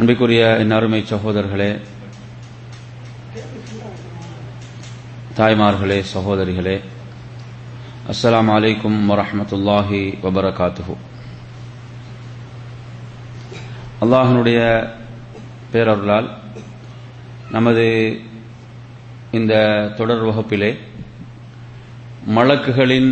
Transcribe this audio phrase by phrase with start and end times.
[0.00, 1.68] அன்பைக்குரிய என் அருமை சகோதரர்களே
[5.36, 6.76] தாய்மார்களே சகோதரிகளே
[8.08, 10.94] அஸ்லாம் அலைக்கும் வரமத்துல்லாஹி வபரகாத்துஹு.
[14.00, 14.60] அல்லாஹனுடைய
[15.72, 16.28] பேரருளால்
[17.50, 17.86] நமது
[19.30, 19.54] இந்த
[19.96, 20.70] தொடர் வகுப்பிலே
[22.28, 23.10] மலக்குகளின்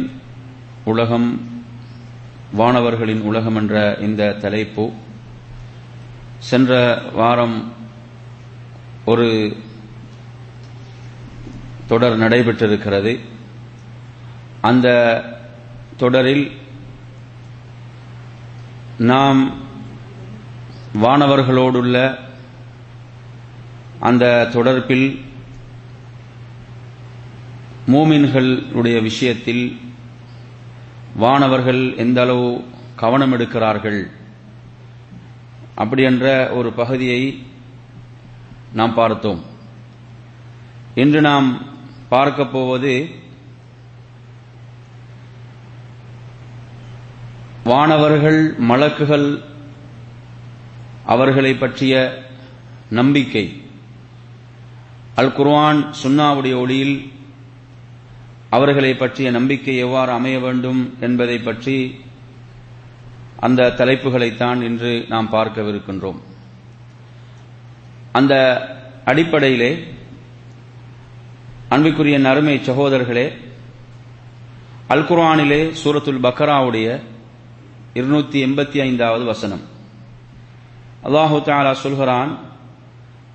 [0.85, 1.29] உலகம்
[2.57, 4.85] வானவர்களின் உலகம் என்ற இந்த தலைப்பு
[6.39, 7.73] சென்ற வாரம்
[9.05, 9.57] ஒரு
[11.87, 13.21] தொடர் நடைபெற்றிருக்கிறது.
[14.61, 14.89] அந்த
[15.97, 16.61] தொடரில்
[18.99, 19.53] நாம்
[21.03, 22.19] வானவர்களோடுள்ள
[24.01, 25.25] அந்த தொடர்பில்
[27.87, 29.81] மூமின்களுடைய விஷயத்தில்
[31.17, 32.65] வானவர்கள் எந்த அளவு
[32.97, 34.11] கவனம் எடுக்கிறார்கள்
[35.79, 36.27] அப்படி என்ற
[36.59, 37.23] ஒரு பகுதியை
[38.73, 39.41] நாம் பார்த்தோம்.
[40.95, 41.49] இன்று நாம்
[42.09, 42.93] பார்க்க போவது
[47.65, 48.41] வானவர்கள்
[48.71, 49.29] மலக்குகள்
[51.05, 51.95] அவர்களை பற்றிய
[52.91, 53.47] நம்பிக்கை.
[55.15, 56.97] அல் குர்வான் சுன்னாவுடைய ஒளியில்
[58.57, 61.79] அவர்களை பற்றிய நம்பிக்கை எவ்வாறு அமைய வேண்டும் என்பதை பற்றி
[63.41, 66.19] அந்த தலைப்புகளைத்தான் இன்று நாம் பார்க்கவிருக்கின்றோம்.
[68.13, 68.35] அந்த
[69.05, 69.71] அடிப்படையிலே
[71.69, 73.27] அன்புக்குரிய நறுமை சகோதரர்களே
[74.95, 76.89] அல்குரானிலே சூரத்துல் பக்கராவுடைய
[77.95, 79.65] இருநூத்தி எண்பத்தி ஐந்தாவது வசனம்.
[81.07, 82.39] அல்லாஹு தாலா சொல்கிறான்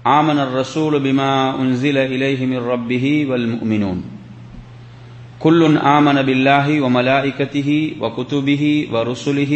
[0.05, 1.31] ஆமனர் ரசூல் பிமா
[1.61, 4.12] உன்சில இலைஹிமிர் ரப்பிஹி வல் முமினூன்.
[5.42, 7.68] كل آمن بالله وملائكته
[8.00, 9.52] وكتبه ورسله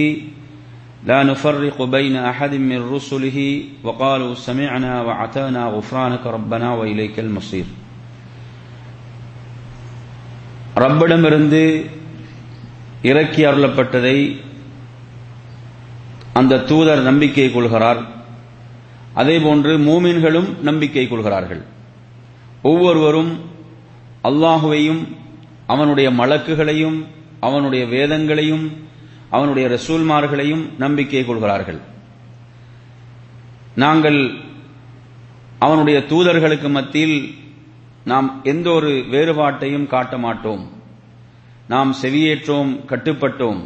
[1.05, 3.39] لا نفرق بين أحد من رسله
[3.85, 7.67] وقالوا سمعنا وعتانا غفرانك ربنا وإليك المصير
[10.77, 11.63] ரப்பிடமிருந்து
[13.03, 14.17] இறக்கி அருளப்பட்டதை
[16.33, 18.01] அந்த தூதர் நம்பிக்கை கொள்கிறார்
[19.17, 21.63] அதேபோன்று மூமின்களும் நம்பிக்கை கொள்கிறார்கள்
[22.63, 23.33] ஒவ்வொருவரும்
[24.25, 25.03] அல்லாஹுவையும்
[25.68, 27.06] அவனுடைய மலக்குகளையும்
[27.40, 28.86] அவனுடைய வேதங்களையும்
[29.30, 31.80] அவனுடைய ரசூல்மார்களையும் நம்பிக்கை கொள்கிறார்கள்.
[33.76, 34.34] நாங்கள்
[35.60, 37.36] அவனுடைய தூதர்களுக்கு மத்தியில்
[38.06, 40.70] நாம் எந்த ஒரு வேறுபாட்டையும் காட்ட மாட்டோம்.
[41.68, 43.62] நாம் செவியேற்றோம் கட்டுப்பட்டோம்.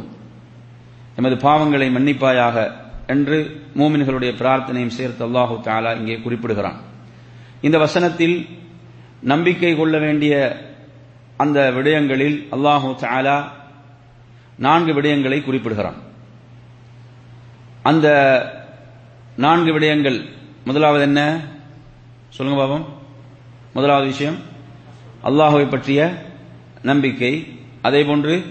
[1.16, 2.72] எமது பாவங்களை மன்னிப்பாயாக
[3.06, 3.38] என்று
[3.76, 6.78] மூமின்களுடைய பிரார்த்தனையும் சேர்த்து அல்லாஹு தாலா இங்கே குறிப்பிடுகிறான்.
[7.60, 8.46] இந்த வசனத்தில்
[9.20, 10.34] நம்பிக்கை கொள்ள வேண்டிய
[11.36, 13.44] அந்த விடயங்களில் அல்லாஹு தாலா
[14.58, 15.94] நான்கு விடயங்களை குறிப்பிடுகிறான்.
[17.82, 18.06] அந்த
[19.36, 20.24] நான்கு விடயங்கள்
[20.64, 21.40] முதலாவது என்ன?
[22.28, 23.00] சொல்லுங்க பாபம்.
[23.74, 24.36] முதலாவது விஷயம்
[25.24, 26.26] அல்லாஹுவை பற்றிய
[26.82, 27.60] நம்பிக்கை.
[27.82, 28.42] அதே போன்று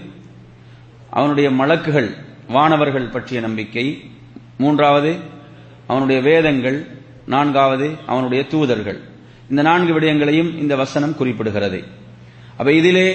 [1.10, 2.16] அவனுடைய மலக்குகள்
[2.48, 4.10] வானவர்கள் பற்றிய நம்பிக்கை.
[4.58, 5.16] மூன்றாவது
[5.86, 6.86] அவனுடைய வேதங்கள்.
[7.26, 9.00] நான்காவது அவனுடைய தூதர்கள்.
[9.50, 11.84] இந்த நான்கு விடயங்களையும் இந்த வசனம் குறிப்பிடுகிறது.
[12.56, 13.08] அப்ப இதிலே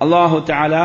[0.00, 0.84] அல்லாஹு தாலா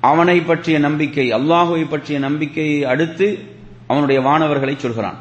[0.00, 3.38] அவனை பற்றிய நம்பிக்கை அல்லாஹுவை பற்றிய நம்பிக்கையை அடுத்து
[3.86, 5.18] அவனுடைய வானவர்களை சொல்கிறான்.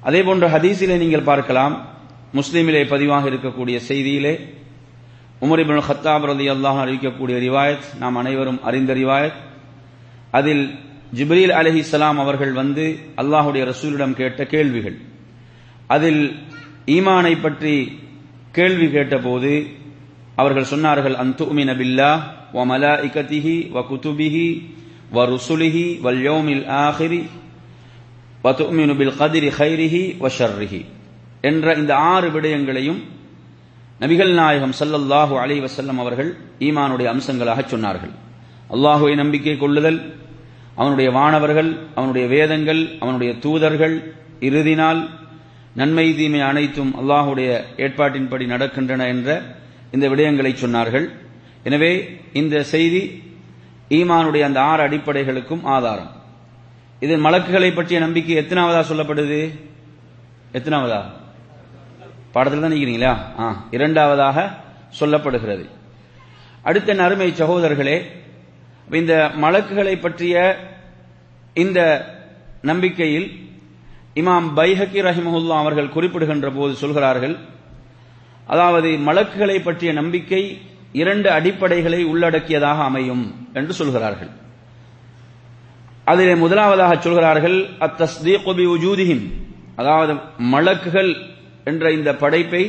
[0.00, 1.74] அதே போன்ற ஹதீஸிலே நீங்கள் பார்க்கலாம்
[2.34, 4.34] முஸ்லீமிலே பதிவாக இருக்கக்கூடிய செய்தியிலே
[5.40, 9.38] உமரிபின் ஹத்தாப் ரதி அல்லாஹ் அறிவிக்கக்கூடிய ரிவாயத் நாம் அனைவரும் அறிந்த ரிவாயத்
[10.30, 10.78] அதில்
[11.14, 14.96] ஜிப்ரீல் சலாம் அவர்கள் வந்து அல்லாஹுடைய ரசூலிடம் கேட்ட கேள்விகள்.
[15.86, 16.22] அதில்
[16.86, 17.74] ஈமானை பற்றி
[18.56, 19.52] கேள்வி கேட்டபோது
[20.40, 22.10] அவர்கள் சொன்னார்கள் அந்துமின பில்லா
[22.56, 24.46] வ மலாஇகதிஹி வ குதுபிஹி
[25.14, 27.20] வ ருசுலிஹி வல் யௌமில் ஆஹிரி
[28.44, 30.82] வ துமினு பில் கதிரி ஹைரிஹி வ ஷர்ரிஹி.
[31.48, 33.00] என்ற இந்த ஆறு விடயங்களையும்
[34.00, 36.30] நபிகள் நாயகம் சல்லல்லாஹு அலை வசல்லம் அவர்கள்
[36.66, 38.12] ஈமானுடைய அம்சங்களாக சொன்னார்கள்.
[38.74, 40.00] அல்லாஹுவை நம்பிக்கை கொள்ளுதல்
[40.80, 43.96] அவனுடைய வானவர்கள் அவனுடைய வேதங்கள் அவனுடைய தூதர்கள்
[44.40, 45.00] இறுதினால்
[45.80, 47.50] நன்மை தீமை அனைத்தும் அல்லாஹுடைய
[47.84, 49.28] ஏற்பாட்டின்படி நடக்கின்றன என்ற
[49.94, 51.06] இந்த விடயங்களை சொன்னார்கள்.
[51.68, 51.92] எனவே
[52.40, 53.02] இந்த செய்தி
[53.98, 56.10] ஈமானுடைய அந்த ஆறு அடிப்படைகளுக்கும் ஆதாரம்.
[57.04, 59.40] இதில் மலக்குகளை பற்றிய நம்பிக்கை எத்தனாவதா சொல்லப்படுது?
[60.58, 61.00] எத்தனாவதா?
[62.34, 63.46] பாடத்தில் தான் நிற்கிறீங்களா ஆ
[63.76, 64.36] இரண்டாவதாக
[65.00, 65.64] சொல்லப்படுகிறது.
[66.68, 67.96] அடுத்த நறுமை சகோதரர்களே
[69.00, 69.14] இந்த
[69.44, 70.36] மலக்குகளை பற்றிய
[71.62, 71.80] இந்த
[72.70, 73.28] நம்பிக்கையில்
[74.20, 77.34] இமாம் பைஹக்கி ரஹிமஹுல்லா அவர்கள் குறிப்பிடுகின்ற போது சொல்கிறார்கள்
[78.46, 80.42] அதாவது மலக்குகளை பற்றிய நம்பிக்கை
[81.00, 83.22] இரண்டு அடிப்படைகளை உள்ளடக்கியதாக அமையும்
[83.58, 84.30] என்று சொல்கிறார்கள்.
[86.04, 87.56] அதிலே முதலாவதாக சொல்கிறார்கள்
[87.86, 89.24] அத்தஸ்தீகுபி உஜூதிஹிம்
[89.80, 90.14] அதாவது
[90.54, 91.12] மலக்குகள்
[91.70, 92.62] என்ற இந்த படைப்பை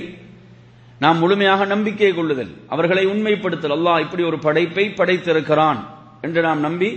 [1.00, 5.80] நாம் முழுமையாக நம்பிக்கை கொள்ளுதல் அவர்களை உண்மைப்படுத்தல் அல்லாஹ் இப்படி ஒரு படைப்பை படைத்திருக்கிறான்
[6.22, 6.90] என்று நாம் நம்பி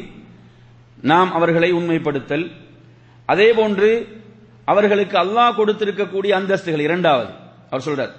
[1.10, 2.46] நாம் அவர்களை உண்மைப்படுத்தல்.
[3.32, 3.90] அதே போன்று
[4.70, 7.30] அவர்களுக்கு அல்லாஹ் கொடுத்திருக்கக்கூடிய அந்தஸ்துகள் இரண்டாவது
[7.70, 8.14] அவர் சொல்றார்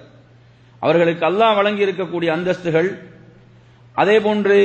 [0.82, 2.90] அவர்களுக்கு அல்லாஹ் வழங்கி இருக்கக்கூடிய அந்தஸ்துகள்
[3.96, 4.58] அதே போன்று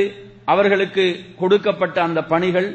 [0.53, 1.05] அவர்களுக்கு
[1.41, 2.69] கொடுக்கப்பட்ட அந்த பணிகள்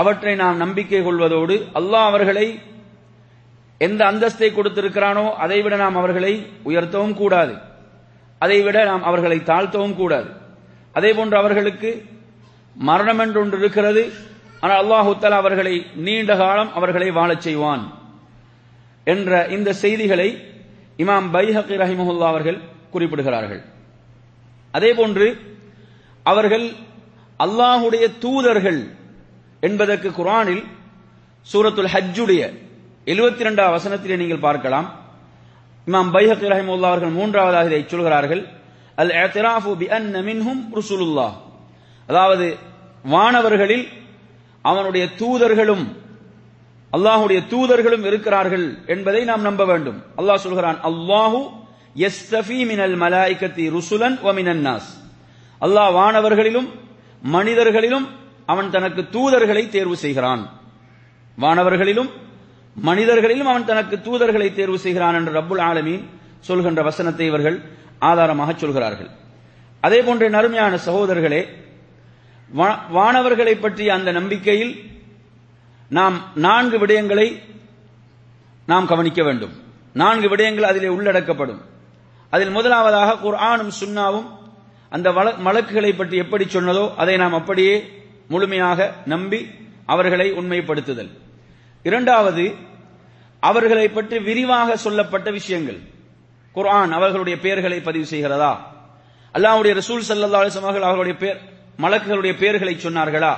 [0.00, 2.46] அவற்றை நாம் நம்பிக்கை கொள்வதோடு அல்லாஹ் அவர்களை
[3.80, 6.32] எந்த அந்தஸ்தை கொடுத்திருக்கிறானோ அதை விட நாம் அவர்களை
[6.68, 7.54] உயர்த்தவும் கூடாது.
[8.38, 10.28] அதை விட நாம் அவர்களை தாழ்த்தவும் கூடாது.
[10.92, 11.90] அதே போன்று அவர்களுக்கு
[12.76, 14.02] மரணம் என்று ஒன்று இருக்கிறது.
[14.60, 15.74] ஆனால் அல்லாஹு அவர்களை
[16.06, 17.84] நீண்ட காலம் அவர்களை வாழச் செய்வான்.
[19.12, 20.28] என்ற இந்த செய்திகளை
[21.02, 22.58] இமாம் பைஹக்கி ரஹிமஹுல்லா அவர்கள்
[22.92, 23.62] குறிப்பிடுகிறார்கள்.
[24.76, 25.26] அதே போன்று
[26.26, 26.66] அவர்கள்
[27.44, 28.80] அல்லாஹுடைய தூதர்கள்
[29.66, 30.64] என்பதற்கு குரானில்
[31.52, 32.42] சூரத்துல் ஹஜ்ஜுடைய
[33.12, 34.86] எழுபத்தி இரண்டாம் வசனத்திலே நீங்கள் பார்க்கலாம்.
[35.86, 38.42] இமாம் பைஹக்கி ரஹிமுல்லா அவர்கள் மூன்றாவதாக இதை சொல்கிறார்கள்.
[39.02, 41.34] அல் ஏத்திராஃபு பி அன்ன மின்ஹும் ருசுலுல்லாஹ்.
[42.08, 42.46] அதாவது
[43.14, 43.86] வானவர்களில்
[44.64, 45.84] அவனுடைய தூதர்களும்
[46.92, 49.98] அல்லாஹுடைய தூதர்களும் இருக்கிறார்கள் என்பதை நாம் நம்ப வேண்டும்.
[50.20, 51.40] அல்லாஹ் சொல்கிறான் அல்லாஹு
[52.08, 54.32] எஸ்தபி மினல் மலாய்கத்தி ருசுலன் ஒ
[54.66, 54.90] நாஸ்.
[55.60, 56.68] அல்லாஹ் வானவர்களிலும்
[57.22, 58.06] மனிதர்களிலும்
[58.52, 60.42] அவன் தனக்கு தூதர்களை தேர்வு செய்கிறான்.
[61.38, 62.10] வானவர்களிலும்
[62.76, 66.04] மனிதர்களிலும் அவன் தனக்கு தூதர்களை தேர்வு செய்கிறான் என்று ரப்புல் ஆலமீன்
[66.48, 67.56] சொல்கின்ற வசனத்தை இவர்கள்
[68.10, 69.10] ஆதாரமாக சொல்கிறார்கள்.
[69.80, 71.42] அதே போன்ற நறுமையான சகோதரர்களே
[72.96, 74.74] வானவர்களை பற்றிய அந்த நம்பிக்கையில்
[75.88, 77.42] நாம் நான்கு விடயங்களை
[78.66, 79.52] நாம் கவனிக்க வேண்டும்.
[79.92, 81.60] நான்கு விடயங்கள் அதிலே உள்ளடக்கப்படும்.
[82.30, 84.26] அதில் முதலாவதாக குர்ஆனும் சுன்னாவும்
[84.88, 89.50] அந்த வழக்குகளை பற்றி எப்படி சொன்னதோ அதை நாம் அப்படியே முழுமையாக நம்பி
[89.86, 91.10] அவர்களை உண்மைப்படுத்துதல்.
[91.82, 92.54] இரண்டாவது
[93.40, 95.78] அவர்களை பற்றி விரிவாக சொல்லப்பட்ட விஷயங்கள்.
[96.52, 98.74] குர்ஆன் அவர்களுடைய பெயர்களை பதிவு செய்கிறதா?
[99.34, 101.40] அல்லாஹுடைய ரசூல் சல்லா அலிஸ்லாம் அவர்கள் அவர்களுடைய பேர்
[101.78, 103.34] மலக்குகளுடைய பெயர்களை சொன்னார்களா?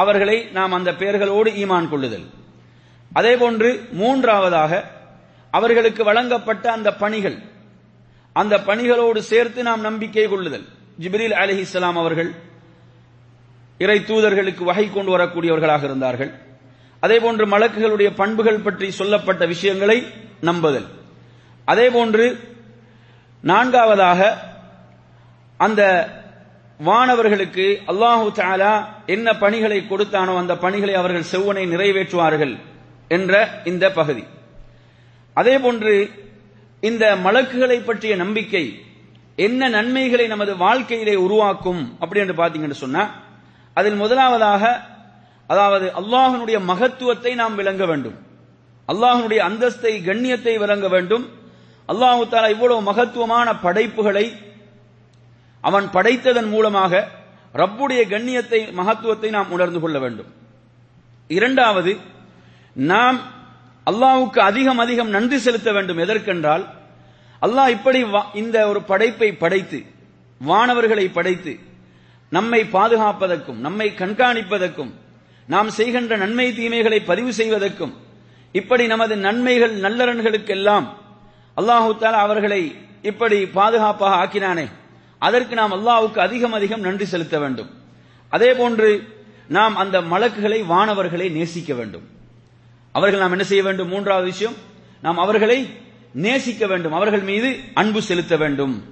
[0.00, 2.26] அவர்களை நாம் அந்த பெயர்களோடு ஈமான் கொள்ளுதல்.
[3.12, 3.68] அதே போன்று
[4.00, 4.72] மூன்றாவதாக
[5.58, 7.36] அவர்களுக்கு வழங்கப்பட்ட அந்த பணிகள்
[8.40, 10.66] அந்த பணிகளோடு சேர்த்து நாம் நம்பிக்கை கொள்ளுதல்.
[11.02, 12.30] ஜிப்ரீல் அலிஹிஸ்லாம் அவர்கள்
[13.84, 16.32] இறை தூதர்களுக்கு வகை கொண்டு வரக்கூடியவர்களாக இருந்தார்கள்.
[17.04, 19.98] அதே போன்று மலக்குகளுடைய பண்புகள் பற்றி சொல்லப்பட்ட விஷயங்களை
[20.48, 20.86] நம்புதல்.
[21.72, 22.26] அதே போன்று
[23.50, 24.20] நான்காவதாக
[25.60, 25.82] அந்த
[26.80, 28.72] வானவர்களுக்கு அல்லாஹு தாலா
[29.14, 32.54] என்ன பணிகளை கொடுத்தானோ அந்த பணிகளை அவர்கள் செவ்வனை நிறைவேற்றுவார்கள்
[33.08, 33.32] என்ற
[33.70, 34.24] இந்த பகுதி.
[35.36, 35.94] அதே போன்று
[36.82, 38.64] இந்த மலக்குகளை பற்றிய நம்பிக்கை
[39.38, 43.02] என்ன நன்மைகளை நமது வாழ்க்கையிலே உருவாக்கும் அப்படி என்று பார்த்தீங்கன்னு சொன்னா
[43.76, 44.62] அதில் முதலாவதாக
[45.50, 48.16] அதாவது அல்லாஹனுடைய மகத்துவத்தை நாம் விளங்க வேண்டும்.
[48.88, 51.24] அல்லாஹனுடைய அந்தஸ்தை கண்ணியத்தை விளங்க வேண்டும்.
[51.88, 54.26] அல்லாஹு தாலா இவ்வளவு மகத்துவமான படைப்புகளை
[55.68, 56.92] அவன் படைத்ததன் மூலமாக
[57.60, 60.30] ரப்புடைய கண்ணியத்தை மகத்துவத்தை நாம் உணர்ந்து கொள்ள வேண்டும்.
[61.30, 61.92] இரண்டாவது
[62.76, 63.18] நாம்
[63.86, 66.00] அல்லாஹுக்கு அதிகம் அதிகம் நன்றி செலுத்த வேண்டும்.
[66.04, 66.64] எதற்கென்றால்
[67.42, 68.00] அல்லாஹ் இப்படி
[68.42, 69.78] இந்த ஒரு படைப்பை படைத்து
[70.40, 71.52] வானவர்களை படைத்து
[72.32, 74.92] நம்மை பாதுகாப்பதற்கும் நம்மை கண்காணிப்பதற்கும்
[75.48, 77.92] நாம் செய்கின்ற நன்மை தீமைகளை பதிவு செய்வதற்கும்
[78.54, 80.86] இப்படி நமது நன்மைகள் நல்லரன்களுக்கெல்லாம்
[81.56, 82.62] அல்லாஹு தாலா அவர்களை
[83.10, 84.66] இப்படி பாதுகாப்பாக ஆக்கினானே.
[85.18, 87.70] அதற்கு நாம் அல்லாவுக்கு அதிகம் அதிகம் நன்றி செலுத்த வேண்டும்.
[88.28, 89.02] அதே போன்று
[89.48, 92.08] நாம் அந்த மலக்குகளை வானவர்களை நேசிக்க வேண்டும்.
[92.92, 93.88] அவர்கள் நாம் என்ன செய்ய வேண்டும்?
[93.88, 94.54] மூன்றாவது விஷயம்
[95.02, 95.70] நாம் அவர்களை
[96.12, 96.92] நேசிக்க வேண்டும்.
[96.92, 98.84] அவர்கள் மீது அன்பு செலுத்த வேண்டும்.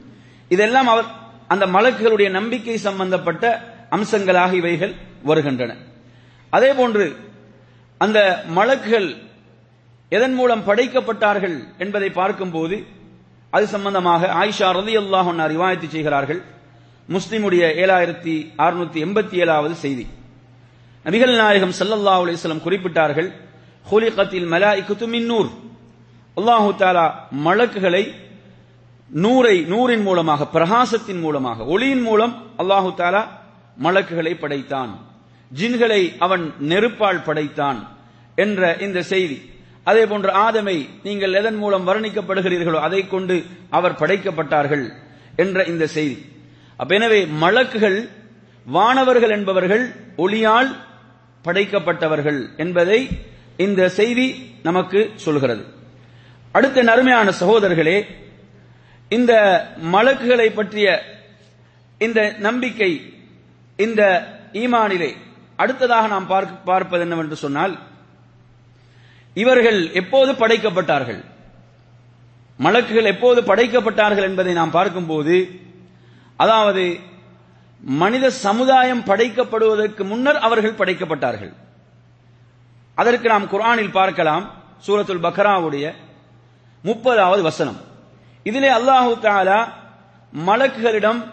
[0.49, 1.05] இதெல்லாம் அவர்
[1.49, 5.77] அந்த மலக்குகளுடைய நம்பிக்கை சம்பந்தப்பட்ட அம்சங்களாக இவைகள் வருகின்றன.
[6.51, 7.17] அதே போன்று
[7.99, 9.17] அந்த மலக்குகள்
[10.09, 12.85] எதன் மூலம் படைக்கப்பட்டார்கள் என்பதை பார்க்கும்போது
[13.55, 16.41] அது சம்பந்தமாக ஆயிஷா ரதி அல்லாஹ் ரிவாயத்து செய்கிறார்கள்.
[17.09, 18.35] முஸ்லிமுடைய ஏழாயிரத்தி
[18.65, 20.05] அறுநூத்தி எண்பத்தி ஏழாவது செய்தி.
[21.05, 23.29] நபிகள் நாயகம் சல்லல்லா அலிஸ்லம் குறிப்பிட்டார்கள்
[23.91, 24.73] ஹுலிகத்தில் மலா
[25.15, 25.51] மின் நூர்.
[26.39, 27.07] அல்லாஹு தாலா
[27.47, 28.05] மலக்குகளை
[29.11, 33.23] நூரை நூரின் மூலமாக பிரகாசத்தின் மூலமாக ஒளியின் மூலம் அல்லாஹு தாலா
[33.87, 34.93] மலக்குகளை படைத்தான்.
[35.59, 37.79] ஜின்களை அவன் நெருப்பால் படைத்தான்
[38.45, 39.39] என்ற இந்த செய்தி.
[39.89, 40.77] அதே போன்று ஆதமை
[41.07, 43.37] நீங்கள் எதன் மூலம் வர்ணிக்கப்படுகிறீர்களோ அதை கொண்டு
[43.77, 44.85] அவர் படைக்கப்பட்டார்கள்
[45.43, 46.17] என்ற இந்த செய்தி.
[46.81, 47.99] அப்ப எனவே மலக்குகள்
[48.67, 49.85] வானவர்கள் என்பவர்கள்
[50.25, 50.71] ஒளியால்
[51.45, 53.01] படைக்கப்பட்டவர்கள் என்பதை
[53.67, 54.27] இந்த செய்தி
[54.69, 55.65] நமக்கு சொல்கிறது.
[56.57, 57.99] அடுத்த நறுமையான சகோதரர்களே
[59.11, 59.33] இந்த
[59.95, 60.89] மலக்குகளை பற்றிய
[62.01, 62.91] இந்த நம்பிக்கை
[63.79, 64.03] இந்த
[64.63, 65.11] ஈமானிலே
[65.63, 66.31] அடுத்ததாக நாம்
[66.65, 67.75] பார்ப்பது என்னவென்று சொன்னால்
[69.35, 71.25] இவர்கள் எப்போது படைக்கப்பட்டார்கள்?
[72.59, 75.61] மலக்குகள் எப்போது படைக்கப்பட்டார்கள் என்பதை நாம் பார்க்கும்போது
[76.37, 76.99] அதாவது
[77.81, 81.53] மனித சமுதாயம் படைக்கப்படுவதற்கு முன்னர் அவர்கள் படைக்கப்பட்டார்கள்.
[82.95, 84.45] அதற்கு நாம் குர்ஆனில் பார்க்கலாம்
[84.87, 85.95] சூரத்துல் பக்ராவுடைய
[86.85, 87.81] முப்பதாவது வசனம்.
[88.43, 89.69] இதிலே அல்லாஹு தாலா
[90.33, 91.33] மலக்குகளிடம்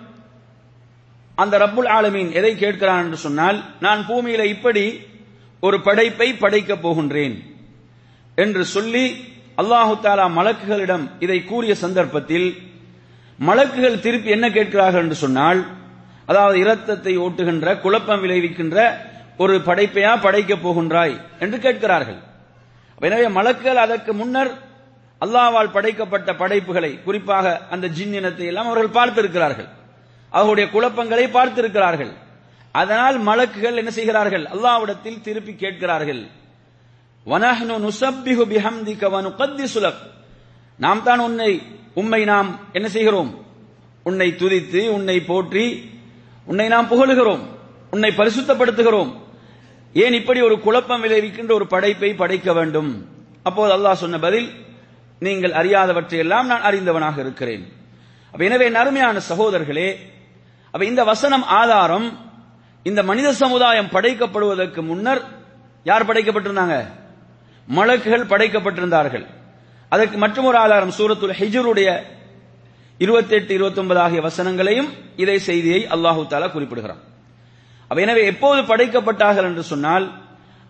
[1.35, 2.99] அந்த ரப்புல் ஆலமீன் எதை கேட்கிறான்?
[2.99, 5.01] என்று சொன்னால் நான் பூமியில இப்படி
[5.59, 7.50] ஒரு படைப்பை படைக்கப் போகின்றேன்.
[8.43, 9.05] என்று சொல்லி
[9.61, 12.47] அல்லாஹு தாலா மலக்குகளிடம் இதை கூறிய சந்தர்ப்பத்தில்
[13.39, 15.61] மலக்குகள் திருப்பி என்ன கேட்கிறார்கள் என்று சொன்னால்
[16.31, 18.77] அதாவது இரத்தத்தை ஓட்டுகின்ற குழப்பம் விளைவிக்கின்ற
[19.43, 22.19] ஒரு படைப்பையா படைக்கப் போகின்றாய் என்று கேட்கிறார்கள்.
[23.07, 24.51] எனவே மலக்குகள் அதற்கு முன்னர்
[25.21, 29.69] அல்லாவால் படைக்கப்பட்ட படைப்புகளை குறிப்பாக அந்த ஜின் இனத்தை எல்லாம் அவர்கள் பார்த்திருக்கிறார்கள்.
[30.33, 32.11] அவர்களுடைய குழப்பங்களை பார்த்திருக்கிறார்கள்.
[32.81, 34.45] அதனால் மலக்குகள் என்ன செய்கிறார்கள்?
[34.53, 36.21] அல்லாவிடத்தில் திருப்பி கேட்கிறார்கள்.
[37.25, 40.01] வனஹ்னு நுசப்பிஹு பிஹம்திக வ நுகத்திசு லக்.
[40.79, 41.51] நாம் தான் உன்னை
[42.01, 43.31] உம்மை நாம் என்ன செய்கிறோம்?
[44.07, 45.65] உன்னை துதித்து உன்னை போற்றி
[46.49, 47.43] உன்னை நாம் புகழுகிறோம்
[47.93, 49.11] உன்னை பரிசுத்தப்படுத்துகிறோம்.
[50.03, 52.91] ஏன் இப்படி ஒரு குழப்பம் விளைவிக்கின்ற ஒரு படைப்பை படைக்க வேண்டும்?
[53.47, 54.47] அப்போது அல்லாஹ் சொன்ன பதில்
[55.21, 57.63] நீங்கள் அறியாதவற்றையெல்லாம் நான் அறிந்தவனாக இருக்கிறேன்.
[58.33, 59.89] அப்ப எனவே நறுமையான சகோதரர்களே
[60.73, 62.07] அப்ப இந்த வசனம் ஆதாரம்
[62.89, 65.21] இந்த மனித சமுதாயம் படைக்கப்படுவதற்கு முன்னர்
[65.89, 66.77] யார் படைக்கப்பட்டிருந்தாங்க?
[67.67, 69.25] மலக்குகள் படைக்கப்பட்டிருந்தார்கள்.
[69.91, 71.89] அதற்கு மற்றொரு ஆதாரம் சூரத்துல் ஹிஜருடைய
[72.99, 74.89] இருபத்தி எட்டு இருபத்தி ஒன்பது ஆகிய வசனங்களையும்
[75.23, 77.01] இதை செய்தியை அல்லாஹு தாலா குறிப்பிடுகிறான்.
[77.91, 80.05] எனவே எப்போது படைக்கப்பட்டார்கள் என்று சொன்னால்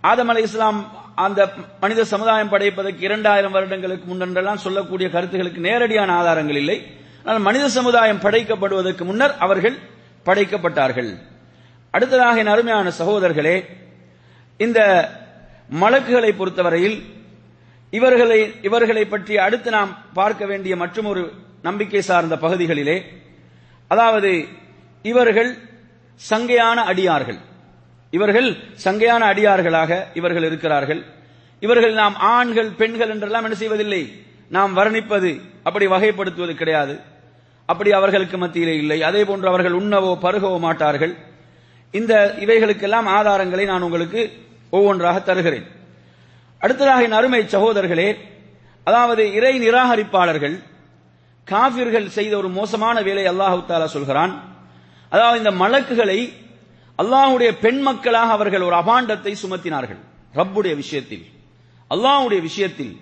[0.09, 0.79] ஆதம் அலை இஸ்லாம்
[1.25, 1.39] அந்த
[1.81, 6.77] மனித சமுதாயம் படைப்பதற்கு இரண்டாயிரம் வருடங்களுக்கு முன்னென்றெல்லாம் சொல்லக்கூடிய கருத்துகளுக்கு நேரடியான ஆதாரங்கள் இல்லை.
[7.25, 9.75] ஆனால் மனித சமுதாயம் படைக்கப்படுவதற்கு முன்னர் அவர்கள்
[10.27, 11.11] படைக்கப்பட்டார்கள்.
[11.93, 13.55] அடுத்ததாக என் அருமையான சகோதரர்களே
[14.59, 14.79] இந்த
[15.71, 16.97] மலக்குகளை பொறுத்தவரையில்
[17.93, 21.23] இவர்களை இவர்களை பற்றி அடுத்து நாம் பார்க்க வேண்டிய மற்றொரு
[21.61, 22.97] நம்பிக்கை சார்ந்த பகுதிகளிலே
[23.87, 24.31] அதாவது
[25.03, 25.51] இவர்கள்
[26.29, 27.39] சங்கையான அடியார்கள்.
[28.11, 28.49] இவர்கள்
[28.83, 31.01] சங்கையான அடியார்களாக இவர்கள் இருக்கிறார்கள்.
[31.59, 34.01] இவர்கள் நாம் ஆண்கள் பெண்கள் என்றெல்லாம் என்ன செய்வதில்லை.
[34.49, 35.31] நாம் வர்ணிப்பது
[35.63, 36.99] அப்படி வகைப்படுத்துவது கிடையாது.
[37.65, 39.01] அப்படி அவர்களுக்கு மத்தியிலே இல்லை.
[39.01, 41.13] அதே போன்று அவர்கள் உண்ணவோ பருகவோ மாட்டார்கள்.
[41.91, 44.21] இந்த இவைகளுக்கெல்லாம் ஆதாரங்களை நான் உங்களுக்கு
[44.75, 45.65] ஒவ்வொன்றாக தருகிறேன்.
[46.61, 48.09] அடுத்ததாக என் அருமை சகோதரர்களே
[48.87, 50.55] அதாவது இறை நிராகரிப்பாளர்கள்
[51.47, 54.33] காபிர்கள் செய்த ஒரு மோசமான வேலை அல்லாஹு தாலா சொல்கிறான்.
[55.11, 56.19] அதாவது இந்த மலக்குகளை
[56.99, 60.01] அல்லாஹ்வுடைய பெண் மக்களாக அவர்கள் ஒரு அபாண்டத்தை சுமத்தினார்கள்
[60.39, 61.25] ரப்புடைய விஷயத்தில்.
[61.91, 62.93] அல்லாஹ்வுடைய விஷயத்தில்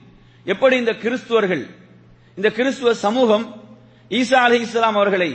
[0.45, 1.63] எப்படி இந்த கிறிஸ்துவர்கள்
[2.37, 3.45] இந்த கிறிஸ்துவ சமூகம்
[4.11, 5.31] ஈசா அலி இஸ்லாம் அவர்களை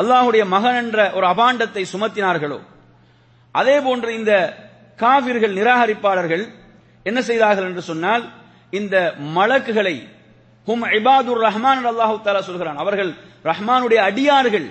[0.00, 2.58] அல்லாஹ்வுடைய மகன் என்ற ஒரு அபாண்டத்தை சுமத்தினார்களோ
[3.54, 4.32] அதே போன்று இந்த
[5.02, 6.44] காவிர்கள் நிராகரிப்பாளர்கள்
[7.08, 8.24] என்ன செய்தார்கள் என்று சொன்னால்
[8.78, 8.96] இந்த
[9.36, 9.96] மலக்குகளை
[10.66, 12.76] ஹும் இபாதுர் ரஹ்மான் அல்லாஹு தாலா சொல்கிறான்.
[12.76, 13.10] அவர்கள்
[13.44, 14.66] ரஹ்மானுடைய அடியார்கள்.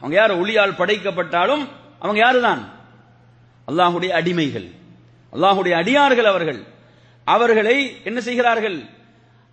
[0.00, 0.32] அவங்க யார்?
[0.40, 1.64] ஒளியால் படைக்கப்பட்டாலும்
[1.98, 2.62] அவங்க யாருதான்?
[3.70, 4.68] அல்லாஹுடைய அடிமைகள்.
[5.32, 6.60] அல்லாஹுடைய அடியார்கள் அவர்கள்.
[7.24, 8.78] அவர்களை என்ன செய்கிறார்கள்?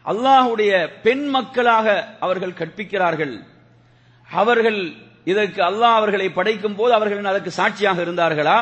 [0.05, 0.71] அல்லாஹுடைய
[1.03, 3.35] பெண் மக்களாக அவர்கள் கற்பிக்கிறார்கள்.
[4.31, 4.79] அவர்கள்
[5.25, 8.57] இதற்கு அல்லாஹ் அவர்களை படைக்கும் போது அவர்கள் அதற்கு சாட்சியாக இருந்தார்களா?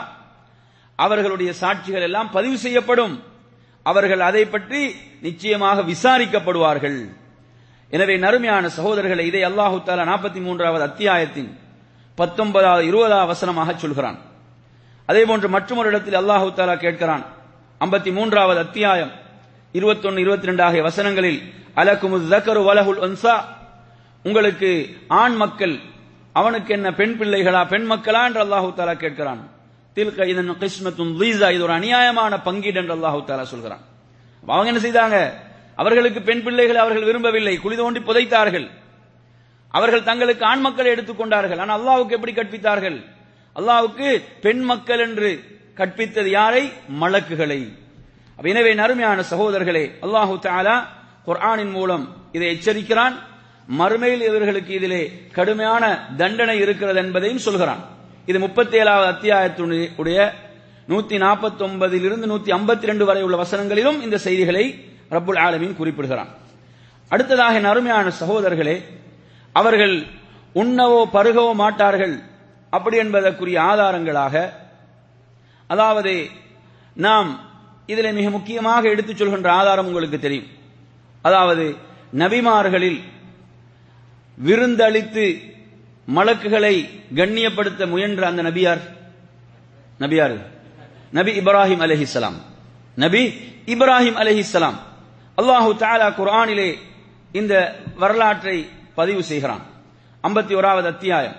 [0.99, 3.15] அவர்களுடைய சாட்சிகள் எல்லாம் பதிவு செய்யப்படும்.
[3.85, 4.81] அவர்கள் அதை பற்றி
[5.27, 6.99] நிச்சயமாக விசாரிக்கப்படுவார்கள்.
[7.91, 11.49] எனவே நறுமையான சகோதரர்களை இதை அல்லாஹு தாலா நாற்பத்தி மூன்றாவது அத்தியாயத்தின்
[12.17, 14.17] பத்தொன்பதாவது இருபதாவது வசனமாக சொல்கிறான்.
[15.09, 17.23] அதே போன்று மற்றொரு இடத்தில் அல்லாஹு தாலா கேட்கிறான்.
[17.81, 19.11] ஐம்பத்தி மூன்றாவது அத்தியாயம்
[19.77, 21.39] இருபத்தொன்னு இருபத்தி ரெண்டு ஆகிய வசனங்களில்
[21.81, 23.35] அலகுமு ஜக்கரு வலகுல் ஒன்சா
[24.25, 24.69] உங்களுக்கு
[25.21, 25.75] ஆண் மக்கள்
[26.39, 29.41] அவனுக்கு என்ன பெண் பிள்ளைகளா பெண் மக்களா என்று அல்லாஹு தாலா கேட்கிறான்.
[29.95, 33.83] தில்க இதன் கிஸ்மத்தும் லீசா இது ஒரு அநியாயமான பங்கீடு என்று அல்லாஹு தாலா சொல்கிறான்.
[34.43, 35.17] அவங்க என்ன செய்தாங்க?
[35.81, 38.67] அவர்களுக்கு பெண் பிள்ளைகளை அவர்கள் விரும்பவில்லை குழி தோண்டி புதைத்தார்கள்.
[39.77, 42.97] அவர்கள் தங்களுக்கு ஆண் மக்களை எடுத்துக்கொண்டார்கள் ஆனால் அல்லாவுக்கு எப்படி கற்பித்தார்கள்?
[43.59, 44.07] அல்லாவுக்கு
[44.45, 45.29] பெண் மக்கள் என்று
[45.79, 46.63] கற்பித்தது யாரை?
[47.01, 47.61] மலக்குகளை.
[48.51, 50.75] எனவே நறுமையான சகோதரர்களே அல்லாஹு தாலா
[51.27, 53.15] குர்ஆனின் மூலம் இதை எச்சரிக்கிறான்.
[53.79, 55.03] மறுமையில் இவர்களுக்கு இதிலே
[55.37, 55.83] கடுமையான
[56.17, 57.81] தண்டனை இருக்கிறது என்பதையும் சொல்கிறான்.
[58.29, 60.19] இது முப்பத்தி ஏழாவது அத்தியாயத்துடைய
[60.91, 64.65] நூத்தி நாற்பத்தி ஒன்பதிலிருந்து நூத்தி ஐம்பத்தி ரெண்டு வரை உள்ள வசனங்களிலும் இந்த செய்திகளை
[65.15, 66.31] ரப்புல் ஆலமீன் குறிப்பிடுகிறான்.
[67.11, 68.75] அடுத்ததாக என் அருமையான சகோதரர்களே
[69.55, 69.95] அவர்கள்
[70.61, 72.15] உண்ணவோ பருகவோ மாட்டார்கள்
[72.73, 74.35] அப்படி என்பதற்குரிய ஆதாரங்களாக
[75.69, 76.13] அதாவது
[77.05, 77.29] நாம்
[77.91, 80.49] இதில் மிக முக்கியமாக எடுத்துச் சொல்கின்ற ஆதாரம் உங்களுக்கு தெரியும்.
[81.25, 81.65] அதாவது
[82.21, 82.99] நபிமார்களில்
[84.37, 85.25] விருந்தளித்து
[86.05, 88.81] மலக்குகளை கண்ணியப்படுத்த முயன்ற அந்த நபியார்.
[89.99, 90.37] நபியார்.
[91.11, 92.37] நபி இப்ராஹிம் அலஹிசலாம்
[92.95, 93.27] நபி
[93.65, 94.77] இப்ராஹிம் அலஹிசலாம்
[95.37, 96.75] அல்லாஹு தாலா குரானிலே
[97.31, 99.61] இந்த வரலாற்றை பதிவு செய்கிறான்.
[100.23, 101.35] ஐம்பத்தி ஓராவது அத்தியாயம்.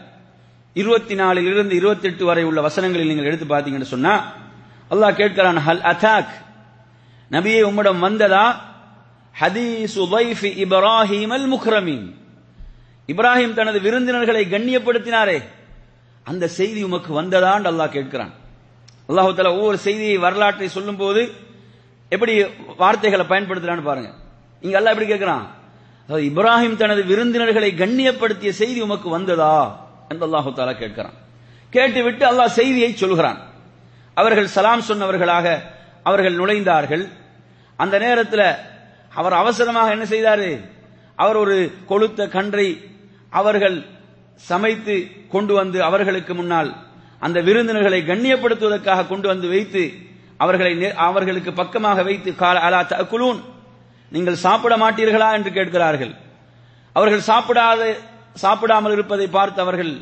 [0.75, 4.33] இருபத்தி நாலில் இருந்து இருபத்தி எட்டு வரை உள்ள வசனங்களில் நீங்கள் எடுத்து பார்த்தீங்கன்னு சொன்னா
[4.91, 6.33] அல்லாஹ் கேட்கிறான் ஹல் அதாக்?
[7.31, 8.61] நபியை உம்மிடம் வந்ததா?
[9.41, 10.09] ஹதீசு
[10.43, 12.24] இப்ராஹிம் அல் முக்ரமீன்.
[13.09, 15.39] இப்ராஹிம் தனது விருந்தினர்களை கண்ணியப்படுத்தினாரே.
[16.25, 18.33] அந்த செய்தி உமக்கு வந்ததான் அல்லாஹ் கேட்கிறான்.
[19.09, 21.23] அல்லாஹு தால ஒவ்வொரு செய்தியை வரலாற்றை சொல்லும் போது
[22.15, 22.33] எப்படி
[22.77, 24.11] வார்த்தைகளை பயன்படுத்துறான்னு பாருங்க.
[24.65, 25.45] இங்க அல்லாஹ் எப்படி கேட்கிறான்?
[26.07, 29.55] அதாவது இப்ராஹிம் தனது விருந்தினர்களை கண்ணியப்படுத்திய செய்தி உமக்கு வந்ததா
[30.09, 31.17] என்று அல்லாஹு தாலா கேட்கிறான்.
[31.71, 33.39] கேட்டுவிட்டு அல்லாஹ் செய்தியை சொல்கிறான்.
[34.15, 35.47] அவர்கள் சலாம் சொன்னவர்களாக
[36.03, 37.05] அவர்கள் நுழைந்தார்கள்.
[37.77, 38.47] அந்த நேரத்தில்
[39.21, 40.49] அவர் அவசரமாக என்ன செய்தாரு?
[41.17, 41.57] அவர் ஒரு
[41.89, 42.67] கொளுத்த கன்றை
[43.39, 43.77] அவர்கள்
[44.51, 44.95] சமைத்து
[45.35, 46.71] கொண்டு வந்து அவர்களுக்கு முன்னால்
[47.27, 49.83] அந்த விருந்தினர்களை கண்ணியப்படுத்துவதற்காக கொண்டு வந்து வைத்து
[50.45, 50.73] அவர்களை
[51.09, 53.41] அவர்களுக்கு பக்கமாக வைத்து கால அலா தகுலூன்
[54.15, 56.13] நீங்கள் சாப்பிட மாட்டீர்களா என்று கேட்கிறார்கள்.
[56.97, 57.83] அவர்கள் சாப்பிடாத
[58.43, 59.93] சாப்பிடாமல் இருப்பதை பார்த்து அவர்கள்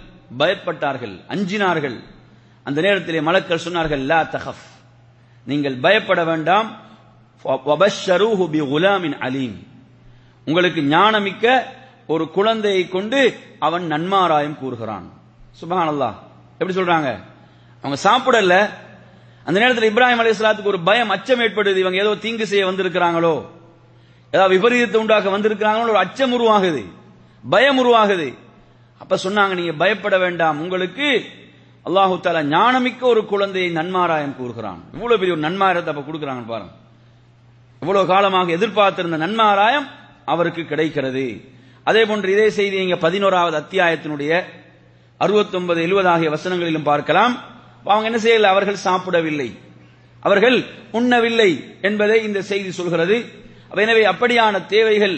[0.40, 1.96] பயப்பட்டார்கள் அஞ்சினார்கள்.
[2.66, 4.64] அந்த நேரத்திலே மலக்கள் சொன்னார்கள் லா தஹப்
[5.46, 6.68] நீங்கள் பயப்பட வேண்டாம்.
[8.72, 9.56] குலாமின் அலீம்.
[10.46, 11.46] உங்களுக்கு ஞானமிக்க
[12.12, 13.20] ஒரு குழந்தையை கொண்டு
[13.58, 15.06] அவன் நன்மாராயம் கூறுகிறான்.
[15.60, 16.16] சுபஹானல்லா அல்லாஹ்
[16.58, 17.10] எப்படி சொல்றாங்க?
[17.82, 18.54] அவங்க சாப்பிடல.
[19.44, 21.76] அந்த நேரத்தில் இப்ராஹிம் அலிஸ்லாத்துக்கு ஒரு பயம் அச்சம் ஏற்படுது.
[21.76, 23.34] இவங்க ஏதோ தீங்கு செய்ய வந்திருக்கிறாங்களோ?
[24.30, 26.82] ஏதாவது விபரீதத்தை உண்டாக்க வந்திருக்கிறாங்களோ ஒரு அச்சம் உருவாகுது.
[27.50, 28.28] பயம் உருவாகுது.
[28.98, 30.60] அப்ப சொன்னாங்க நீங்க பயப்பட வேண்டாம்.
[30.60, 31.24] உங்களுக்கு
[31.86, 34.80] அல்லாஹு தாலா ஞானமிக்க ஒரு குழந்தையை நன்மாராயம் கூறுகிறான்.
[34.92, 36.72] இவ்வளவு பெரிய ஒரு நன்மாரத்தை அப்ப கொடுக்குறாங்க பாருங்க.
[37.80, 39.86] இவ்வளவு காலமாக எதிர்பார்த்திருந்த நன்மாராயம்
[40.24, 41.26] அவருக்கு கிடைக்கிறது.
[41.84, 44.32] அதே போன்று இதே செய்தி இங்க பதினோராவது அத்தியாயத்தினுடைய
[45.18, 47.34] அறுபத்தி ஒன்பது எழுபது ஆகிய வசனங்களிலும் பார்க்கலாம்.
[47.84, 48.50] அவங்க என்ன செய்யல?
[48.54, 49.48] அவர்கள் சாப்பிடவில்லை.
[50.20, 51.50] அவர்கள் உண்ணவில்லை
[51.82, 53.16] என்பதை இந்த செய்தி சொல்கிறது.
[53.74, 55.16] எனவே அப்படியான தேவைகள்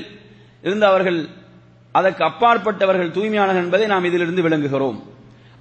[0.62, 1.28] இருந்து அவர்கள்
[1.92, 4.98] அதற்கு அப்பாற்பட்டவர்கள் தூய்மையானவர் என்பதை நாம் இதிலிருந்து விளங்குகிறோம்.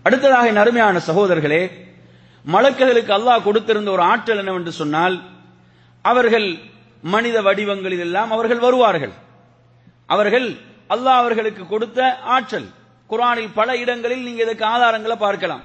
[0.04, 1.64] அடுத்ததாக நறுமையான சகோதரர்களே
[2.46, 5.16] மலக்குகளுக்கு அல்லாஹ் கொடுத்திருந்த ஒரு ஆற்றல் என்னவென்று சொன்னால்
[6.02, 6.48] அவர்கள்
[7.02, 9.14] மனித வடிவங்களில் எல்லாம் அவர்கள் வருவார்கள்.
[10.06, 10.48] அவர்கள்
[10.90, 12.70] அல்லாஹ் அவர்களுக்கு கொடுத்த ஆற்றல்.
[13.10, 15.64] குரானில் பல இடங்களில் நீங்க இதுக்கு ஆதாரங்களை பார்க்கலாம்.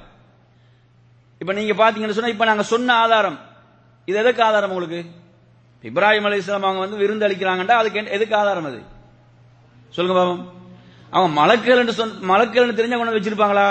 [1.38, 3.38] இப்ப நீங்க பாத்தீங்கன்னு சொன்னா இப்ப நாங்க சொன்ன ஆதாரம்.
[4.04, 5.00] இது எதுக்கு ஆதாரம் உங்களுக்கு?
[5.85, 8.81] இப்ராஹிம் அலி இஸ்லாம் அவங்க வந்து விருந்து அளிக்கிறாங்கடா அதுக்கு எதுக்கு ஆதாரம் அது?
[9.90, 10.52] சொல்லுங்க பாவம்.
[11.11, 12.44] அவங்க மலக்கல் என்று சொன்ன
[12.81, 13.68] தெரிஞ்ச உணவு வச்சிருப்பாங்களா?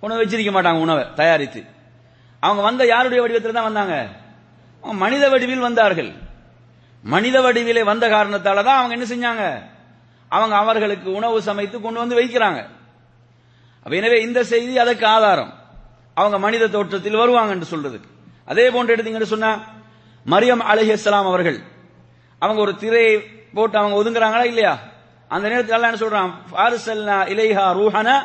[0.00, 1.64] உணவு வச்சிருக்க மாட்டாங்க உணவை தயாரித்து.
[2.40, 4.08] அவங்க வந்த யாருடைய வடிவத்தில் தான் வந்தாங்க?
[4.84, 6.12] மனித வடிவில் வந்தார்கள்.
[7.02, 9.73] மனித வடிவிலே வந்த காரணத்தால தான் அவங்க என்ன செஞ்சாங்க?
[10.36, 12.60] அவங்க அவர்களுக்கு உணவு சமைத்து கொண்டு வந்து வைக்கிறாங்க.
[13.98, 15.52] எனவே இந்த செய்தி அதற்கு ஆதாரம்.
[16.14, 18.08] அவங்க மனித தோற்றத்தில் வருவாங்க என்று சொல்றதுக்கு.
[18.44, 19.50] அதே போன்று எடுத்தீங்கன்னு சொன்னா
[20.26, 21.58] மரியம் அலிஹலாம் அவர்கள்
[22.38, 23.20] அவங்க ஒரு திரையை
[23.54, 24.78] போட்டு அவங்க ஒதுங்குறாங்களா இல்லையா?
[25.28, 26.30] அந்த நேரத்தில் எல்லாம் என்ன சொல்றான்?
[26.50, 28.16] ஃபாரிசல்னா இலைஹா ரூஹனா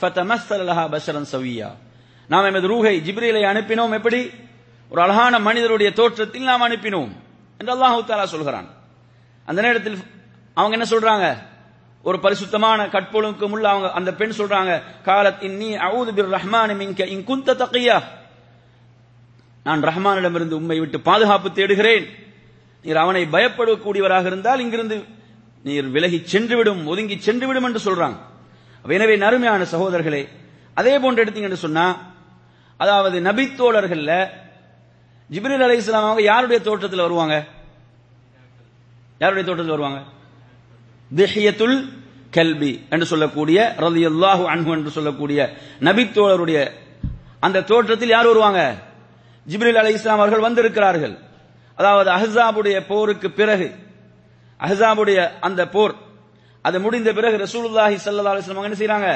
[0.00, 1.68] ஃபதமஸ்ஸல் பஷரன் சவியா.
[2.28, 4.30] நாம் எமது ரூஹை ஜிப்ரீலை அனுப்பினோம் எப்படி?
[4.90, 7.12] ஒரு அழகான மனிதருடைய தோற்றத்தில் நாம் அனுப்பினோம்.
[7.58, 8.68] என்று அல்லாஹு தாலா சொல்கிறான்.
[9.46, 9.98] அந்த நேரத்தில்
[10.54, 11.26] அவங்க என்ன சொல்றாங்க?
[12.08, 14.72] ஒரு பரிசுத்தமான கற்பொழுக்கும் உள்ள அவங்க அந்த பெண் சொல்றாங்க
[15.08, 17.96] காலத் இன்னி அவுது பிர் ரஹ்மான் மின்க இன் குந்த தக்கையா.
[19.66, 22.06] நான் ரஹ்மானிடமிருந்து உம்மை விட்டு பாதுகாப்பு தேடுகிறேன்.
[22.84, 24.96] நீர் அவனை பயப்படக்கூடியவராக இருந்தால் இங்கிருந்து
[25.64, 28.18] நீர் விலகி சென்றுவிடும் ஒதுங்கி சென்றுவிடும் என்று சொல்றாங்க.
[28.96, 30.22] எனவே நறுமையான சகோதரர்களே
[30.74, 31.86] அதே போன்று எடுத்தீங்கன்னு சொன்னா
[32.76, 34.12] அதாவது நபித்தோழர்கள்ல
[35.30, 37.36] ஜிப்ரில் அலை இஸ்லாம் அவங்க யாருடைய தோற்றத்தில் வருவாங்க?
[39.18, 40.00] யாருடைய தோற்றத்தில் வருவாங்க?
[41.10, 41.78] திஹியத்துல்
[42.36, 45.40] கல்வி என்று சொல்லக்கூடிய ரதியல்லாஹு அன்ஹு என்று சொல்லக்கூடிய
[45.88, 46.58] நபித்தோழருடைய
[47.46, 48.60] அந்த தோற்றத்தில் யார் வருவாங்க?
[49.46, 51.14] ஜிப்ரில் அலி இஸ்லாம் அவர்கள் வந்திருக்கிறார்கள்.
[51.78, 53.68] அதாவது அஹ்ஸாபுடைய போருக்கு பிறகு
[54.60, 55.94] அஹ்ஸாபுடைய அந்த போர்
[56.64, 59.08] அது முடிந்த பிறகு ரசூலுல்லாஹி சல்லா அலிஸ்லாம் என்ன செய்யறாங்க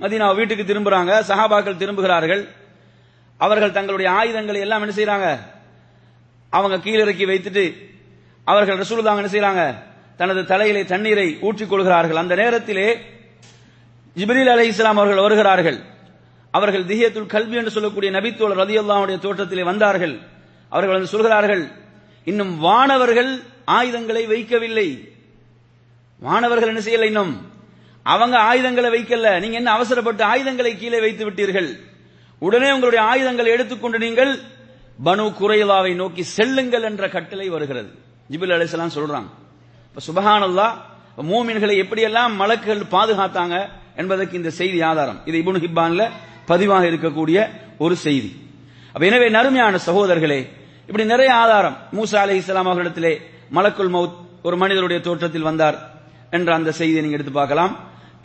[0.00, 2.42] மதினா வீட்டுக்கு திரும்புறாங்க சஹாபாக்கள் திரும்புகிறார்கள்.
[3.40, 5.26] அவர்கள் தங்களுடைய ஆயுதங்களை எல்லாம் என்ன செய்யறாங்க
[6.52, 7.64] அவங்க கீழிறக்கி வைத்துட்டு
[8.46, 9.62] அவர்கள் ரசூலுல்லாஹ் என்ன செய்யறாங்க
[10.18, 12.16] தனது தலையிலே தண்ணீரை ஊற்றிக் கொள்கிறார்கள்.
[12.16, 12.88] அந்த நேரத்திலே
[14.16, 15.78] ஜிப்ரீல் அலை இஸ்லாம் அவர்கள் வருகிறார்கள்.
[16.50, 20.14] அவர்கள் திஹியத்துல் கல்வி என்று சொல்லக்கூடிய நபித்தோழர் ரதியுல்லாவுடைய தோற்றத்திலே வந்தார்கள்.
[20.68, 21.62] அவர்கள் வந்து சொல்கிறார்கள்
[22.24, 23.30] இன்னும் வானவர்கள்
[23.64, 24.88] ஆயுதங்களை வைக்கவில்லை.
[26.20, 27.34] வானவர்கள் என்ன செய்யல இன்னும்?
[28.02, 29.40] அவங்க ஆயுதங்களை வைக்கல.
[29.40, 31.70] நீங்க என்ன அவசரப்பட்டு ஆயுதங்களை கீழே வைத்து விட்டீர்கள்?
[32.38, 34.32] உடனே உங்களுடைய ஆயுதங்களை எடுத்துக்கொண்டு நீங்கள்
[35.04, 37.90] பனு குறைலாவை நோக்கி செல்லுங்கள் என்ற கட்டளை வருகிறது.
[38.30, 39.28] ஜிபில் அலிஸ்லாம் சொல்றான்
[39.90, 40.68] இப்ப சுபஹானல்லா
[41.30, 43.56] மூமின்களை எப்படியெல்லாம் மலக்குகள் பாதுகாத்தாங்க
[44.00, 45.18] என்பதற்கு இந்த செய்தி ஆதாரம்.
[45.28, 46.02] இது இபுன் ஹிப்பான்ல
[46.50, 47.38] பதிவாக இருக்கக்கூடிய
[47.84, 48.30] ஒரு செய்தி.
[48.92, 50.40] அப்ப எனவே நறுமையான சகோதரர்களே
[50.88, 51.76] இப்படி நிறைய ஆதாரம்.
[51.96, 53.12] மூசா அலி இஸ்லாம் அவர்களிடத்திலே
[53.56, 55.76] மலக்குல் மவுத் ஒரு மனிதருடைய தோற்றத்தில் வந்தார்
[56.36, 57.72] என்ற அந்த செய்தியை நீங்க எடுத்து பார்க்கலாம்.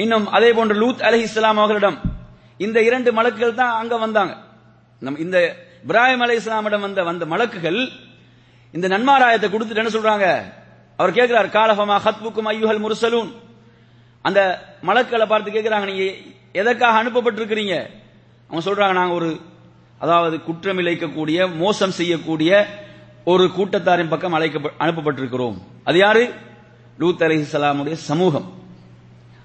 [0.04, 1.97] இன்னும் அதே போன்று லூத் அலி இஸ்லாம் அவர்களிடம்
[2.65, 4.34] இந்த இரண்டு மலக்குகள் தான் அங்க வந்தாங்க.
[5.02, 5.38] நம் இந்த
[5.86, 7.80] இப்ராஹிம் அலி இஸ்லாமிடம் வந்த வந்த மலக்குகள்
[8.73, 10.28] இந்த நன்மாராயத்தை கொடுத்துட்டு என்ன சொல்றாங்க?
[11.04, 13.32] அவர் கேட்கிறார் காலஹமா ஹத்புக்கும் ஐயுஹல் முர்சலூன்?
[14.22, 14.39] அந்த
[14.82, 16.13] மலக்களை பார்த்து கேட்கிறாங்க நீங்க
[16.52, 17.89] எதற்காக அனுப்பப்பட்டிருக்கிறீங்க?
[18.50, 19.39] அவங்க சொல்றாங்க நாங்க ஒரு
[20.00, 22.68] அதாவது குற்றம் இழைக்கக்கூடிய மோசம் செய்யக்கூடிய
[23.26, 25.58] ஒரு கூட்டத்தாரின் பக்கம் அழைக்க அனுப்பப்பட்டிருக்கிறோம்.
[25.84, 26.34] அது யாரு?
[26.98, 28.54] லூத் அலிஹலாமுடைய சமூகம்.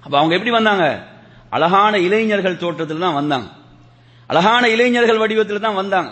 [0.01, 1.03] அப்ப அவங்க எப்படி வந்தாங்க?
[1.49, 3.49] அழகான இளைஞர்கள் தோற்றத்தில் தான் வந்தாங்க.
[4.27, 6.11] அழகான இளைஞர்கள் வடிவத்தில் தான் வந்தாங்க.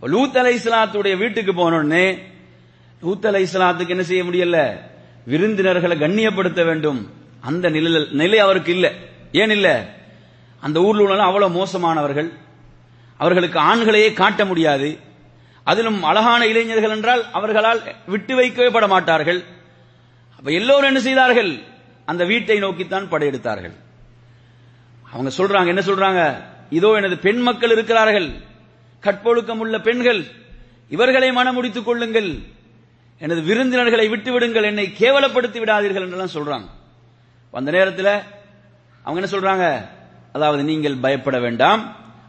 [0.00, 2.32] லூத் அலை இஸ்லாத்துடைய வீட்டுக்கு போனோடனே
[3.00, 4.80] லூத் அலை இஸ்லாத்துக்கு என்ன செய்ய முடியல?
[5.24, 7.10] விருந்தினர்களை கண்ணியப்படுத்த வேண்டும்.
[7.40, 8.92] அந்த நிலை நிலை அவருக்கு இல்ல.
[9.32, 9.94] ஏன் இல்ல?
[10.60, 12.32] அந்த ஊர்ல உள்ள அவ்வளவு மோசமானவர்கள்.
[13.16, 14.98] அவர்களுக்கு ஆண்களையே காட்ட முடியாது.
[15.62, 19.42] அதிலும் அழகான இளைஞர்கள் என்றால் அவர்களால் விட்டு வைக்கவே பட மாட்டார்கள்.
[20.36, 21.58] அப்ப எல்லோரும் என்ன செய்தார்கள்?
[22.04, 23.72] அந்த வீட்டை நோக்கித்தான் படையெடுத்தார்கள்.
[25.12, 26.42] அவங்க சொல்றாங்க என்ன சொல்றாங்க?
[26.70, 28.30] இதோ எனது பெண் மக்கள் இருக்கிறார்கள்.
[29.00, 30.24] கற்பொழுக்கம் உள்ள பெண்கள்
[30.88, 32.38] இவர்களை மனமுடித்துக் கொள்ளுங்கள்.
[33.24, 36.66] எனது விருந்தினர்களை விட்டு விடுங்கள் என்னை கேவலப்படுத்தி விடாதீர்கள் என்றெல்லாம் சொல்றாங்க.
[37.58, 38.12] அந்த நேரத்தில்
[39.04, 39.66] அவங்க என்ன சொல்றாங்க?
[40.36, 41.82] அதாவது நீங்கள் பயப்பட வேண்டாம்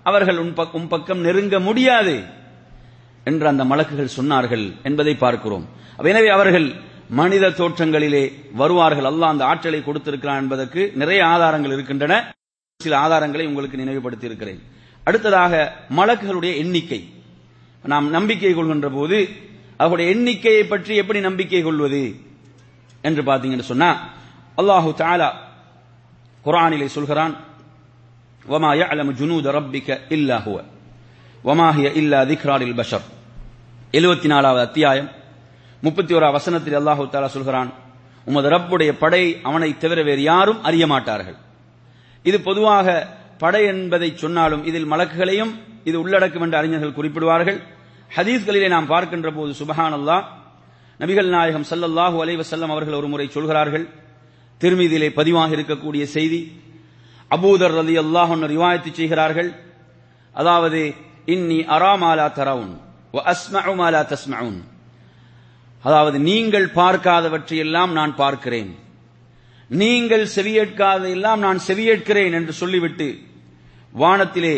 [0.09, 2.15] அவர்கள் உன் பக்கம் பக்கம் நெருங்க முடியாது
[3.29, 5.65] என்று அந்த மலக்குகள் சொன்னார்கள் என்பதை பார்க்கிறோம்.
[6.13, 6.67] எனவே அவர்கள்
[7.19, 8.23] மனித தோற்றங்களிலே
[8.61, 9.07] வருவார்கள்.
[9.11, 12.13] அல்லாஹ் அந்த ஆற்றலை கொடுத்திருக்கிறான் என்பதற்கு நிறைய ஆதாரங்கள் இருக்கின்றன.
[12.79, 14.61] சில ஆதாரங்களை உங்களுக்கு நினைவுபடுத்தி இருக்கிறேன்
[15.07, 15.53] அடுத்ததாக
[15.99, 17.01] மலக்குகளுடைய எண்ணிக்கை.
[17.83, 19.17] நாம் நம்பிக்கை கொள்கின்ற போது
[19.80, 22.02] அவருடைய எண்ணிக்கையை பற்றி எப்படி நம்பிக்கை கொள்வது
[23.04, 23.90] என்று பார்த்தீங்கன்னு சொன்னா
[24.58, 25.30] அல்லாஹு தாலா
[26.44, 27.34] குரானிலே சொல்கிறான்
[28.46, 30.56] وما يعلم جنود ربك إلا هو
[31.44, 33.02] وما هي إلا ذكرى للبشر
[33.94, 35.08] எழுபத்தி நாலாவது அத்தியாயம்
[35.82, 37.70] முப்பத்தி ஓரா வசனத்தில் அல்லாஹு தாலா சொல்கிறான்
[38.26, 41.36] உமது ரப்புடைய படை அவனை தவிர வேறு யாரும் அறிய மாட்டார்கள்
[42.24, 42.86] இது பொதுவாக
[43.42, 45.52] படை என்பதை சொன்னாலும் இதில் மலக்குகளையும்
[45.88, 47.58] இது உள்ளடக்கும் என்று அறிஞர்கள் குறிப்பிடுவார்கள்
[48.11, 50.17] ஹதீஸ்களிலே நாம் பார்க்கின்ற போது சுபஹான் அல்லா
[50.99, 53.85] நபிகள் நாயகம் சல்லல்லாஹு அலைவசல்லம் அவர்கள் ஒரு முறை சொல்கிறார்கள்.
[54.61, 56.41] திருமீதியிலே பதிவாக இருக்கக்கூடிய செய்தி
[57.35, 59.49] அபூதர் ரதி அல்லாஹ் ரிவாயத்து செய்கிறார்கள்.
[60.35, 60.81] அதாவது
[61.35, 62.73] இன்னி அராமாலா தரவுன்
[63.33, 64.59] அஸ்மஉமாலா தஸ்மவுன்
[65.83, 68.71] அதாவது நீங்கள் பார்க்காதவற்றை எல்லாம் நான் பார்க்கிறேன்.
[69.69, 73.07] நீங்கள் செவியேற்காதெல்லாம் நான் செவியேற்கிறேன் என்று சொல்லிவிட்டு
[74.01, 74.55] வானத்திலே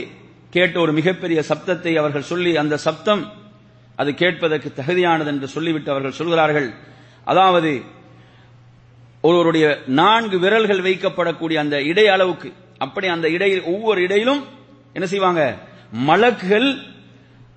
[0.49, 3.23] கேட்ட ஒரு மிகப்பெரிய சப்தத்தை அவர்கள் சொல்லி அந்த சப்தம்
[3.95, 6.69] அது கேட்பதற்கு தகுதியானது என்று சொல்லிவிட்டு அவர்கள் சொல்கிறார்கள்.
[7.23, 7.81] அதாவது
[9.21, 14.41] ஒருவருடைய நான்கு விரல்கள் வைக்கப்படக்கூடிய அந்த இடை அளவுக்கு அப்படி அந்த இடையில் ஒவ்வொரு இடையிலும்
[14.93, 15.41] என்ன செய்வாங்க?
[16.09, 16.69] மலக்குகள்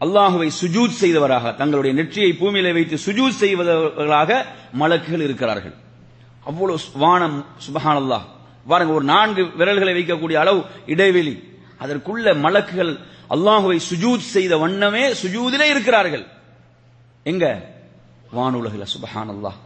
[0.00, 4.30] அல்லாஹுவை சுஜூத் செய்தவராக தங்களுடைய நெற்றியை பூமியில வைத்து சுஜூத் செய்வதவர்களாக
[4.80, 5.74] மலக்குகள் இருக்கிறார்கள்.
[6.44, 8.26] அவ்வளவு வானம் சுபஹான் அல்லாஹ்
[8.68, 11.34] பாருங்க ஒரு நான்கு விரல்களை வைக்கக்கூடிய அளவு இடைவெளி.
[11.84, 12.92] அதற்குள்ள மலக்குகள்
[13.34, 16.24] அல்லாஹுவை சுஜூத் செய்த வண்ணமே சுஜூதிலே இருக்கிறார்கள்.
[17.30, 17.44] எங்க?
[18.36, 19.58] வானுலகில சுபஹான் அல்லாஹ்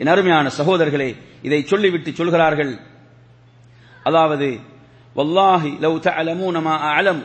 [0.00, 1.10] என் அருமையான சகோதரர்களே
[1.46, 2.72] இதை சொல்லிவிட்டு சொல்கிறார்கள்.
[4.08, 4.48] அதாவது
[5.18, 7.22] வல்லாஹி லவ் தலமூ மா அலம்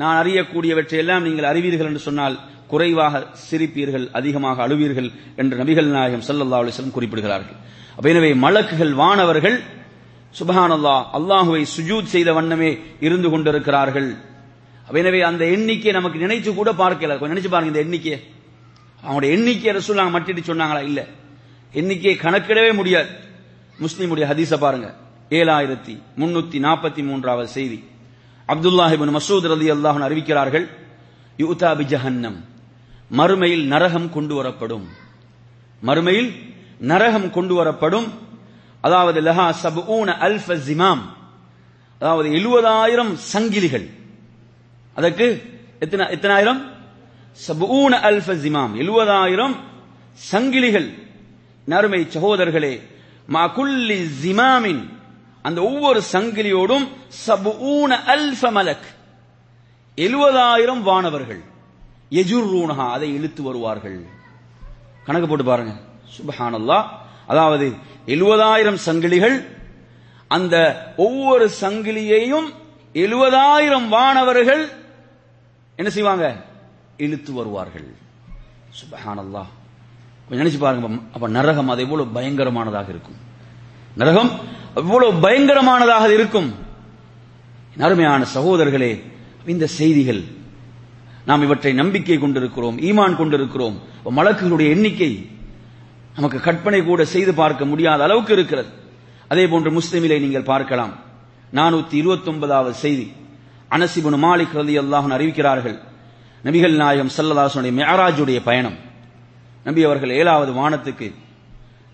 [0.00, 2.36] நான் அறியக்கூடியவற்றை எல்லாம் நீங்கள் அறிவீர்கள் என்று சொன்னால்
[2.72, 3.14] குறைவாக
[3.48, 5.08] சிரிப்பீர்கள் அதிகமாக அழுவீர்கள்
[5.40, 7.58] என்று நபிகள் நாயகம் ஸல்லல்லாஹு அலிஸ்லம் குறிப்பிடுகிறார்கள்.
[7.96, 9.56] அப்ப எனவே மலக்குகள் வானவர்கள்
[10.40, 14.16] சுபஹானல்லா அல்லாஹுவை சுஜூத் செய்த வண்ணமே இருந்து கொண்டிருக்கிறார்கள்.
[14.92, 17.18] எனவே அந்த எண்ணிக்கை நமக்கு நினைச்சு கூட பார்க்கல.
[17.18, 18.22] கொஞ்சம் நினைச்சு பாருங்க இந்த எண்ணிக்கையை.
[19.06, 20.82] அவங்களுடைய எண்ணிக்கை நாங்கள் மட்டிட்டு சொன்னாங்களா?
[20.82, 21.06] இல்ல.
[21.72, 23.08] எண்ணிக்கையை கணக்கிடவே முடியாது.
[23.80, 24.94] முஸ்லீமுடைய ஹதீஸ பாருங்க.
[25.30, 27.84] ஏழாயிரத்தி முன்னூத்தி நாற்பத்தி மூன்றாவது செய்தி.
[28.48, 30.68] அப்துல்லாஹிபின் மசூத் ரதி அல்லாஹன் அறிவிக்கிறார்கள்
[31.38, 32.36] யூதா ஜஹன்னம்.
[33.16, 34.88] மறுமையில் நரகம் கொண்டு வரப்படும்.
[35.86, 36.32] மறுமையில்
[36.78, 38.12] நரகம் கொண்டு வரப்படும்.
[38.88, 41.02] அதாவது லஹா சபூன அல்ஃப ஜிமாம்
[42.00, 43.86] அதாவது எழுபதாயிரம் சங்கிலிகள்.
[44.98, 45.26] அதற்கு
[45.84, 46.60] எத்தனை எத்தனாயிரம்?
[47.46, 49.56] சபூன அல்ஃப ஜிமாம் எழுபதாயிரம்
[50.30, 50.88] சங்கிலிகள்.
[51.72, 52.74] நறுமை சகோதரர்களே
[53.34, 54.82] மா குல்லி ஜிமாமின்
[55.46, 56.86] அந்த ஒவ்வொரு சங்கிலியோடும்
[57.26, 58.86] சபூன அல்ஃப மலக்.
[60.04, 61.42] எழுபதாயிரம் வானவர்கள்.
[62.20, 63.98] எஜுர்ரூனஹா அதை இழுத்து வருவார்கள்.
[65.06, 65.72] கணக்கு போட்டு பாருங்க.
[66.16, 66.78] சுபஹானல்லா
[67.32, 67.66] அதாவது
[68.08, 69.44] எழுபதாயிரம் சங்கிலிகள்.
[70.28, 70.56] அந்த
[70.96, 72.48] ஒவ்வொரு சங்கிலியையும்
[72.92, 74.68] எழுபதாயிரம் வானவர்கள்
[75.76, 76.44] என்ன செய்வாங்க?
[76.96, 77.86] இழுத்து வருவார்கள்.
[78.70, 79.44] சுபஹானல்லா.
[80.28, 80.88] கொஞ்சம் நினைச்சு பாருங்க.
[81.12, 83.16] அப்ப நரகம் அது எவ்வளவு பயங்கரமானதாக இருக்கும்.
[83.96, 84.30] நரகம்
[84.74, 86.54] எவ்வளவு பயங்கரமானதாக இருக்கும்.
[87.78, 89.02] அருமையான சகோதரர்களே
[89.46, 90.22] இந்த செய்திகள்
[91.26, 95.30] நாம் இவற்றை நம்பிக்கை கொண்டிருக்கிறோம் ஈமான் கொண்டிருக்கிறோம் மலக்குகளுடைய எண்ணிக்கை
[96.18, 98.70] நமக்கு கற்பனை கூட செய்து பார்க்க முடியாத அளவுக்கு இருக்கிறது.
[99.32, 100.92] அதே போன்று முஸ்லிமிலே நீங்கள் பார்க்கலாம்.
[101.58, 103.06] நானூத்தி இருபத்தி ஒன்பதாவது செய்தி
[103.76, 105.76] அனசிபுன் மாலிக் ரதி அல்லாஹன் அறிவிக்கிறார்கள்.
[106.46, 108.76] நபிகள் நாயகம் சல்லதாசனுடைய மேராஜுடைய பயணம்.
[109.64, 111.08] நபி அவர்கள் ஏழாவது வானத்துக்கு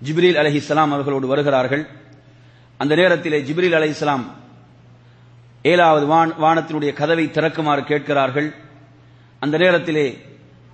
[0.07, 1.85] ஜிப்ரீல் அலஹி இஸ்லாம் அவர்களோடு வருகிறார்கள்.
[2.83, 4.25] அந்த நேரத்திலே ஜிப்ரீல் அலஹி இஸ்லாம்
[5.73, 6.07] ஏழாவது
[6.45, 8.49] வானத்தினுடைய கதவை திறக்குமாறு கேட்கிறார்கள்.
[9.45, 10.07] அந்த நேரத்திலே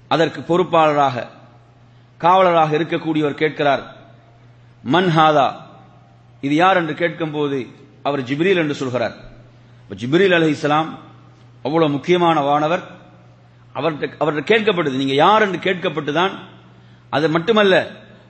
[0.09, 1.17] அதற்கு பொறுப்பாளராக
[2.21, 3.83] காவலராக இருக்கக்கூடியவர் கேட்கிறார்
[4.93, 5.49] மன்ஹாதா
[6.41, 7.59] இது யார் என்று கேட்கும் போது
[8.03, 9.17] அவர் ஜிப்ரீல் என்று சொல்கிறார்.
[10.01, 10.91] ஜிப்ரீல் அலி இஸ்லாம்
[11.63, 12.83] அவ்வளவு முக்கியமான வானவர்.
[13.75, 16.35] அவர்கிட்ட அவர்கிட்ட கேட்கப்பட்டது நீங்க யார் என்று கேட்கப்பட்டுதான்
[17.11, 17.75] அது மட்டுமல்ல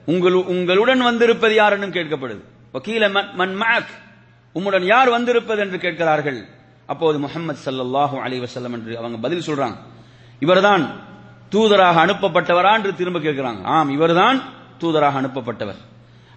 [0.05, 2.41] உங்கள் உங்களுடன் வந்திருப்பது யார் என்று கேட்கப்படுது.
[2.73, 3.93] வக்கீல மன் மாக்
[4.55, 6.39] உம்முடன் யார் வந்திருப்பது என்று கேட்கிறார்கள்.
[6.85, 9.77] அப்போது முகமது சல்லாஹூ அலி வசல்லம் என்று அவங்க பதில் சொல்றாங்க.
[10.39, 10.83] இவர்தான்
[11.51, 13.63] தூதராக அனுப்பப்பட்டவரா என்று திரும்ப கேட்கிறாங்க.
[13.63, 14.41] ஆம் இவர்தான்
[14.81, 15.79] தூதராக அனுப்பப்பட்டவர்.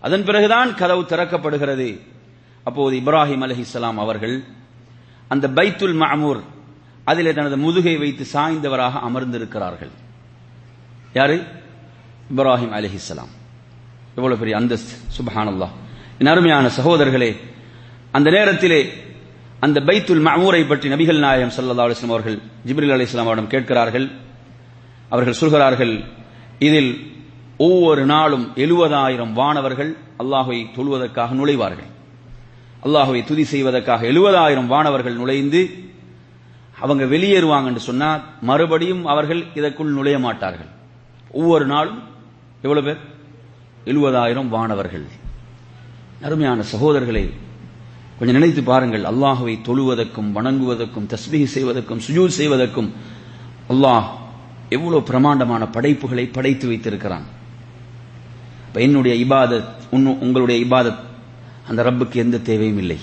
[0.01, 2.01] அதன் பிறகுதான் கதவு திறக்கப்படுகிறது.
[2.65, 4.45] அப்போது இப்ராஹிம் அலஹிஸ்லாம் அவர்கள்
[5.29, 6.41] அந்த பைத்துல் மாமூர்
[7.05, 9.93] அதிலே தனது முதுகை வைத்து சாய்ந்தவராக அமர்ந்திருக்கிறார்கள்.
[11.13, 11.37] யாரு?
[12.37, 13.33] இப்ராஹிம் அலஹிஸ்லாம்
[14.15, 14.95] எவ்வளவு பெரிய அந்தஸ்து.
[15.17, 15.69] சுபஹானல்லா
[16.19, 17.37] என் அருமையான சகோதரர்களே
[18.13, 18.81] அந்த நேரத்திலே
[19.61, 24.07] அந்த பைத்துல் மாமூரை பற்றி நபிகள் நாயகம் சல்லா அலிஸ்லாம் அவர்கள் ஜிப்ரில் அலிஸ்லாம் அவரிடம் கேட்கிறார்கள்.
[25.09, 26.05] அவர்கள் சொல்கிறார்கள்
[26.59, 27.13] இதில்
[27.57, 31.91] ஒவ்வொரு நாளும் எழுபதாயிரம் வானவர்கள் அல்லாஹுவை தொழுவதற்காக நுழைவார்கள்.
[32.83, 35.61] அல்லாஹுவை துதி செய்வதற்காக எழுபதாயிரம் வானவர்கள் நுழைந்து
[36.79, 40.71] அவங்க வெளியேறுவாங்க என்று சொன்னால் மறுபடியும் அவர்கள் இதற்குள் நுழைய மாட்டார்கள்.
[41.31, 42.03] ஒவ்வொரு நாளும்
[42.63, 43.01] எவ்வளவு பேர்?
[43.85, 45.07] எழுபதாயிரம் வானவர்கள்.
[46.23, 47.31] அருமையான சகோதரர்களை
[48.19, 52.93] கொஞ்சம் நினைத்து பாருங்கள் அல்லாஹுவை தொழுவதற்கும் வணங்குவதற்கும் தஸ்மீ செய்வதற்கும் சுஜூ செய்வதற்கும்
[53.69, 54.07] அல்லாஹ்
[54.69, 57.25] எவ்வளவு பிரமாண்டமான படைப்புகளை படைத்து வைத்திருக்கிறான்.
[58.73, 60.99] என்னுடைய இபாதத் உங்களுடைய இபாதத்
[61.69, 62.99] அந்த ரப்புக்கு எந்த தேவையும் இல்லை.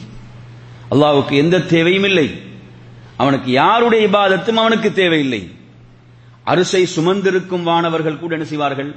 [0.91, 2.41] அல்லாவுக்கு எந்த தேவையும் இல்லை.
[3.17, 5.51] அவனுக்கு யாருடைய இபாதத்தும் அவனுக்கு தேவையில்லை.
[6.43, 8.95] அரிசை சுமந்திருக்கும் வானவர்கள் கூட என்ன செய்வார்கள்?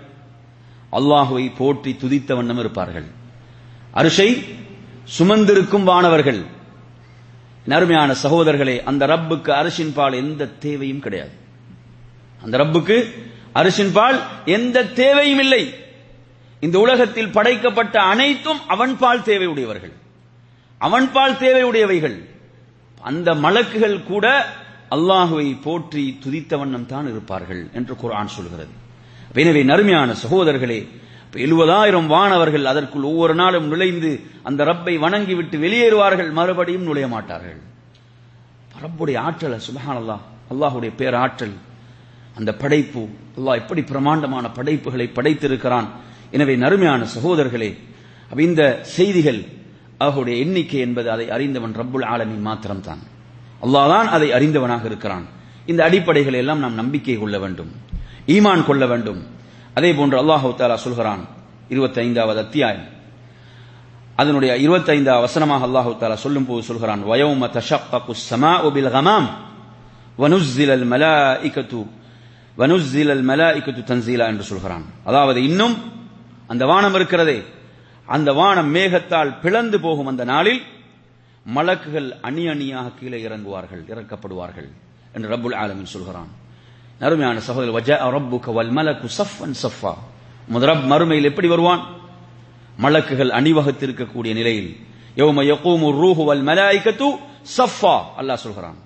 [0.93, 3.05] அல்லாஹுவை போற்றி துதித்த வண்ணம் இருப்பார்கள்.
[3.91, 4.45] அரிசை
[5.19, 6.45] சுமந்திருக்கும் வானவர்கள்.
[7.65, 11.43] நருமையான சகோதரர்களே அந்த ரப்புக்கு அரசின் பால் எந்த தேவையும் கிடையாது.
[12.45, 12.97] அந்த ரப்புக்கு
[13.61, 14.19] அரிசின் பால்
[14.57, 15.63] எந்த தேவையும் இல்லை.
[16.67, 19.95] இந்த உலகத்தில் படைக்கப்பட்ட அனைத்தும் அவன் பால் தேவையுடையவர்கள்.
[20.81, 22.17] அவன் பால் தேவையுடையவைகள்.
[23.11, 24.27] அந்த மலக்குகள் கூட
[24.95, 28.73] அல்லாஹுவை போற்றி துதித்த வண்ணம் தான் இருப்பார்கள் என்று குரான் சொல்கிறது.
[29.43, 30.81] எனவே நறுமையான சகோதரர்களே
[31.45, 34.11] எழுபதாயிரம் வானவர்கள் அதற்குள் ஒவ்வொரு நாளும் நுழைந்து
[34.49, 37.61] அந்த ரப்பை வணங்கிவிட்டு வெளியேறுவார்கள் மறுபடியும் நுழைய மாட்டார்கள்.
[38.85, 41.55] ரப்புடைய ஆற்றல் சுபஹான் அல்லாஹ் அல்லாஹுடைய பேராற்றல்
[42.39, 43.03] அந்த படைப்பு.
[43.39, 45.89] அல்லாஹ் எப்படி பிரமாண்டமான படைப்புகளை படைத்திருக்கிறான்.
[46.37, 47.71] எனவே நறுமையான சகோதரர்களே
[48.47, 48.63] இந்த
[48.97, 49.41] செய்திகள்
[50.05, 53.03] அவருடைய எண்ணிக்கை என்பது அதை அறிந்தவன் ரப்புல் ஆலமின் மாத்திரம்தான்.
[53.65, 55.27] அல்லாஹ் தான் அதை அறிந்தவனாக இருக்கிறான்.
[55.71, 57.71] இந்த அடிப்படைகளை எல்லாம் நாம் நம்பிக்கை கொள்ள வேண்டும்.
[58.35, 59.21] ஈமான் கொள்ள வேண்டும்.
[59.79, 61.23] அதே போன்று அல்லாஹு தாலா சொல்கிறான்
[61.75, 62.87] இருபத்தி ஐந்தாவது அத்தியாயம்.
[64.21, 69.29] அதனுடைய இருபத்தைந்து வசனமாக அல்லாஹு தாலா சொல்லும் போது சொல்கிறான் வயோம தஷப்பகு ஸமாஉ பில் கமாம்
[70.23, 71.81] வனுஸ்ஸிலல் மலாயிகத்து
[72.59, 74.85] வனுசிலல் மலாய்க்கு தன்சீலா என்று சொல்கிறான்.
[75.05, 75.77] அதாவது இன்னும்
[76.47, 77.39] அந்த வானம் இருக்கிறதே.
[78.07, 80.63] அந்த வானம் மேகத்தால் பிளந்து போகும் அந்த நாளில்
[81.55, 84.69] மலக்குகள் அணி அணியாக கீழே இறங்குவார்கள் இறக்கப்படுவார்கள்
[85.13, 86.31] என்று ரப்புல் ஆலமின் சொல்கிறான்.
[87.01, 89.95] அருமையான சகோதரர் வஜா ரப்புக வல் மலக்கு சஃபன் சஃபா
[90.49, 91.83] முதரப் மறுமையில் எப்படி வருவான்?
[92.79, 94.77] மலக்குகள் அணிவகுத்திருக்கக்கூடிய நிலையில்
[95.17, 97.09] யௌம யகூமு ரூஹு வல் மலாயிகத்து
[97.57, 98.79] சஃபா அல்லாஹ் சொல்கிறான்.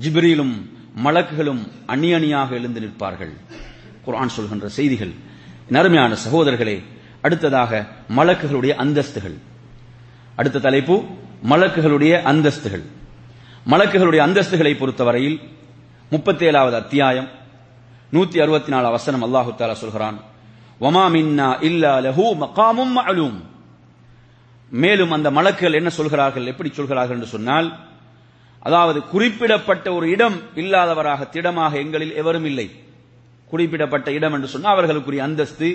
[0.00, 0.54] ஜிப்ரீலும்
[0.96, 3.32] மலக்குகளும் அணி அணியாக எழுந்து நிற்பார்கள்.
[4.06, 5.12] குரான் சொல்கின்ற செய்திகள்.
[5.68, 6.82] நறுமையான சகோதரர்களே
[7.22, 9.34] அடுத்ததாக மலக்குகளுடைய அந்தஸ்துகள்.
[10.36, 11.02] அடுத்த தலைப்பு
[11.48, 12.82] மலக்குகளுடைய அந்தஸ்துகள்.
[13.66, 15.40] மலக்குகளுடைய அந்தஸ்துகளை பொறுத்தவரையில்
[16.10, 17.28] முப்பத்தி ஏழாவது அத்தியாயம்
[18.12, 20.20] நூத்தி அறுபத்தி நாலு வசனம் அல்லாஹு தாலா சொல்கிறான்
[20.80, 23.38] வமா மின்னா இல்லா லஹூ மகாமும் மஅலூம்.
[24.70, 27.78] மேலும் அந்த மலக்குகள் என்ன சொல்கிறார்கள் எப்படி சொல்கிறார்கள் என்று சொன்னால்
[28.62, 32.66] அதாவது குறிப்பிடப்பட்ட ஒரு இடம் இல்லாதவராக திடமாக எங்களில் எவரும் இல்லை.
[33.52, 35.68] குறிப்பிடப்பட்ட இடம் என்று சொன்னால் அவர்களுக்குரிய அந்தஸ்து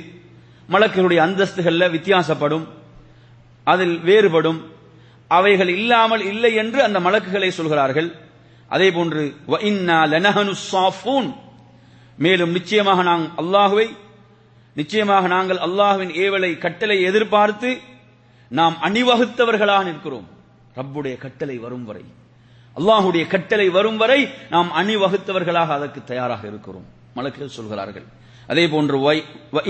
[0.70, 2.66] மலக்கினுடைய அந்தஸ்துகள்ல வித்தியாசப்படும்
[3.68, 4.60] அதில் வேறுபடும்
[5.32, 8.10] அவைகள் இல்லாமல் இல்லை என்று அந்த மலக்குகளை சொல்கிறார்கள்.
[8.72, 9.56] அதே போன்று "வ
[12.18, 13.88] மேலும் நிச்சயமாக நாங்கள் அல்லாஹுவை
[14.76, 17.70] நிச்சயமாக நாங்கள் அல்லாஹுவின் ஏவலை கட்டளை எதிர்பார்த்து
[18.52, 20.28] நாம் அணிவகுத்தவர்களாக நிற்கிறோம்.
[20.76, 22.04] ரப்புடைய கட்டளை வரும் வரை.
[22.76, 26.86] அல்லாஹுடைய கட்டளை வரும் வரை நாம் அணிவகுத்தவர்களாக அதற்கு தயாராக இருக்கிறோம்.
[27.16, 28.04] மலக்குகள் சொல்கிறார்கள்.
[28.48, 29.68] அதே போன்று "வை- வ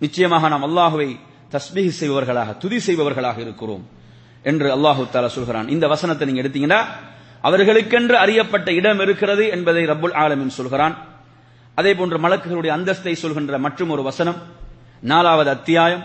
[0.00, 1.16] நிச்சயமாக நாம் அல்லாஹுவை
[1.50, 3.88] தஸ்மிகி செய்பவர்களாக துதி செய்பவர்களாக இருக்கிறோம்
[4.42, 5.68] என்று அல்லாஹு தாலா சொல்கிறான்.
[5.68, 6.84] இந்த வசனத்தை நீங்க எடுத்தீங்கன்னா
[7.42, 10.98] அவர்களுக்கென்று அறியப்பட்ட இடம் இருக்கிறது என்பதை ரப்புல் ஆலமின் சொல்கிறான்.
[11.74, 14.36] அதே போன்று மலக்குகளுடைய அந்தஸ்தை சொல்கின்ற மற்றும் ஒரு வசனம்
[15.00, 16.04] நாலாவது அத்தியாயம்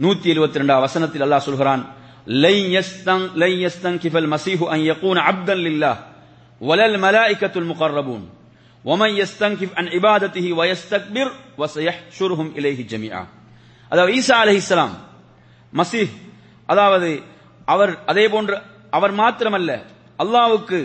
[0.00, 1.98] நூத்தி எழுபத்தி ரெண்டாம் வசனத்தில் அல்லாஹ் சொல்கிறான்
[2.43, 5.99] லை யஸ்தங் லை யஸ்தங்கிஃபல் மசீஹு அன் யகூன அப்தன் லில்லாஹ்
[6.61, 8.25] வலல் மலாயிகத்துல் முகர்ரபூன்
[8.85, 11.27] ومن يستنكف عن عبادته ويستكبر
[11.59, 13.23] وسيحشرهم اليه جميعا
[13.91, 14.93] அதாவது ஈசா அலைஹிஸ்ஸலாம்
[15.73, 16.11] மசீஹ்
[16.69, 17.09] அதாவது
[17.67, 18.55] அவர் அதே போன்று
[18.93, 19.69] அவர் மாத்திரமல்ல
[20.19, 20.79] அல்லாஹ்வுக்கு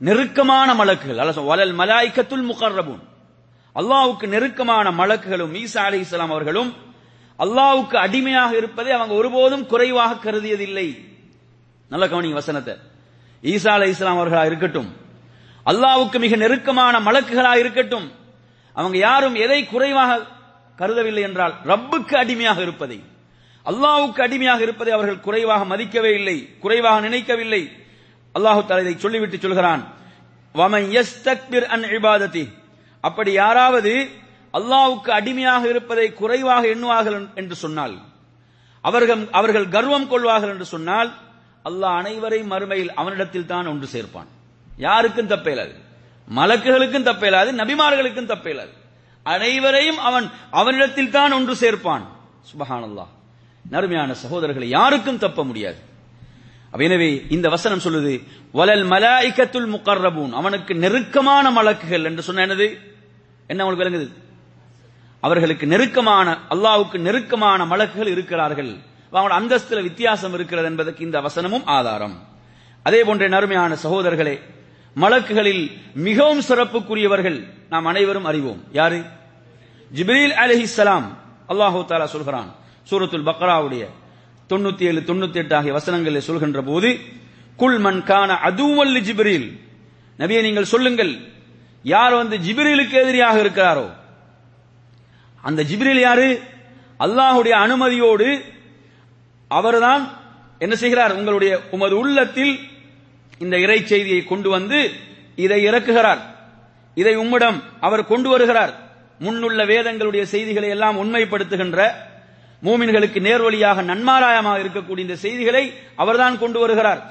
[0.00, 3.02] நெருக்கமான மலக்குகள் அல்லாஹ் சொல் வலல் மலாயிகத்துல் முகர்ரபூன்
[3.76, 6.70] அல்லாஹ்வுக்கு நெருக்கமான மலக்குகளும் ஈசா அலைஹிஸ்ஸலாம் அவர்களும்
[7.41, 10.87] அல்லாவுக்கு அடிமையாக இருப்பதை அவங்க ஒருபோதும் குறைவாக கருதியதில்லை.
[11.89, 12.75] நல்ல கவனிங்க வசனத்தை.
[13.43, 14.89] ஈசா அலை இஸ்லாம் அவர்களா இருக்கட்டும்.
[15.65, 18.11] அல்லாவுக்கு மிக நெருக்கமான மலக்குகளா இருக்கட்டும்.
[18.73, 20.25] அவங்க யாரும் எதை குறைவாக
[20.77, 23.03] கருதவில்லை என்றால் ரப்புக்கு அடிமையாக இருப்பதை.
[23.65, 27.71] அல்லாவுக்கு அடிமையாக இருப்பதை அவர்கள் குறைவாக மதிக்கவே இல்லை குறைவாக நினைக்கவில்லை.
[28.39, 29.83] அல்லாஹு தஆலா இதை சொல்லிவிட்டு சொல்கிறான்.
[31.69, 32.47] அன்
[33.01, 34.09] அப்படி யாராவது
[34.57, 37.95] அல்லாவுக்கு அடிமையாக இருப்பதை குறைவாக எண்ணுவார்கள் என்று சொன்னால்
[38.81, 41.09] அவர்கள் அவர்கள் கர்வம் கொள்வார்கள் என்று சொன்னால்
[41.69, 44.29] அல்லாஹ் அனைவரையும் மறுமையில் அவனிடத்தில் தான் ஒன்று சேர்ப்பான்.
[44.87, 45.73] யாருக்கும் தப்பேலாது.
[46.37, 48.73] மலக்குகளுக்கும் தப்பேலாது நபிமார்களுக்கும் தப்பேலாது.
[49.25, 50.27] அனைவரையும் அவன்
[50.59, 52.03] அவனிடத்தில் தான் ஒன்று சேர்ப்பான்.
[52.49, 53.11] சுபஹானல்லாஹ்.
[53.73, 55.79] நறுமையான சகோதரர்களை யாருக்கும் தப்ப முடியாது.
[56.85, 58.13] எனவே இந்த வசனம் சொல்லுது
[58.59, 62.67] வலல் மலாய்கத்துல் முக்கர்ரபூன் அவனுக்கு நெருக்கமான மலக்குகள் என்று சொன்ன என்னது?
[63.47, 64.07] என்ன அவனுக்கு விளங்குது?
[65.23, 68.71] அவர்களுக்கு நெருக்கமான அல்லாவுக்கு நெருக்கமான மலக்குகள் இருக்கிறார்கள்.
[69.13, 72.15] அவங்களோட அந்தஸ்துல வித்தியாசம் இருக்கிறது என்பதற்கு இந்த வசனமும் ஆதாரம்.
[72.85, 74.35] அதே போன்ற நறுமையான சகோதரர்களே
[74.95, 75.63] மலக்குகளில்
[76.07, 78.61] மிகவும் சிறப்புக்குரியவர்கள் நாம் அனைவரும் அறிவோம்.
[78.79, 78.99] யாரு?
[79.91, 81.07] ஜிப்ரீல் சலாம்
[81.51, 82.49] அல்லாஹ் தாலா சொல்கிறான்
[82.89, 83.83] சூரத்துல் பக்ராவுடைய
[84.49, 86.89] தொண்ணூத்தி ஏழு தொண்ணூத்தி எட்டு ஆகிய வசனங்களில் சொல்கின்ற போது
[87.59, 89.47] குல் மன் கான அதுவல்லி ஜிப்ரீல்
[90.19, 91.13] நபியை நீங்கள் சொல்லுங்கள்
[91.83, 93.85] யார் வந்து ஜிப்ரீலுக்கு எதிரியாக இருக்கிறாரோ
[95.41, 96.29] அந்த ஜிப்ரில் யாரு?
[96.99, 98.29] அல்லாஹுடைய அனுமதியோடு
[99.51, 100.03] அவர்தான்
[100.59, 101.13] என்ன செய்கிறார்?
[101.19, 102.53] உங்களுடைய உமது உள்ளத்தில்
[103.43, 104.79] இந்த இறை செய்தியை கொண்டு வந்து
[105.35, 106.21] இதை இறக்குகிறார்.
[106.97, 108.73] இதை உம்மிடம் அவர் கொண்டு வருகிறார்.
[109.19, 111.79] முன்னுள்ள வேதங்களுடைய செய்திகளை எல்லாம் உண்மைப்படுத்துகின்ற
[112.63, 115.63] மூமின்களுக்கு நேர்வழியாக நன்மாராயமாக இருக்கக்கூடிய இந்த செய்திகளை
[115.95, 117.01] அவர்தான் கொண்டு வருகிறார்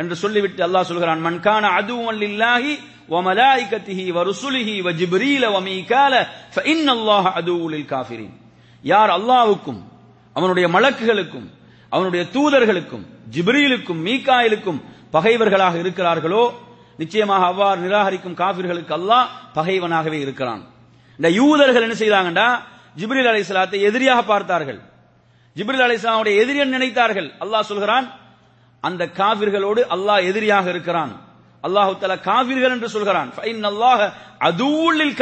[0.00, 2.72] என்று சொல்லிவிட்டு அல்லாஹ் சொல்கிறான் மன்கான அதுவும் லில்லாஹி
[3.09, 6.13] وملائكته ورسله وجبريل وميكال
[6.51, 8.31] فإن الله عدو للكافرين
[8.83, 9.81] யார் அல்லாஹ்வுக்கும்
[10.35, 11.47] அவனுடைய மலக்குகளுக்கும்
[11.91, 13.03] அவனுடைய தூதர்களுக்கும்
[13.35, 14.79] ஜிப்ரீலுக்கும் மீகாயிலுக்கும்
[15.13, 16.43] பகைவர்களாக இருக்கிறார்களோ
[16.99, 20.61] நிச்சயமாக அவ்வாறு நிராகரிக்கும் காபிர்களுக்கு அல்லாஹ் பகைவனாகவே இருக்கிறான்
[21.19, 22.47] இந்த யூதர்கள் என்ன செய்தாங்கடா
[22.97, 24.79] ஜிப்ரீல் அலைஹிஸ்ஸலாத்தை எதிரியாக பார்த்தார்கள்
[25.55, 28.05] ஜிப்ரீல் அலைஹிஸ்ஸலாமுடைய எதிரியன் நினைத்தார்கள் அல்லாஹ் சொல்கிறான்
[28.83, 31.11] அந்த காபிர்களோடு அல்லாஹ் எதிரியாக இருக்கிறான்
[31.66, 33.32] அல்லாஹு தஆலா காபிர்கள் என்று சொல்கிறான்.
[33.36, 35.16] ஃபைன் அல்லாஹ் அதுவுல்லில்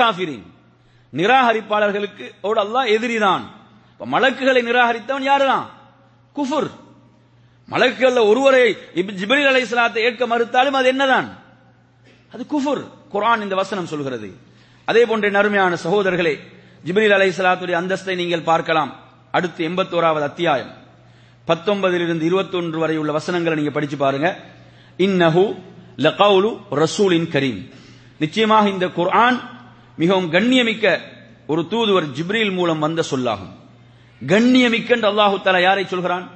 [1.13, 3.45] நிராகரிப்பாளர்களுக்கு ஓடு அல்லாஹ் எதிரிதான்.
[3.93, 5.67] இப்ப மலக்குகளை நிராகரித்தவன் யாருதான்?
[6.37, 6.71] குஃபுர்.
[7.71, 11.29] மலக்குகள்ல ஒருவரை இப் அலை சலாத்தை ஏற்க மறுத்தாலும் அது என்னதான்?
[12.33, 12.83] அது குஃபுர்.
[13.13, 14.29] குரான் இந்த வசனம் சொல்கிறது.
[14.85, 16.35] அதே போன்ற நறுமையான சகோதரர்களே
[16.87, 18.91] ஜிபிரில் அலை சலாத்துடைய அந்தஸ்தை நீங்கள் பார்க்கலாம்.
[19.31, 20.73] அடுத்து எண்பத்தோராவது அத்தியாயம்.
[21.47, 24.29] பத்தொன்பதிலிருந்து இருபத்தொன்று வரை உள்ள வசனங்களை நீங்க படிச்சு பாருங்க.
[24.99, 25.45] இன்னஹு
[25.97, 27.73] லகவுலு ரசூலின் கரீம்.
[28.19, 29.41] நிச்சயமாக இந்த குர்ஆன்
[29.97, 30.99] மிகவும் கண்ணியமிக்க
[31.47, 33.53] ஒரு தூதுவர் ஜிப்ரீல் மூலம் வந்த சொல்லாகும்.
[34.27, 36.31] கண்ணியமிக்க என்று அல்லாஹு தலா யாரை சொல்கிறான்?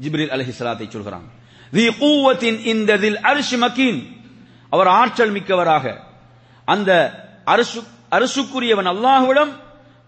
[0.00, 1.22] ஜிப்ரீல் சலாத்தை சொல்கிறான்.
[1.70, 4.06] தி இந்த தில் அரிசி மக்கீன்
[4.70, 6.00] அவர் ஆற்றல் மிக்கவராக.
[6.64, 6.90] அந்த
[7.44, 9.52] அரசு அரசுக்குரியவன் அல்லாஹுவிடம்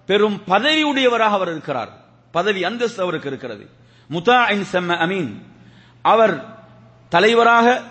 [0.07, 1.91] பெரும் பதவியுடையவராக அவர் இருக்கிறார்.
[2.31, 3.69] பதவி அந்தஸ்து அவருக்கு இருக்கிறது.
[4.11, 5.43] முதாஇன் செம்ம அமீன்.
[6.03, 6.59] அவர்
[7.09, 7.83] தலைவராக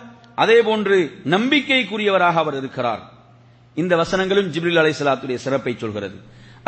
[0.43, 0.97] அதே போன்று
[1.33, 3.01] நம்பிக்கைக்குரியவராக அவர் இருக்கிறார்.
[3.81, 6.17] இந்த வசனங்களும் ஜிப்ரில் அலைஹிஸ்ஸலாத்துடைய சிறப்பை சொல்கிறது.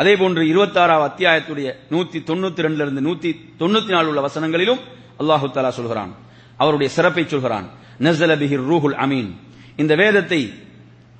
[0.00, 4.80] அதே போன்று இருபத்தாறாவது அத்தியாயத்துடைய நூத்தி தொண்ணூத்தி ரெண்டுல இருந்து நூத்தி தொண்ணூத்தி நாலு உள்ள வசனங்களிலும்
[5.20, 6.12] அல்லாஹு தாலா சொல்கிறான்.
[6.62, 7.66] அவருடைய சிறப்பை சொல்கிறான்.
[8.04, 9.30] நஸ்ஸல பிஹிர் ரூஹுல் அமீன்.
[9.82, 10.40] இந்த வேதத்தை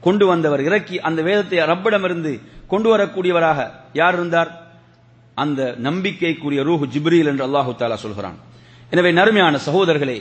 [0.06, 2.32] கொண்டு வந்தவர் இறக்கி அந்த வேதத்தை ரப்பிடமிருந்து
[2.72, 3.58] கொண்டு வரக்கூடியவராக
[4.00, 4.50] யார் இருந்தார்?
[5.42, 8.36] அந்த நம்பிக்கைக்குரிய ரூஹு ஜிப்ரீல் என்று அல்லாஹு தாலா சொல்கிறான்.
[8.92, 10.18] எனவே நறுமையான சகோதரர்களே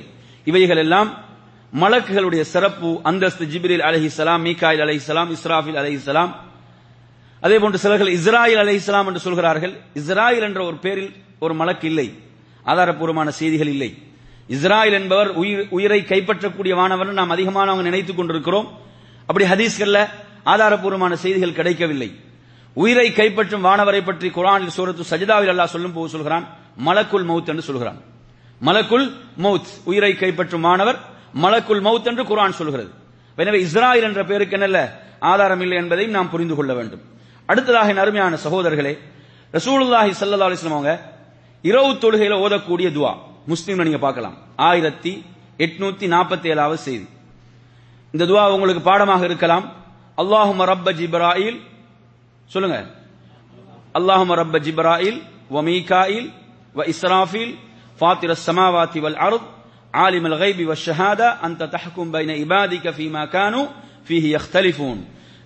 [0.50, 1.10] இவைகள் எல்லாம்
[1.74, 6.32] மலக்குகளுடைய சிறப்பு அந்தஸ்து ஜிபிரில் அலைஹிஸ்ஸலாம் மீகாயில் அலைஹிஸ்ஸலாம் இஸ்ராஃபில் அலைஹிஸ்ஸலாம்
[7.42, 9.74] அதே போன்று சிலர்கள் இஸ்ராயில் அலைஹிஸ்ஸலாம் என்று சொல்கிறார்கள்.
[9.94, 12.14] இஸ்ராயில் என்ற ஒரு பேரில் ஒரு மலக்கு இல்லை.
[12.66, 13.98] ஆதாரப்பூர்வமான செய்திகள் இல்லை.
[14.50, 18.80] இஸ்ராயில் என்பவர் உயிர் உயிரை கைப்பற்றக்கூடிய வானவர் நாம் அதிகமானவங்க நினைத்துக் கொண்டிருக்கிறோம்.
[19.26, 20.08] அப்படி ஹதீஸ்கள்ல
[20.46, 22.16] ஆதாரப்பூர்வமான செய்திகள் கிடைக்கவில்லை.
[22.74, 26.48] உயிரை கைப்பற்றும் வானவரை பற்றி குரானில் சூரத்து சஜிதாவில் அல்லா சொல்லும் போது சொல்கிறான்
[26.86, 28.02] மலக்குல் மவுத் என்று சொல்கிறான்.
[28.66, 29.12] மலக்குல்
[29.42, 32.92] மவுத் உயிரை கைப்பற்றும் மாணவர் மலக்குள் மவுத் என்று குரான் சொல்கிறது.
[33.36, 34.90] எனவே இஸ்ராயல் என்ற பெயருக்கு என்னல்ல?
[35.20, 37.02] ஆதாரம் இல்லை என்பதையும் நாம் புரிந்து கொள்ள வேண்டும்.
[37.46, 38.98] அடுத்ததாக என் அருமையான சகோதரர்களே
[39.54, 41.02] ரசூலுல்லாஹி சல்லா அலிஸ்லாம் அவங்க
[41.62, 43.16] இரவு தொழுகையில ஓதக்கூடிய துவா.
[43.48, 44.38] முஸ்லீம்ல நீங்க பார்க்கலாம்.
[44.56, 45.26] ஆயிரத்தி
[45.58, 47.08] எட்நூத்தி நாற்பத்தி ஏழாவது செய்தி.
[48.12, 49.72] இந்த துவா உங்களுக்கு பாடமாக இருக்கலாம்.
[50.18, 51.62] அல்லாஹும் ரப்ப ஜிப்ராயில்
[52.46, 52.86] சொல்லுங்க.
[53.94, 55.22] அல்லாஹும் ரப்ப ஜிப்ராயில்
[55.52, 56.34] வ மீகாயில்
[56.76, 57.56] வ இஸ்ராஃபில்
[58.00, 59.50] ஃபாத்திர சமாவாத்தி வல் அருத்
[59.95, 63.67] عالم الغيب والشهاده انت تحكم بين عبادك فيما كانوا
[64.07, 64.99] فيه يختلفون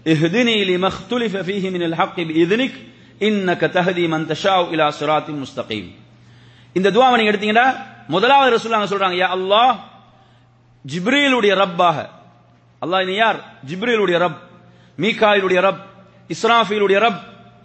[0.07, 2.73] اهدني لما اختلف فيه من الحق باذنك
[3.21, 5.87] انك تهدي من تشاء الى صراط مستقيم
[6.77, 7.67] இந்த துவாவை நீங்க எடுத்தீங்கன்னா
[8.09, 9.73] முதலாவது ரசூலுல்லாஹ் சொல்றாங்க யா அல்லாஹ்
[10.85, 11.97] ஜிப்ரீலுடைய ரப்பாக
[12.83, 13.39] அல்லாஹ் இனி யார்
[13.71, 14.39] ஜிப்ரீலுடைய ரப்
[14.99, 15.83] மீகாயிலுடைய ரப்
[16.31, 17.21] இஸ்ராஃபீலுடைய ரப்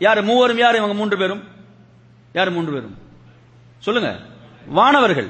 [0.06, 1.42] யார் மூவரும் யார் இவங்க மூன்று பேரும்
[2.36, 2.96] யார் மூன்று பேரும்
[3.84, 4.10] சொல்லுங்க
[4.78, 5.30] வானவர்கள்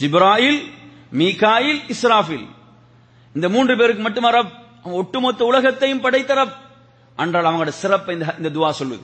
[0.00, 0.60] ஜிப்ராயில்
[1.13, 2.47] மீகாயில் இஸ்ராஃபில்.
[3.33, 4.51] இந்த மூன்று பேருக்கு மட்டும் ரப்?
[4.83, 6.53] ஒட்டுமொத்த உலகத்தையும் படைத்த ரப்.
[7.15, 9.01] அன்றால் அவங்களோட சிறப்பை இந்த இந்த துவா சொல்லுது.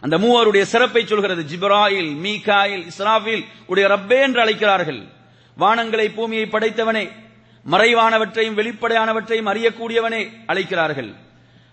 [0.00, 5.02] அந்த மூவருடைய சிறப்பை சொல்கிறது ஜிப்ராயில் மீகாயில் இஸ்ராஃபில் உடைய ரப்பே என்று அழைக்கிறார்கள்.
[5.58, 7.10] வானங்களை பூமியை படைத்தவனே
[7.70, 11.14] மறைவானவற்றையும் வெளிப்படையானவற்றையும் அறியக்கூடியவனே அழைக்கிறார்கள்.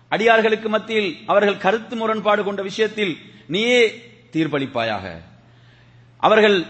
[0.08, 4.02] அடியார்களுக்கு மத்தியில் அவர்கள் கருத்து முரண்பாடு கொண்ட விஷயத்தில் நீயே
[4.32, 5.12] தீர்ப்பளிப்பாயாக.
[6.16, 6.66] அவர்கள்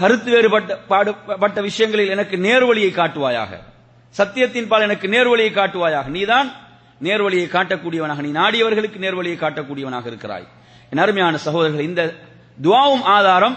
[0.00, 3.52] கருத்து வேறுபட்ட பாடுபட்ட விஷயங்களில் எனக்கு நேர்வழியை காட்டுவாயாக.
[4.16, 6.06] சத்தியத்தின் பால் எனக்கு நேர்வழியை காட்டுவாயாக.
[6.06, 6.48] நீதான்
[7.02, 8.20] நேர்வழியை காட்டக்கூடியவனாக.
[8.26, 10.46] நீ நாடியவர்களுக்கு நேர்வழியை காட்டக்கூடியவனாக இருக்கிறாய்.
[10.90, 12.14] என் அருமையான சகோதரர்கள் இந்த
[12.62, 13.56] துவாவும் ஆதாரம்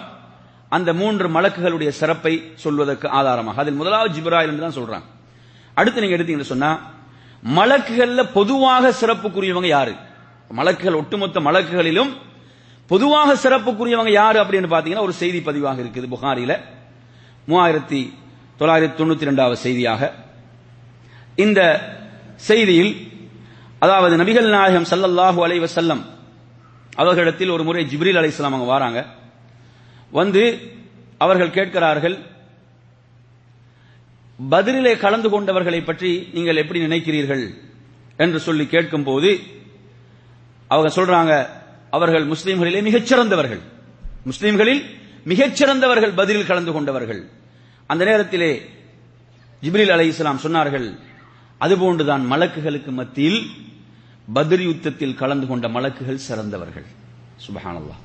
[0.70, 3.62] அந்த மூன்று மலக்குகளுடைய சிறப்பை சொல்வதற்கு ஆதாரமாக.
[3.62, 5.08] அதில் முதலாவது ஜிப்ராயில் என்று தான் சொல்றாங்க.
[5.74, 6.72] அடுத்து நீங்க எடுத்தீங்கன்னு சொன்னா
[7.56, 9.94] மலக்குகள்ல பொதுவாக சிறப்புக்குரியவங்க யாரு?
[10.56, 12.12] மலக்குகள் ஒட்டுமொத்த மலக்குகளிலும்
[12.92, 16.54] பொதுவாக சிறப்புக்குரியவங்க யாரு அப்படின்னு பாத்தீங்கன்னா ஒரு செய்தி பதிவாக இருக்குது புகாரில.
[17.50, 18.00] மூவாயிரத்தி
[18.60, 20.02] தொள்ளாயிரத்தி தொண்ணூத்தி ரெண்டாவது செய்தியாக.
[21.46, 21.60] இந்த
[22.48, 22.92] செய்தியில்
[23.86, 26.02] அதாவது நபிகள் நாயகம் சல்லல்லாஹு அலைவ செல்லம்
[27.02, 29.00] அவர்களிடத்தில் ஒரு முறை ஜிப்ரில் அலைஹிஸ்ஸலாம் அவங்க வராங்க.
[30.12, 30.44] வந்து
[31.24, 32.18] அவர்கள் கேட்கிறார்கள்
[34.40, 37.46] பதிலே கலந்து கொண்டவர்களை பற்றி நீங்கள் எப்படி நினைக்கிறீர்கள்?
[38.24, 39.30] என்று சொல்லி கேட்கும் போது
[40.68, 41.34] அவங்க சொல்றாங்க
[41.96, 43.62] அவர்கள் முஸ்லிம்களிலே மிகச்சிறந்தவர்கள்.
[44.30, 44.82] முஸ்லீம்களில்
[45.32, 47.22] மிகச்சிறந்தவர்கள் பதிலில் கலந்து கொண்டவர்கள்.
[47.90, 48.52] அந்த நேரத்திலே
[49.64, 50.88] ஜிப்ரில் அலை இஸ்லாம் சொன்னார்கள்
[51.62, 53.42] அதுபோன்றுதான் மலக்குகளுக்கு மத்தியில்
[54.36, 56.88] பத்ரி யுத்தத்தில் கலந்து கொண்ட மலக்குகள் சிறந்தவர்கள்.
[57.46, 57.98] சுபஹானல்லா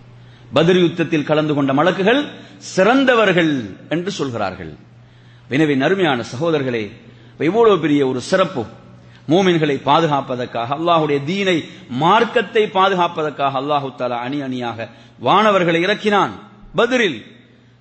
[0.55, 2.21] பத்ரி யுத்தத்தில் கலந்து கொண்ட மலக்குகள்
[2.75, 3.53] சிறந்தவர்கள்
[3.95, 4.73] என்று சொல்கிறார்கள்.
[5.55, 6.85] எனவே நறுமையான சகோதரர்களே
[7.49, 8.63] இவ்வளவு பெரிய ஒரு சிறப்பு
[9.29, 11.59] மூமின்களை பாதுகாப்பதற்காக அல்லாஹுடைய தீனை
[11.89, 14.89] மார்க்கத்தை பாதுகாப்பதற்காக அல்லாஹு தாலா அணி அணியாக
[15.23, 16.33] வானவர்களை இறக்கினான்.
[16.77, 17.19] பதிரில்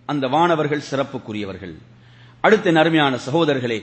[0.05, 1.75] அந்த வானவர்கள் சிறப்புக்குரியவர்கள்.
[2.41, 3.79] அடுத்த நருமையான சகோதரர்களே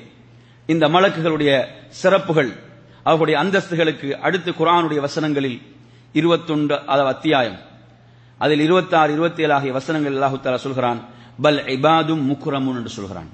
[0.66, 1.50] இந்த மலக்குகளுடைய
[1.88, 2.50] சிறப்புகள்
[3.02, 5.58] அவர்களுடைய அந்தஸ்துகளுக்கு அடுத்து குரானுடைய வசனங்களில்
[6.12, 7.58] இருபத்தொன்று அதாவது அத்தியாயம்.
[8.38, 11.00] அதில் இருபத்தாறு இருபத்தி ஏழு ஆகிய வசனங்கள் அல்லாஹு தாலா சொல்கிறான்
[11.42, 13.28] பல் இபாதும் முக்குரமுன் என்று சொல்கிறான்.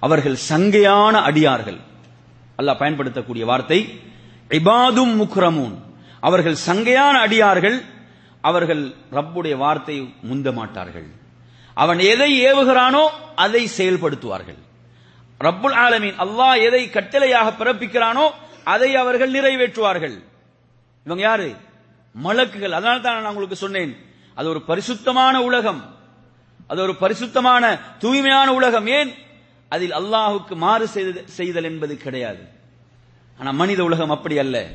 [0.00, 1.78] அவர்கள் சங்கையான அடியார்கள்.
[2.58, 4.00] அல்லாஹ் பயன்படுத்தக்கூடிய வார்த்தை
[4.48, 5.74] இபாதும் முக்ரமூன்.
[6.20, 7.82] அவர்கள் சங்கையான அடியார்கள்
[8.40, 11.06] அவர்கள் ரப்புடைய வார்த்தை முந்த மாட்டார்கள்.
[11.74, 14.60] அவன் எதை ஏவுகிறானோ அதை செயல்படுத்துவார்கள்.
[15.40, 18.30] ரப்புல் ஆலமீன் அல்லாஹ் எதை கட்டளையாக பிறப்பிக்கிறானோ
[18.64, 20.16] அதை அவர்கள் நிறைவேற்றுவார்கள்.
[21.04, 21.54] இவங்க யாரு?
[22.24, 22.72] மலக்குகள்.
[22.72, 23.96] அதனால தான் நான் உங்களுக்கு சொன்னேன்
[24.34, 25.94] அது ஒரு பரிசுத்தமான உலகம்.
[26.66, 28.86] அது ஒரு பரிசுத்தமான தூய்மையான உலகம்.
[28.86, 29.14] ஏன்?
[29.68, 32.48] அதில் அல்லாஹுக்கு மாறு செய்த- செய்தல் என்பது கிடையாது.
[33.38, 34.66] ஆனா மனித உலகம் அப்படி அல்ல.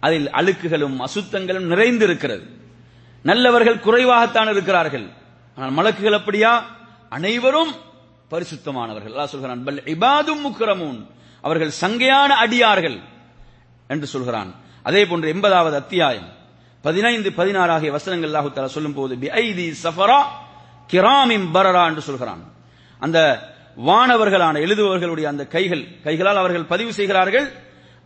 [0.00, 2.46] அதில் அழுக்குகளும் அசுத்தங்களும் நிறைந்து இருக்கிறது
[3.22, 5.08] நல்லவர்கள் குறைவாகத்தான் இருக்கிறார்கள்.
[5.56, 6.66] ஆனால் மலக்குகள் அப்படியா?
[7.08, 7.72] அனைவரும்
[8.30, 9.12] பரிசுத்தமானவர்கள்.
[9.12, 11.06] அல்லாஹ் சொல்கிறான் பல் இபாதும் முக்ரமூன்.
[11.40, 12.98] அவர்கள் சங்கையான அடியார்கள்
[13.88, 14.54] என்று சொல்கிறான்.
[14.82, 16.28] அதே போன்று எண்பதாவது அத்தியாயம்
[16.82, 20.22] பதினைந்து பதினாறு ஆகிய வசனங்கள் அல்லாஹு தஆலா சொல்லும் போது சஃபரா
[20.86, 22.44] கிராமிம் பரரா என்று சொல்கிறான்.
[22.98, 23.40] அந்த
[23.76, 27.46] வானவர்களான எழுதுபவர்களுடைய அந்த கைகள் கைகளால் அவர்கள் பதிவு செய்கிறார்கள்.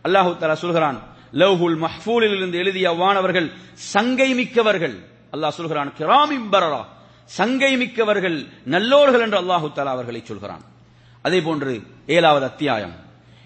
[0.05, 0.97] அல்லாஹு தலா சொல்கிறான்
[1.41, 3.47] லவ்ஹுல் மஹ்பூலில் இருந்து எழுதிய வானவர்கள்
[3.93, 4.95] சங்கை மிக்கவர்கள்.
[5.33, 6.81] அல்லாஹ் சொல்கிறான் கிராமிம் பரரா.
[7.25, 8.37] சங்கை மிக்கவர்கள்
[8.73, 10.63] நல்லோர்கள் என்று அல்லாஹு தலா அவர்களை சொல்கிறான்.
[11.21, 11.73] அதே போன்று
[12.15, 12.95] ஏழாவது அத்தியாயம்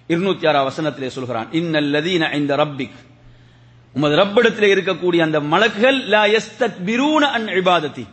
[0.10, 2.98] இருநூத்தி ஆறாம் வசனத்திலே சொல்கிறான் இன்னல்லதீன இந்த ரப்பிக்.
[3.96, 8.06] உமது ரப்பிடத்திலே இருக்கக்கூடிய அந்த மலக்குகள் லா யஸ்தக்பிரூன அன் இபாதத்தி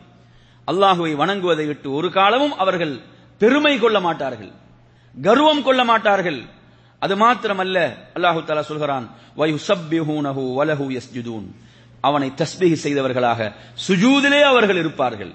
[0.69, 2.95] அல்லாஹுவை வணங்குவதை விட்டு ஒரு காலமும் அவர்கள்
[3.39, 4.53] பெருமை கொள்ள மாட்டார்கள்.
[5.23, 6.43] கர்வம் கொள்ள மாட்டார்கள்.
[6.99, 9.11] அது மாத்திரமல்ல அல்லாஹு தாலா சொல்கிறான்
[12.01, 13.53] அவனை தஸ்பிகி செய்தவர்களாக
[13.89, 15.33] சுஜூதிலே அவர்கள் இருப்பார்கள்.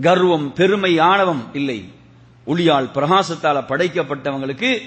[0.00, 1.92] கர்வம் பெருமை ஆணவம் இல்லை.
[2.46, 4.80] ஒளியால் பிரகாசத்தால படைக்கப்பட்டவங்களுக்கு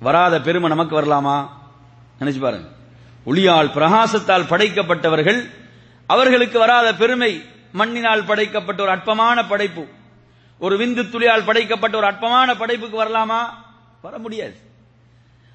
[0.00, 1.48] வராத பெருமை நமக்கு வரலாமா?
[2.20, 2.68] நினைச்சு பாருங்க.
[3.24, 5.50] ஒளியால் பிரகாசத்தால் படைக்கப்பட்டவர்கள்
[6.06, 7.42] அவர்களுக்கு வராத பெருமை
[7.72, 9.86] மண்ணினால் படைக்கப்பட்ட ஒரு அற்பமான படைப்பு.
[10.58, 13.40] ஒரு விந்து துளியால் படைக்கப்பட்ட ஒரு அற்பமான படைப்புக்கு வரலாமா?
[14.02, 14.56] வர முடியாது.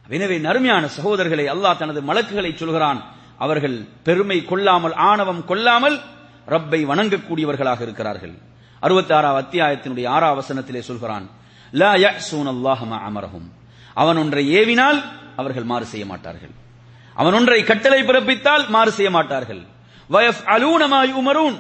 [0.09, 2.99] எனவே நறுமையான சகோதரர்களை அல்லாஹ் தனது மலக்குகளை சொல்கிறான்
[3.37, 5.97] அவர்கள் பெருமை கொள்ளாமல் ஆணவம் கொள்ளாமல்
[6.45, 8.33] ரப்பை வணங்கக்கூடியவர்களாக இருக்கிறார்கள்.
[8.79, 11.25] அறுபத்தி ஆறாவது அத்தியாயத்தினுடைய ஆறாம் வசனத்திலே சொல்கிறான்
[13.09, 13.47] அமரகும்
[13.93, 14.99] அவன் ஒன்றை ஏவினால்
[15.35, 16.53] அவர்கள் மாறு செய்ய மாட்டார்கள்.
[17.13, 19.61] அவன் ஒன்றை கட்டளை பிறப்பித்தால் மாறு செய்ய மாட்டார்கள்.
[20.11, 21.57] வயஃப் அலூனமா உமரூன்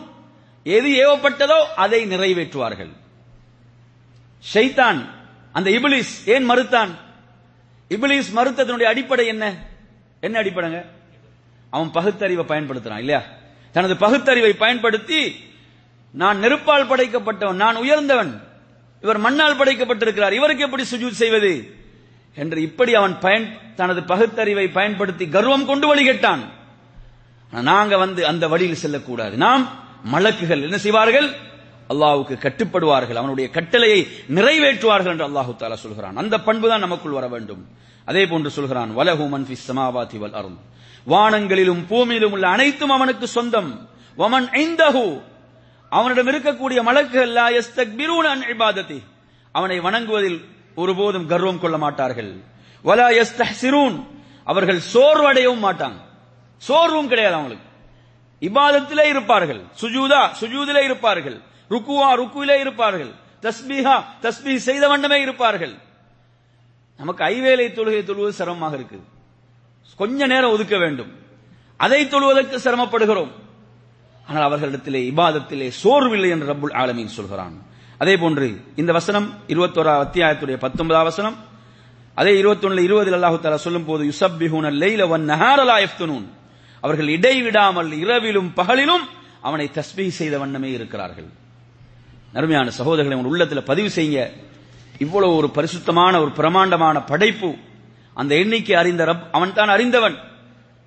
[0.63, 2.91] எது ஏவப்பட்டதோ அதை நிறைவேற்றுவார்கள்.
[4.53, 5.05] ஷைத்தான்
[5.51, 6.89] அந்த இபிலிஸ் ஏன் மறுத்தான்?
[7.89, 9.53] இபிலிஸ் மறுத்ததனுடைய அடிப்படை என்ன?
[10.19, 10.85] என்ன அடிப்படைங்க?
[11.69, 13.21] அவன் பகுத்தறிவை பயன்படுத்துறான் இல்லையா?
[13.71, 15.35] தனது பகுத்தறிவை பயன்படுத்தி
[16.11, 18.41] நான் நெருப்பால் படைக்கப்பட்டவன் நான் உயர்ந்தவன்
[19.01, 21.73] இவர் மண்ணால் படைக்கப்பட்டிருக்கிறார் இவருக்கு எப்படி சுஜூத் செய்வது?
[22.35, 26.49] என்று இப்படி அவன் பயன் தனது பகுத்தறிவை பயன்படுத்தி கர்வம் கொண்டு வழிகட்டான் கேட்டான்.
[27.51, 29.37] நாங்க வந்து அந்த வழியில் செல்லக்கூடாது.
[29.37, 31.35] நாம் மலக்குகள் என்ன செய்வார்கள்?
[31.89, 36.15] அல்லாவுக்கு கட்டுப்படுவார்கள் அவனுடைய கட்டளையை நிறைவேற்றுவார்கள் என்று அல்லாஹு தாலா சொல்கிறான்.
[36.15, 37.67] அந்த பண்பு தான் நமக்குள் வர வேண்டும்.
[38.05, 40.57] அதே போன்று சொல்கிறான் வலஹு மன் ஃபிஸ் வல் அருண்
[41.07, 43.89] வானங்களிலும் பூமியிலும் உள்ள அனைத்தும் அவனுக்கு சொந்தம்.
[44.17, 45.21] வமன் ஐந்தஹு
[45.89, 49.03] அவனிடம் இருக்கக்கூடிய மலக்குகள் அல்லா யஸ்தக்பிரூன இபாதத்தி
[49.51, 52.35] அவனை வணங்குவதில் ஒருபோதும் கர்வம் கொள்ள மாட்டார்கள்.
[52.83, 54.05] வலா யஸ்தஹ்சிரூன்.
[54.43, 55.99] அவர்கள் சோர்வடையவும் மாட்டாங்க.
[56.57, 57.67] சோர்வும் கிடையாது அவங்களுக்கு.
[58.41, 59.61] இபாதத்திலே இருப்பார்கள்.
[59.81, 61.41] சுஜூதா சுஜூதிலே இருப்பார்கள்.
[61.73, 63.11] ருக்குவா ருக்குவிலே இருப்பார்கள்.
[63.45, 63.95] தஸ்பீஹா
[64.25, 65.73] தஸ்பீஹ் செய்த வண்ணமே இருப்பார்கள்.
[66.99, 69.05] நமக்கு ஐவேளை தொழுகை தொழுவது சிரமமாக இருக்குது.
[69.99, 71.11] கொஞ்ச நேரம் ஒதுக்க வேண்டும்.
[71.79, 73.31] அதை தொழுவதற்கு சிரமப்படுகிறோம்.
[74.27, 77.55] ஆனால் அவர்களிடத்திலே இபாதத்திலே சோர்வில்லை என்று ரபுல் ஆலமீன் சொல்கிறான்.
[78.01, 78.47] அதே போன்று
[78.81, 81.37] இந்த வசனம் இருபத்தோரா அத்தியாயத்துடைய பத்தொன்பதாம் வசனம்
[82.19, 86.25] அதே இருபத்தொன்னுல இருபதில் அல்லாஹு தாலா சொல்லும் போது யுசப்பிஹூன லைல வன் நஹாரலா எஃப்துனூன்
[86.83, 89.05] அவர்கள் இடைவிடாமல் இரவிலும் பகலிலும்
[89.47, 91.29] அவனை தஸ்பீஹ் செய்த வண்ணமே இருக்கிறார்கள்.
[92.33, 94.31] நறுமையான சகோதரர்களை உங்கள் உள்ளத்தில் பதிவு செய்யுங்க.
[94.97, 97.55] இவ்வளவு ஒரு பரிசுத்தமான ஒரு பிரமாண்டமான படைப்பு.
[98.13, 100.15] அந்த எண்ணிக்கை அறிந்த ரப் அவன் தான் அறிந்தவன்.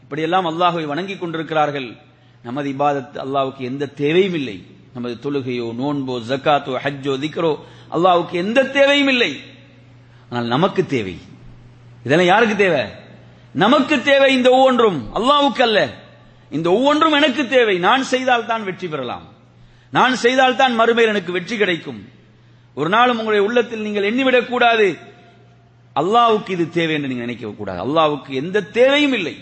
[0.03, 1.97] இப்படியெல்லாம் அல்லாஹுவை வணங்கிக் கொண்டிருக்கிறார்கள்.
[2.43, 4.67] நமது இபாதத் அல்லாவுக்கு எந்த தேவையும் இல்லை.
[4.95, 7.59] நமது தொழுகையோ நோன்போ ஜக்காத்தோ ஹஜ்ஜோ திக்ரோ
[7.91, 9.41] அல்லாவுக்கு எந்த தேவையும் இல்லை.
[10.31, 11.19] ஆனால் நமக்கு தேவை.
[12.05, 12.85] இதெல்லாம் யாருக்கு தேவை?
[13.53, 15.15] நமக்கு தேவை இந்த ஒவ்வொன்றும்.
[15.15, 15.89] அல்லாவுக்கு அல்ல.
[16.51, 17.79] இந்த ஒவ்வொன்றும் எனக்கு தேவை.
[17.79, 19.32] நான் செய்தால் தான் வெற்றி பெறலாம்.
[19.93, 22.09] நான் செய்தால்தான் மறுமையில் எனக்கு வெற்றி கிடைக்கும்.
[22.75, 24.97] ஒரு நாளும் உங்களுடைய உள்ளத்தில் நீங்கள் எண்ணிவிடக் கூடாது.
[25.97, 27.85] அல்லாவுக்கு இது தேவை என்று நீங்கள் நினைக்க கூடாது.
[27.85, 29.37] அல்லாவுக்கு எந்த தேவையும் இல்லை.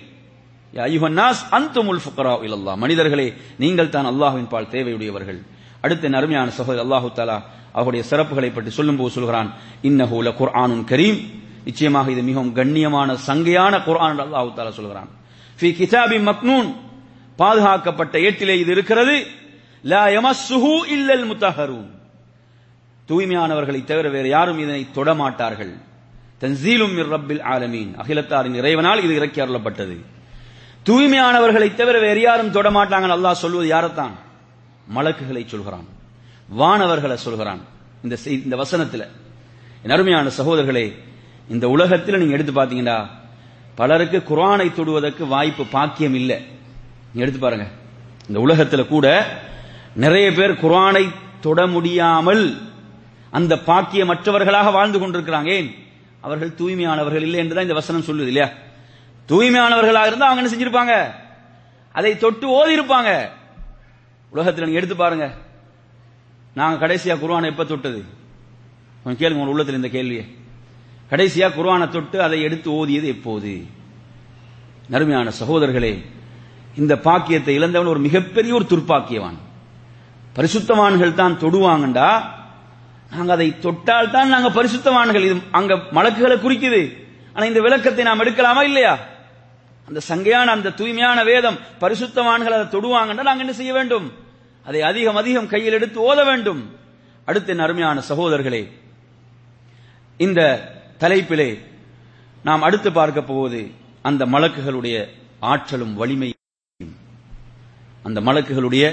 [0.74, 5.38] யா மனிதர்களே நீங்கள் தான் அல்லாஹுவின் பால் தேவையுடையவர்கள்.
[5.80, 7.42] அடுத்த அருமையான சகோதரர் அல்லாஹு தாலா
[7.72, 11.20] அவருடைய சிறப்புகளை பற்றி சொல்லும்போது சொல்கிறான் இன்னஹூல குர்ஆனுன் கரீம்.
[11.64, 15.08] நிச்சயமாக இது மிகவும் கண்ணியமான சங்கையான குர்ஆன் அல்லாஹு தாலா சொல்கிறான்.
[15.60, 16.74] ஃபி கிதாபி மக்னூன்.
[17.36, 19.26] பாதுகாக்கப்பட்ட ஏட்டிலே இது இருக்கிறது.
[19.82, 21.90] லா யமஸ்ஸுஹு இல்லல் முத்தஹரூன்
[23.08, 25.72] தூய்மையானவர்களை தவிர வேறு யாரும் இதனை தொடமாட்டார்கள்.
[26.40, 27.94] தன்சீலும் ரப்பில் ஆலமீன்.
[27.96, 29.96] அகிலத்தாரின் இறைவனால் இது இறக்கி அருளப்பட்டது.
[30.86, 34.10] தூய்மையானவர்களை தவிர வேறு யாரும் தொடமாட்டாங்கன்னு அல்லாஹ் சொல்வது யாரைத்தான்?
[34.86, 35.84] மலக்குகளை சொல்கிறான்.
[36.58, 37.60] வானவர்களை சொல்கிறான்.
[38.02, 39.06] இந்த செய்- இந்த வசனத்துல.
[39.82, 40.94] என் அருமையான சகோதரர்களே
[41.48, 43.06] இந்த உலகத்தில் நீங்க எடுத்து பாத்தீங்கன்னா
[43.74, 46.46] பலருக்கு குரானை தொடுவதற்கு வாய்ப்பு பாக்கியம் இல்லை
[47.14, 47.66] எடுத்து பாருங்க.
[48.28, 49.26] இந்த உலகத்துல கூட
[49.94, 51.10] நிறைய பேர் குர்ஆனை
[51.40, 52.58] தொட முடியாமல்
[53.30, 55.46] அந்த பாக்கியமற்றவர்களாக வாழ்ந்து கொண்டிருக்கிறாங்க.
[55.46, 55.74] ஏன்?
[56.20, 58.48] அவர்கள் தூய்மையானவர்கள் இல்லை என்றுதான் இந்த வசனம் சொல்லுது இல்லையா?
[59.28, 61.10] தூய்மையானவர்களாக இருந்தா அவங்க என்ன செஞ்சிருப்பாங்க?
[61.92, 63.28] அதை தொட்டு ஓதி இருப்பாங்க
[64.30, 65.34] உலகத்தில் நீங்க எடுத்து பாருங்க.
[66.54, 68.04] நாங்க கடைசியா குர்ஆனை எப்ப தொட்டது?
[69.04, 70.36] கொஞ்சம் கேளுங்க உங்க உள்ளத்தில் இந்த கேள்வியை.
[71.10, 73.66] கடைசியா குர்ஆனை தொட்டு அதை எடுத்து ஓதியது எப்போது?
[74.88, 76.04] நறுமையான சகோதரர்களே
[76.76, 79.38] இந்த பாக்கியத்தை இழந்தவன் ஒரு மிகப்பெரிய ஒரு துர்ப்பாக்கியவான்.
[80.36, 82.22] பரிசுத்தவான்கள் தான் தொடுவாங்கண்டா?
[83.10, 85.24] நாங்க அதை தொட்டால் தான் நாங்க பரிசுத்தவான்கள்.
[85.24, 86.82] இது அங்க மலக்குகளை குறிக்குது.
[87.34, 88.98] ஆனா இந்த விளக்கத்தை நாம் எடுக்கலாமா இல்லையா?
[89.88, 94.12] அந்த சங்கையான அந்த தூய்மையான வேதம் பரிசுத்தவான்கள் அதை தொடுவாங்கன்னா நாங்க என்ன செய்ய வேண்டும்?
[94.64, 96.74] அதை அதிகம் அதிகம் கையில் எடுத்து ஓத வேண்டும்.
[97.24, 98.62] அடுத்த அருமையான சகோதரர்களே
[100.16, 100.40] இந்த
[100.98, 101.58] தலைப்பிலே
[102.42, 103.70] நாம் அடுத்து பார்க்க போவது
[104.02, 104.96] அந்த மலக்குகளுடைய
[105.40, 106.36] ஆற்றலும் வலிமையும்.
[108.02, 108.84] அந்த மலக்குகளுடைய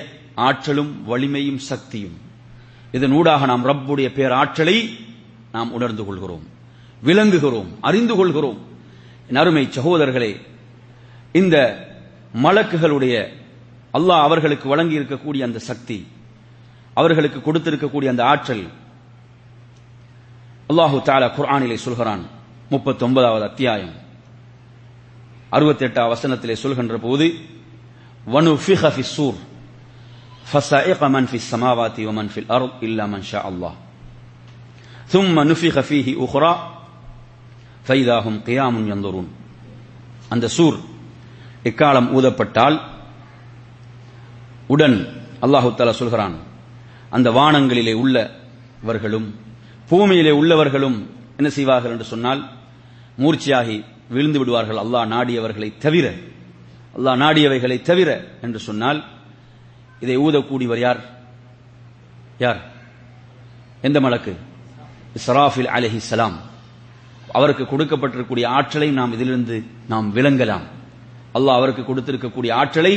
[0.45, 2.17] ஆற்றலும் வலிமையும் சக்தியும்.
[2.97, 4.77] இதனூடாக நாம் ரப்புடைய பேராற்றலை
[5.55, 6.45] நாம் உணர்ந்து கொள்கிறோம்
[7.03, 8.59] விளங்குகிறோம் அறிந்து கொள்கிறோம்.
[9.41, 10.31] அருமை சகோதரர்களே
[11.39, 11.55] இந்த
[12.43, 13.15] மலக்குகளுடைய
[13.97, 15.97] அல்லாஹ் அவர்களுக்கு வழங்கி இருக்கக்கூடிய அந்த சக்தி
[16.93, 18.65] அவர்களுக்கு கொடுத்திருக்கக்கூடிய அந்த ஆற்றல்
[20.71, 22.23] அல்லாஹு தாலா குர்ஆனிலே சொல்கிறான்
[22.69, 23.95] முப்பத்தி ஒன்பதாவது அத்தியாயம்
[25.57, 27.27] அறுபத்தி எட்டாம் வசனத்திலே சொல்கின்ற போது
[28.33, 29.37] வனு ஃபி சூர்
[30.46, 33.72] فسائق من في السماوات ومن في الأرض إلا من شاء الله
[35.08, 36.52] ثم نفخ فيه أخرى
[37.84, 39.26] فإذا هم قيام ينظرون
[40.30, 40.76] அந்த சூர்
[41.64, 42.76] இக்காலம் ஊதப்பட்டால்
[44.68, 44.96] உடன்
[45.44, 46.36] அல்லாஹு தாலா சொல்கிறான்
[47.12, 49.28] அந்த வானங்களிலே உள்ளவர்களும்
[49.88, 50.98] பூமியிலே உள்ளவர்களும்
[51.38, 52.40] என்ன செய்வார்கள் என்று சொன்னால்
[53.18, 53.76] மூர்ச்சியாகி
[54.10, 56.06] விழுந்து விடுவார்கள் அல்லாஹ் நாடியவர்களை தவிர
[56.96, 58.08] அல்லாஹ் நாடியவைகளை தவிர
[58.46, 59.00] என்று சொன்னால்
[60.03, 60.99] இதை ஊதக்கூடியவர் யார்?
[62.43, 62.59] யார்?
[63.81, 64.33] எந்த மலக்கு?
[65.17, 66.37] இஸ்ராஃபில் அலஹி சலாம்
[67.37, 69.55] அவருக்கு கொடுக்கப்பட்டிருக்கக்கூடிய ஆற்றலை நாம் இதிலிருந்து
[69.87, 70.65] நாம் விளங்கலாம்.
[71.37, 72.93] அல்லாஹ் அவருக்கு கொடுத்திருக்கக்கூடிய ஆற்றலை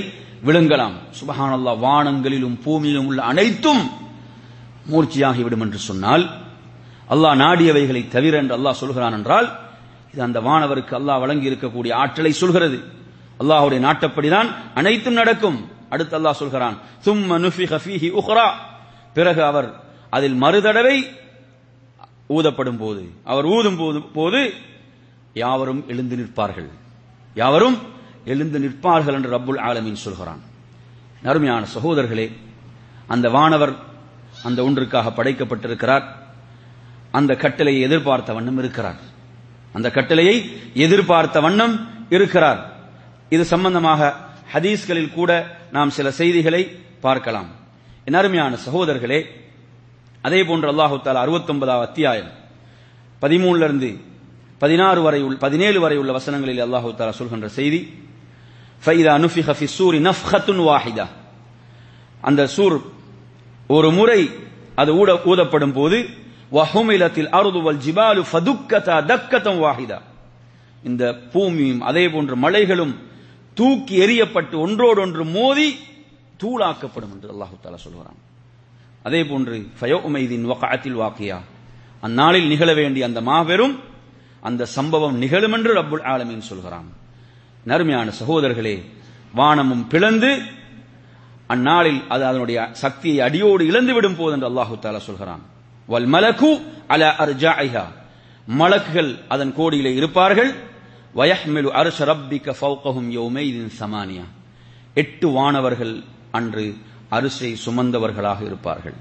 [0.48, 0.94] விளங்கலாம்.
[1.18, 3.82] சுபஹான் அல்லாஹ் வானங்களிலும் பூமியிலும் உள்ள அனைத்தும்
[4.90, 6.24] மூர்ச்சியாகிவிடும் என்று சொன்னால்
[7.14, 9.48] அல்லாஹ் நாடியவைகளை தவிர என்று அல்லாஹ் சொல்கிறான் என்றால்
[10.12, 12.78] இது அந்த வானவருக்கு அல்லாஹ் வழங்கி இருக்கக்கூடிய ஆற்றலை சொல்கிறது.
[13.40, 15.58] அல்லாஹுடைய நாட்டப்படிதான் அனைத்தும் நடக்கும்.
[15.90, 18.46] அடுத்து அல்லாஹ் சொல்கிறான் சும்ம நுஃபிக ஃபீஹி உஹ்ரா
[19.14, 19.68] பிறகு அவர்
[20.16, 20.96] அதில் மறுதடவை
[22.36, 24.40] ஊதப்படும் போது அவர் ஊதும் போது போது
[25.34, 26.70] யாவரும் எழுந்து நிற்பார்கள்.
[27.34, 27.76] யாவரும்
[28.24, 30.40] எழுந்து நிற்பார்கள் என்று ரப்புல் ஆலமீன் சொல்கிறான்.
[31.22, 32.26] நறுமையான சகோதரர்களே
[33.06, 33.72] அந்த வானவர்
[34.42, 36.04] அந்த ஒன்றுக்காக படைக்கப்பட்டிருக்கிறார்.
[37.18, 39.00] அந்த கட்டளையை எதிர்பார்த்த வண்ணம் இருக்கிறார்.
[39.72, 40.36] அந்த கட்டளையை
[40.74, 41.74] எதிர்பார்த்த வண்ணம்
[42.10, 42.60] இருக்கிறார்.
[43.34, 44.00] இது சம்பந்தமாக
[44.54, 45.30] ஹதீஸ்களில் கூட
[45.76, 46.62] நாம் சில செய்திகளை
[47.04, 47.48] பார்க்கலாம்.
[48.08, 49.20] என் அருமையான சகோதரர்களே
[50.26, 52.30] அதே போன்று அல்லாஹு தாலா அறுபத்தொன்பதாவது அத்தியாயம்
[53.22, 53.90] பதிமூணுல இருந்து
[54.62, 57.80] பதினாறு வரை உள்ள பதினேழு வரை உள்ள வசனங்களில் அல்லாஹு தாலா சொல்கின்ற செய்தி
[58.84, 61.06] ஃபைதா நுஃபிஹ ஃபி சூரி நஃப்ஹத்துன் வாஹிதா.
[62.28, 62.76] அந்த சூர்
[63.76, 64.20] ஒரு முறை
[64.80, 65.98] அது ஊட ஊதப்படும் போது
[66.52, 69.98] வஹுமிலத்தில் அருதுவல் ஜிபாலு ஃபதுக்கதா தக்கதம் வாஹிதா.
[70.82, 72.94] இந்த பூமியும் அதே போன்று மலைகளும்
[73.60, 75.68] தூக்கி எறியப்பட்டு ஒன்றோடொன்று மோதி
[76.42, 78.18] தூளாக்கப்படும் என்று அல்லாஹு தாலா சொல்கிறான்
[79.06, 81.38] அதே போன்று ஃபயோமைதின் வகாத்தில் வாக்கியா.
[82.06, 83.74] அந்நாளில் நிகழ வேண்டிய அந்த மாபெரும்
[84.48, 86.88] அந்த சம்பவம் நிகழும் என்று ரப்புல் ஆலமீன் சொல்கிறான்.
[87.70, 88.76] நருமையான சகோதரர்களே
[89.38, 90.30] வானமும் பிளந்து
[91.54, 95.42] அந்நாளில் அது அதனுடைய சக்தியை அடியோடு இழந்து விடும் போது என்று அல்லாஹு தாலா சொல்கிறான்.
[95.88, 96.50] வல் மலகு
[96.94, 97.84] அல அர்ஜாயிஹா
[98.60, 100.50] மலக்குகள் அதன் கோடியிலே இருப்பார்கள்
[101.16, 104.24] வயஹ்மிலு அர்ஷ ரப்பிக ஃபௌகஹும் யௌமைதின் சமானியா.
[104.94, 106.74] எட்டு வானவர்கள் அன்று
[107.08, 108.94] அரிசை சுமந்தவர்களாக இருப்பார்கள்.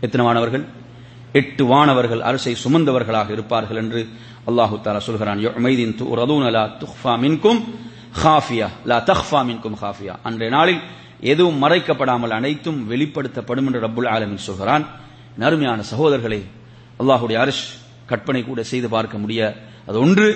[0.00, 0.64] எத்தனை வானவர்கள்?
[1.32, 4.08] எட்டு வானவர்கள் அரிசை சுமந்தவர்களாக இருப்பார்கள் என்று
[4.46, 5.38] அல்லாஹு தாலா சொல்கிறான்.
[5.38, 7.60] யௌமைதின் துரதூன லா துஃபா மின்கும்
[8.24, 10.14] ஹாஃபியா லா தஹ்ஃபா மின்கும் ஹாஃபியா.
[10.22, 10.80] அன்றைய நாளில்
[11.20, 14.86] எதுவும் மறைக்கப்படாமல் அனைத்தும் வெளிப்படுத்தப்படும் என்று ரப்புல் ஆலமின் சொல்கிறான்.
[15.36, 16.42] நறுமையான சகோதரர்களே
[17.00, 17.66] அல்லாஹுடைய அரிஷ்
[18.06, 19.40] கற்பனை கூட செய்து பார்க்க முடிய.
[19.86, 20.28] அது ஒன்று.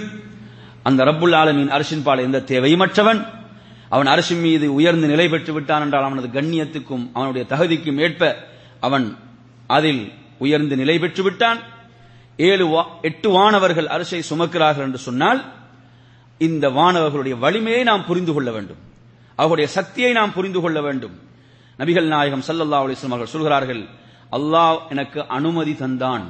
[0.87, 3.27] அந்த ரப்புல் ஆலமின் அரிசின் பால் எந்த தேவையுமற்றவன்?
[3.89, 8.37] அவன் அரசின் மீது உயர்ந்து நிலை பெற்று விட்டான் என்றால் அவனது கண்ணியத்துக்கும் அவனுடைய தகுதிக்கும் ஏற்ப
[8.81, 9.17] அவன்
[9.67, 11.59] அதில் உயர்ந்து நிலை பெற்று விட்டான்.
[12.37, 15.53] ஏழு வா- எட்டு வானவர்கள் அரசை சுமக்கிறார்கள் என்று சொன்னால்
[16.39, 18.79] இந்த வானவர்களுடைய வலிமையை நாம் புரிந்து கொள்ள வேண்டும்.
[19.31, 21.21] அவர்களுடைய சக்தியை நாம் புரிந்து கொள்ள வேண்டும்.
[21.79, 23.87] நபிகள் நாயகம் சல்லல்லா அலைஹி அவர்கள் சொல்கிறார்கள்
[24.33, 26.23] அல்லாஹ் எனக்கு அனுமதி தந்தான்.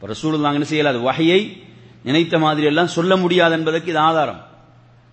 [0.00, 0.84] இப்ப என்ன செய்யல?
[0.84, 1.62] அது வகையை
[2.02, 4.46] நினைத்த மாதிரி எல்லாம் சொல்ல முடியாது என்பதற்கு இது ஆதாரம்.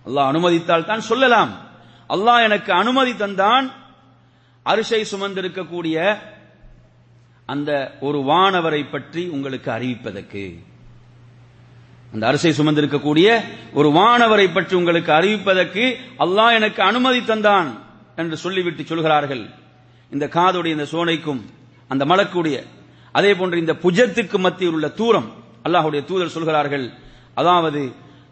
[0.06, 1.52] அல்லாஹ் அனுமதித்தால் தான் சொல்லலாம்.
[2.08, 3.70] அல்லாஹ் எனக்கு அனுமதி தந்தான்.
[4.62, 6.16] அரிசை சுமந்திருக்கக்கூடிய
[7.46, 7.70] அந்த
[8.00, 10.44] ஒரு வானவரை பற்றி உங்களுக்கு அறிவிப்பதற்கு.
[12.12, 13.40] அந்த அரசை சுமந்திருக்கக்கூடிய
[13.72, 15.84] ஒரு வானவரை பற்றி உங்களுக்கு அறிவிப்பதற்கு
[16.18, 17.68] அல்லாஹ் எனக்கு அனுமதி தந்தான்
[18.16, 19.44] என்று சொல்லிவிட்டு சொல்கிறார்கள்.
[20.10, 21.42] இந்த காதுடைய இந்த சோனைக்கும்
[21.88, 22.66] அந்த மலக்குடைய
[23.12, 25.46] அதே போன்று இந்த புஜத்துக்கு மத்தியில் உள்ள தூரம்.
[25.66, 26.86] அல்லாஹுடைய தூதர் சொல்கிறார்கள்
[27.40, 27.80] அதாவது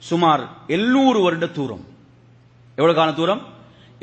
[0.09, 0.43] சுமார்
[0.77, 1.85] 700 வருட தூரம்.
[2.79, 3.43] எவ்வளவு கால தூரம்?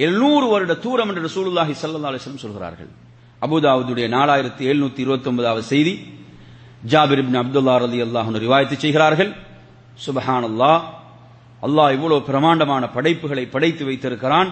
[0.07, 2.91] 700 வருட தூரம் என்று ரசூலுல்லாஹி ஸல்லல்லாஹு அலைஹி வஸல்லம் சொல்கிறார்கள்.
[3.45, 5.93] அபூதாவுதுடைய 4729 வது செய்தி
[6.91, 9.31] ஜாபிர் இப்னு அப்துல்லா ரலியல்லாஹு அல்லாஹ் ரிவாயத்து செய்கிறார்கள்
[10.05, 10.81] சுபஹானல்லாஹ்
[11.67, 14.49] அல்லாஹ் இவ்வளவு பிரமாண்டமான படைப்புகளை படைத்து வைத்திருக்கிறான்.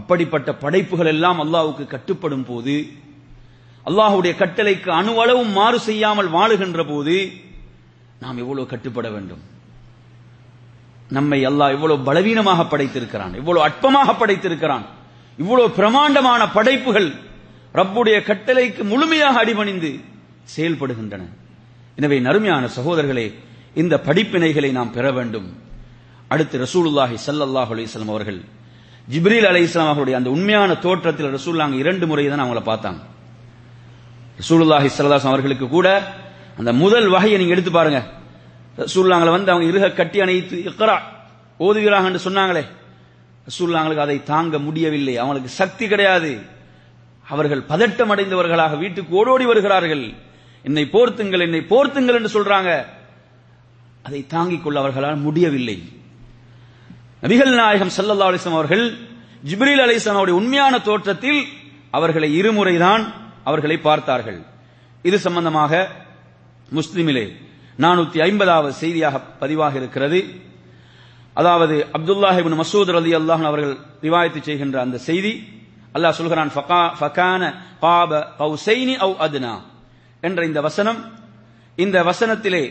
[0.00, 2.76] அப்படிப்பட்ட படைப்புகள் எல்லாம் அல்லாஹுக்கு கட்டுப்படும் போது
[3.88, 7.16] அல்லாஹுடைய கட்டளைக்கு அணுவளவும் மாறு செய்யாமல் வாழுகின்ற போது
[8.22, 9.42] நாம் எவ்வளவு கட்டுப்பட வேண்டும்?
[11.16, 13.34] நம்மை அல்லாஹ் இவ்வளவு பலவீனமாக படைத்திருக்கிறான்?
[13.40, 14.84] இவ்வளவு அற்பமாக படைத்திருக்கிறான்?
[15.42, 17.08] இவ்வளவு பிரமாண்டமான படைப்புகள்
[17.78, 19.90] ரப்புடைய கட்டளைக்கு முழுமையாக அடிபணிந்து
[20.54, 21.22] செயல்படுகின்றன.
[21.98, 23.26] எனவே நறுமையான சகோதரர்களே
[23.82, 25.48] இந்த படிப்பினைகளை நாம் பெற வேண்டும்.
[26.32, 28.40] அடுத்து ரசூலுல்லாஹி சல்லாஹ் அலிஸ்லாம் அவர்கள்
[29.12, 33.00] ஜிப்ரீல் அலைஹிஸ்ஸலாம் அவர்களுடைய அந்த உண்மையான தோற்றத்தில் ரசூல்லாங்க இரண்டு முறை தான் அவங்கள பார்த்தாங்க.
[34.40, 35.88] ரசூலுல்லாஹி ஸல்லல்லாஹு அவர்களுக்கு கூட
[36.58, 38.02] அந்த முதல் வகையை நீங்க எடுத்து பாருங்க.
[38.78, 40.98] சூழ்நாங்களை வந்து அவங்க இருக கட்டி அணைத்து இக்கரா
[41.60, 42.66] ஓதுகிறாங்க என்று சொன்னாங்களே.
[43.58, 45.16] சூழ்நாங்களுக்கு அதை தாங்க முடியவில்லை.
[45.16, 46.42] அவங்களுக்கு சக்தி கிடையாது.
[47.28, 50.12] அவர்கள் பதட்டம் அடைந்தவர்களாக வீட்டுக்கு ஓடோடி வருகிறார்கள்.
[50.62, 52.84] என்னை போர்த்துங்கள் என்னை போர்த்துங்கள் என்று சொல்றாங்க.
[54.02, 55.82] அதை தாங்கிக் கொள்ள அவர்களால் முடியவில்லை.
[57.22, 58.96] நபிகள் நாயகம் சல்லல்லா அலைஹி அவர்கள்
[59.48, 61.44] ஜிப்ரீல் அலைஹிஸ்ஸலாம் அவருடைய உண்மையான தோற்றத்தில்
[61.90, 63.12] அவர்களை இருமுறைதான்
[63.44, 64.42] அவர்களை பார்த்தார்கள்.
[65.02, 65.90] இது சம்பந்தமாக
[66.72, 67.24] முஸ்லிமிலே
[67.78, 70.20] நானூத்தி ஐம்பதாவது செய்தியாக பதிவாக இருக்கிறது
[71.36, 75.32] அதாவது அப்துல்லாஹிபின் மசூத் அலி அல்லாஹன் அவர்கள் ரிவாயத்து செய்கின்ற அந்த செய்தி
[75.94, 77.42] அல்லாஹ் சொல்கிறான் ஃபகா- ஃபகான
[77.80, 79.54] காப கௌசைனி அவு அத்னா
[80.22, 81.00] என்ற இந்த வசனம்
[81.78, 82.64] இந்த வசனத்திலே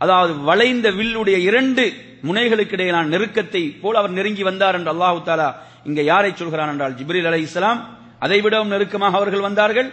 [0.00, 1.84] அதாவது வளைந்த வில்லுடைய இரண்டு
[2.22, 5.48] முனைகளுக்கு இடையிலான நெருக்கத்தை போல் அவர் நெருங்கி வந்தார் என்று அல்லாஹு தாலா
[5.86, 7.80] இங்க யாரை சொல்கிறான் என்றால் ஜிப்ரீல் அலைஹிஸ்ஸலாம்
[8.18, 9.88] அதை விடவும் நெருக்கமாக அவர்கள் வந்தார்கள்.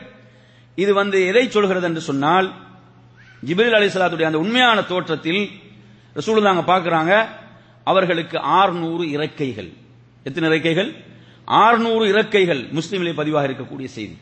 [0.78, 2.48] இது வந்து எதை சொல்கிறது என்று சொன்னால்
[3.48, 5.50] ஜிபிரில் அலிஸ்லாத்துடைய அந்த உண்மையான தோற்றத்தில்
[6.16, 7.14] ரசூலுல்லாஹ் பாக்குறாங்க
[7.84, 9.70] அவர்களுக்கு 600 இறக்கைகள்.
[10.24, 10.90] எத்தனை இறக்கைகள்?
[11.48, 14.18] 600 இறக்கைகள் முஸ்லீமிலே பதிவாக இருக்கக்கூடிய செய்தி.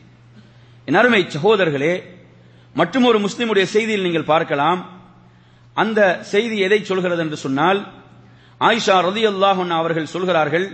[0.84, 1.94] என் அருமை சகோதரர்களே
[2.74, 4.80] மற்றும் ஒரு முஸ்லீமுடைய செய்தியில் நீங்கள் பார்க்கலாம்.
[5.76, 7.80] அந்த செய்தி எதை சொல்கிறது என்று சொன்னால்
[8.60, 10.66] ஆயிஷா ரதி அன்ஹா அவர்கள் சொல்கிறார்கள்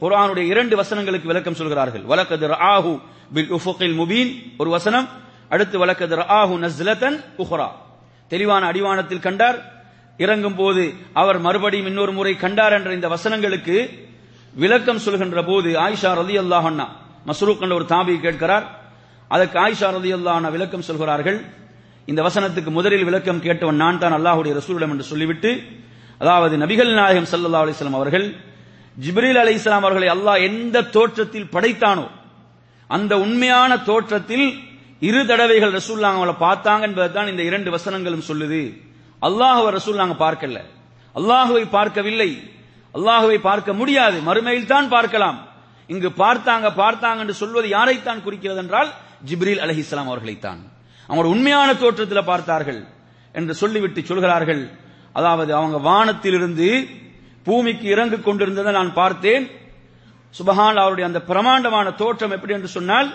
[0.00, 2.04] குரானுடைய இரண்டு வசனங்களுக்கு விளக்கம் சொல்கிறார்கள்.
[2.10, 2.92] வலக்கத் ஆஹு
[3.34, 5.06] பில் உஃபுகில் முபீன் ஒரு வசனம்
[5.54, 7.68] அடுத்து வழக்கது ரஆஹு நஸ்லதன் உஹ்ரா.
[8.30, 9.58] தெளிவான அடிவானத்தில் கண்டார்.
[10.24, 10.82] இறங்கும் போது
[11.20, 13.76] அவர் மறுபடியும் இன்னொரு முறை கண்டார் என்ற இந்த வசனங்களுக்கு
[14.54, 16.86] விளக்கம் சொல்கின்ற போது ஆயிஷா ரதி அன்ஹா
[17.28, 18.64] மஸ்ரூக் என்ற ஒரு தாபி கேட்கிறார்.
[19.34, 21.38] அதற்கு ஆயிஷா ரதி அன்ஹா விளக்கம் சொல்கிறார்கள்.
[22.10, 25.50] இந்த வசனத்துக்கு முதலில் விளக்கம் கேட்டவன் நான் தான் அல்லாஹுடைய ரசூலிடம் என்று சொல்லிவிட்டு
[26.22, 28.26] அதாவது நபிகள் நாயகம் சல்லா அலிஸ்லாம் அவர்கள்
[28.96, 32.06] ஜிப்ரீல் அலைஹிஸ்ஸலாம் அவர்களை அல்லாஹ் எந்த தோற்றத்தில் படைத்தானோ
[32.90, 34.46] அந்த உண்மையான தோற்றத்தில்
[35.06, 38.62] இரு தடவைகள் ரசூல்லாங்க அவங்கள பார்த்தாங்க என்பதுதான் இந்த இரண்டு வசனங்களும் சொல்லுது.
[39.22, 40.60] அல்லாஹுவை ரசூல்லாங்க பார்க்கல.
[41.18, 42.30] அல்லாஹுவை பார்க்கவில்லை.
[42.94, 44.16] அல்லாஹுவை பார்க்க முடியாது.
[44.28, 45.38] மறுமையில் தான் பார்க்கலாம்.
[45.92, 48.90] இங்கு பார்த்தாங்க பார்த்தாங்க என்று சொல்வது யாரைத்தான் குறிக்கிறது என்றால்
[49.28, 50.60] ஜிப்ரீல் அலைஹிஸ்ஸலாம் அவர்களைத்தான்.
[51.08, 52.80] அவங்களோட உண்மையான தோற்றத்தில் பார்த்தார்கள்
[53.34, 54.62] என்று சொல்லிவிட்டு சொல்கிறார்கள்.
[55.18, 56.68] அதாவது அவங்க வானத்திலிருந்து
[57.46, 59.44] பூமிக்கு இறங்கு கொண்டிருந்ததை நான் பார்த்தேன்.
[60.34, 63.08] சுபஹான் அவருடைய அந்த பிரமாண்டமான தோற்றம் எப்படி என்று சொன்னால்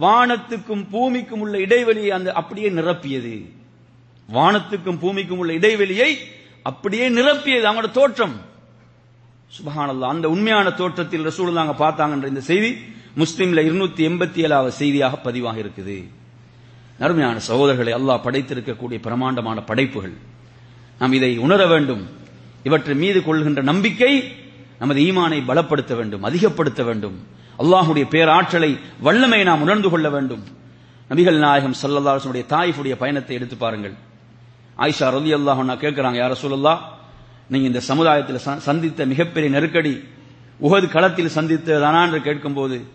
[0.00, 3.50] வானத்துக்கும் பூமிக்கும் உள்ள இடைவெளியை அந்த அப்படியே நிரப்பியது.
[4.32, 6.18] வானத்துக்கும் பூமிக்கும் உள்ள இடைவெளியை
[6.62, 8.40] அப்படியே நிரப்பியது அவங்களோட தோற்றம்.
[9.56, 12.70] சுபஹானல்லா அந்த உண்மையான தோற்றத்தில் ரசூலுல்லாங்க பார்த்தாங்கன்ற இந்த செய்தி
[13.16, 16.04] முஸ்லீம்ல இருநூத்தி எண்பத்தி ஏழாவது செய்தியாக பதிவாக இருக்குது.
[16.98, 20.12] நறுமையான சகோதரர்களை அல்லாஹ் படைத்திருக்கக்கூடிய பிரமாண்டமான படைப்புகள்.
[20.98, 22.08] நாம் இதை உணர வேண்டும்.
[22.62, 24.32] இவற்றின் மீது கொள்கின்ற நம்பிக்கை
[24.78, 27.34] நமது ஈமானை பலப்படுத்த வேண்டும் அதிகப்படுத்த வேண்டும்.
[27.58, 30.44] அல்லாஹுடைய பேராற்றலை வல்லமை நாம் உணர்ந்து கொள்ள வேண்டும்.
[31.10, 33.92] நபிகள் நாயகம் சல்லல்லாஹுடைய தாயிஃபுடைய பயணத்தை எடுத்து பாருங்கள்.
[34.78, 36.78] ஆயிஷா ரலி அல்லாஹ் கேட்கிறாங்க யார சொல்லல்லா
[37.48, 40.04] நீங்க இந்த சமுதாயத்தில் ச- சந்தித்த மிகப்பெரிய நெருக்கடி
[40.62, 42.04] உகது களத்தில் சந்தித்ததானா?
[42.04, 42.86] என்று கேட்கும்போது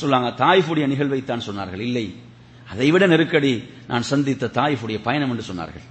[0.00, 1.80] சொல்லாங்க தாய்ஃபுடைய நிகழ்வைத்தான் சொன்னார்கள்.
[1.80, 2.14] இல்லை
[2.70, 5.82] அதைவிட நெருக்கடி நான் சந்தித்த தாய்ஃபுடைய பயணம் என்று சொன்னார்கள்.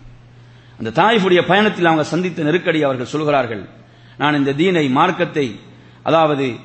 [0.78, 3.70] அந்த தாய்ஃபுடைய பயணத்தில் அவங்க சந்தித்த நெருக்கடி அவர்கள் சொல்கிறார்கள்
[4.18, 5.60] நான் இந்த தீனை மார்க்கத்தை
[6.04, 6.56] அதாவது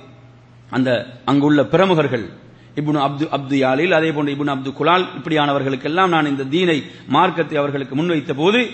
[0.70, 2.42] அந்த அங்குள்ள பிரமுகர்கள்
[2.76, 7.96] இப்னு அப்து அப்து யாலில் அதே போன்று இப்னு அப்து குலால் இப்படியானவர்களுக்கெல்லாம் நான் இந்த தீனை மார்க்கத்தை அவர்களுக்கு
[7.96, 8.70] முன்வைத்த போது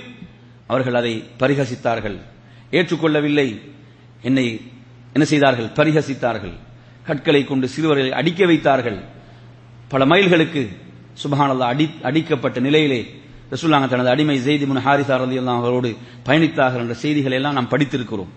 [0.67, 2.19] அவர்கள் அதை பரிகசித்தார்கள்.
[2.71, 3.61] ஏற்றுக்கொள்ளவில்லை.
[4.23, 4.61] என்னை
[5.13, 5.67] என்ன செய்தார்கள்?
[5.67, 6.53] பரிகசித்தார்கள்.
[7.05, 8.99] கற்களை கொண்டு சிறுவர்களை அடிக்க வைத்தார்கள்.
[9.89, 10.69] பல மைல்களுக்கு
[11.23, 13.15] சுபஹானல்லா அடி அடிக்கப்பட்ட நிலையிலே
[13.51, 18.29] ரசூல்லாங்க தனது அடிமை ஜெய்தி முன் ஹாரிசார் ரலி அவர்களோடு பயணித்தார்கள் என்ற செய்திகளை எல்லாம் நாம் படித்திருக்கிறோம்.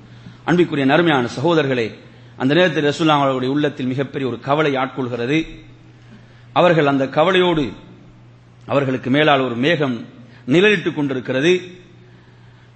[0.44, 1.94] அன்பிற்குரிய நருமையான சகோதரர்களே
[2.44, 5.48] அந்த நேரத்தில் ரசூல்லா அவர்களுடைய உள்ளத்தில் மிகப்பெரிய ஒரு கவலை ஆட்கொள்கிறது.
[6.54, 7.72] அவர்கள் அந்த கவலையோடு
[8.66, 10.06] அவர்களுக்கு மேலால் ஒரு மேகம்
[10.48, 11.62] நிழலிட்டுக் கொண்டிருக்கிறது.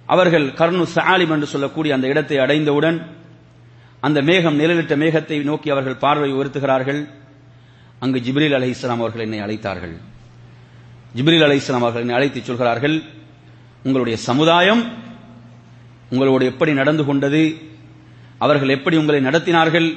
[0.06, 3.16] அவர்கள் கர்ணு சாலிம் என்று சொல்லக்கூடிய அந்த இடத்தை அடைந்தவுடன்
[4.00, 7.08] அந்த மேகம் நிழலிட்ட மேகத்தை நோக்கி அவர்கள் பார்வை உயர்த்துகிறார்கள்.
[7.98, 9.96] அங்கு ஜிப்ரீல் அலி இஸ்லாம் அவர்கள் என்னை அழைத்தார்கள்.
[11.16, 13.02] ஜிப்ரீல் அலி இஸ்லாம் அவர்கள் என்னை அழைத்து சொல்கிறார்கள்
[13.82, 14.82] உங்களுடைய சமுதாயம்
[16.10, 17.42] உங்களோடு எப்படி நடந்து கொண்டது?
[18.38, 19.88] அவர்கள் எப்படி உங்களை நடத்தினார்கள்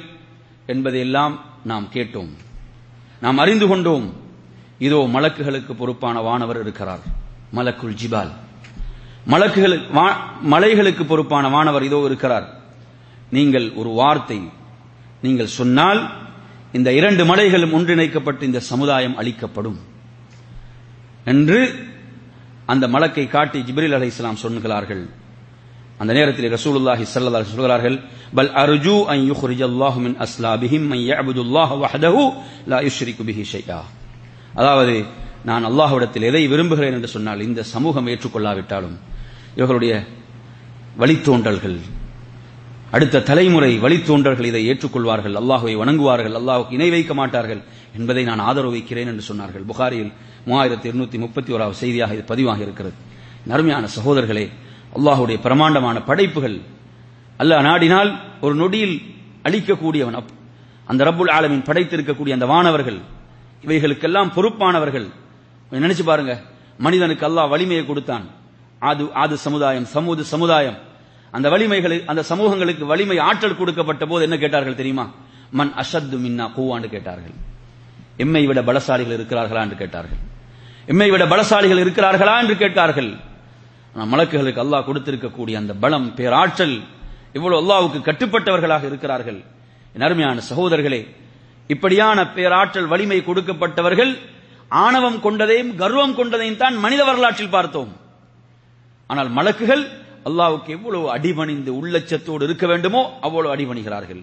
[0.66, 1.34] என்பதையெல்லாம்
[1.64, 2.30] நாம் கேட்டோம்.
[3.20, 4.06] நாம் அறிந்து கொண்டோம்.
[4.78, 7.02] இதோ மலக்குகளுக்கு பொறுப்பான வானவர் இருக்கிறார்.
[7.54, 8.32] மலக்குள் ஜிபால்.
[9.26, 9.76] மலக்குகள்
[10.54, 12.46] மலைகளுக்கு பொறுப்பான வானவர் இதோ இருக்கிறார்.
[13.30, 14.40] நீங்கள் ஒரு வார்த்தை
[15.20, 16.00] நீங்கள் சொன்னால்
[16.72, 19.78] இந்த இரண்டு மலைகளும் ஒன்றிணைக்கப்பட்டு இந்த சமுதாயம் அளிக்கப்படும்
[21.24, 21.58] என்று
[22.66, 25.02] அந்த மலக்கை காட்டி ஜிப்ரில் அலை இஸ்லாம் சொன்னார்கள்
[26.02, 27.96] அந்த நேரத்தில் ரசூலுல்லாஹி ஸல்லல்லாஹு சொல்கிறார்கள்
[28.38, 32.22] பல் அர்ஜு அன் யுக்ரிஜ அல்லாஹு மின் அஸ்லாபிஹிம் மன் யஅபுதுல்லாஹ வஹ்தஹு
[32.72, 33.78] லா யுஷ்ரிகு பிஹி ஷைஆ.
[34.60, 34.94] அதாவது
[35.50, 38.96] நான் அல்லாஹ்விடத்தில் எதை விரும்புகிறேன் என்று சொன்னால் இந்த சமூகம் ஏற்றுக்கொள்ளாவிட்டாலும்
[39.58, 39.92] இவர்களுடைய
[41.02, 41.78] வழித்தோன்றல்கள்
[42.96, 47.62] அடுத்த தலைமுறை வழித்தோன்றல்கள் இதை ஏற்றுக்கொள்வார்கள் அல்லாஹுவை வணங்குவார்கள் அல்லாஹுக்கு இணை வைக்க மாட்டார்கள்
[47.98, 49.64] என்பதை நான் ஆதரவு வைக்கிறேன் என்று சொன்னார்கள்.
[49.70, 50.12] புகாரியில்
[50.48, 52.96] மூவாயிரத்தி இருநூத்தி முப்பத்தி ஓராவது செய்தியாக இது பதிவாக இருக்கிறது
[53.50, 54.44] நருமையான சகோதரர்களே
[54.96, 56.56] அல்லாஹுடைய பிரமாண்டமான படைப்புகள்.
[57.38, 58.96] அல்லாஹ் நாடினால் ஒரு நொடியில்
[59.44, 60.24] அழிக்கக்கூடியவன்
[60.84, 63.00] அந்த ரப்புல் ஆலமின் படைத்திருக்கக்கூடிய அந்த வானவர்கள்
[63.64, 65.06] இவைகளுக்கெல்லாம் பொறுப்பானவர்கள்.
[65.70, 66.40] நினைச்சு பாருங்க
[66.78, 68.26] மனிதனுக்கு அல்லாஹ் வலிமையை கொடுத்தான்.
[68.78, 70.78] ஆது ஆது சமுதாயம் சமூது சமுதாயம்.
[71.30, 75.10] அந்த வலிமைகளை அந்த சமூகங்களுக்கு வலிமை ஆற்றல் கொடுக்கப்பட்ட போது என்ன கேட்டார்கள் தெரியுமா?
[75.50, 77.36] மன் அஷத்து மின்னா கூவான்னு கேட்டார்கள்.
[78.16, 79.60] எம்மை விட பலசாலிகள் இருக்கிறார்களா?
[79.60, 80.18] என்று கேட்டார்கள்.
[80.86, 82.40] எம்மை விட பலசாலிகள் இருக்கிறார்களா?
[82.40, 83.18] என்று கேட்டார்கள்.
[83.96, 86.76] மலக்குகளுக்கு அல்லாஹ் கொடுத்திருக்கக்கூடிய அந்த பலம் பேராற்றல்
[87.36, 89.40] இவ்வளவு அல்லாவுக்கு கட்டுப்பட்டவர்களாக இருக்கிறார்கள்.
[90.06, 91.00] அருமையான சகோதரர்களே
[91.72, 94.12] இப்படியான பேராற்றல் வலிமை கொடுக்கப்பட்டவர்கள்
[94.84, 97.90] ஆணவம் கொண்டதையும் கர்வம் கொண்டதையும் தான் மனித வரலாற்றில் பார்த்தோம்.
[99.10, 99.84] ஆனால் மலக்குகள்
[100.28, 104.22] அல்லாவுக்கு எவ்வளவு அடிபணிந்து உள்ளச்சத்தோடு இருக்க வேண்டுமோ அவ்வளவு அடிபணிகிறார்கள்.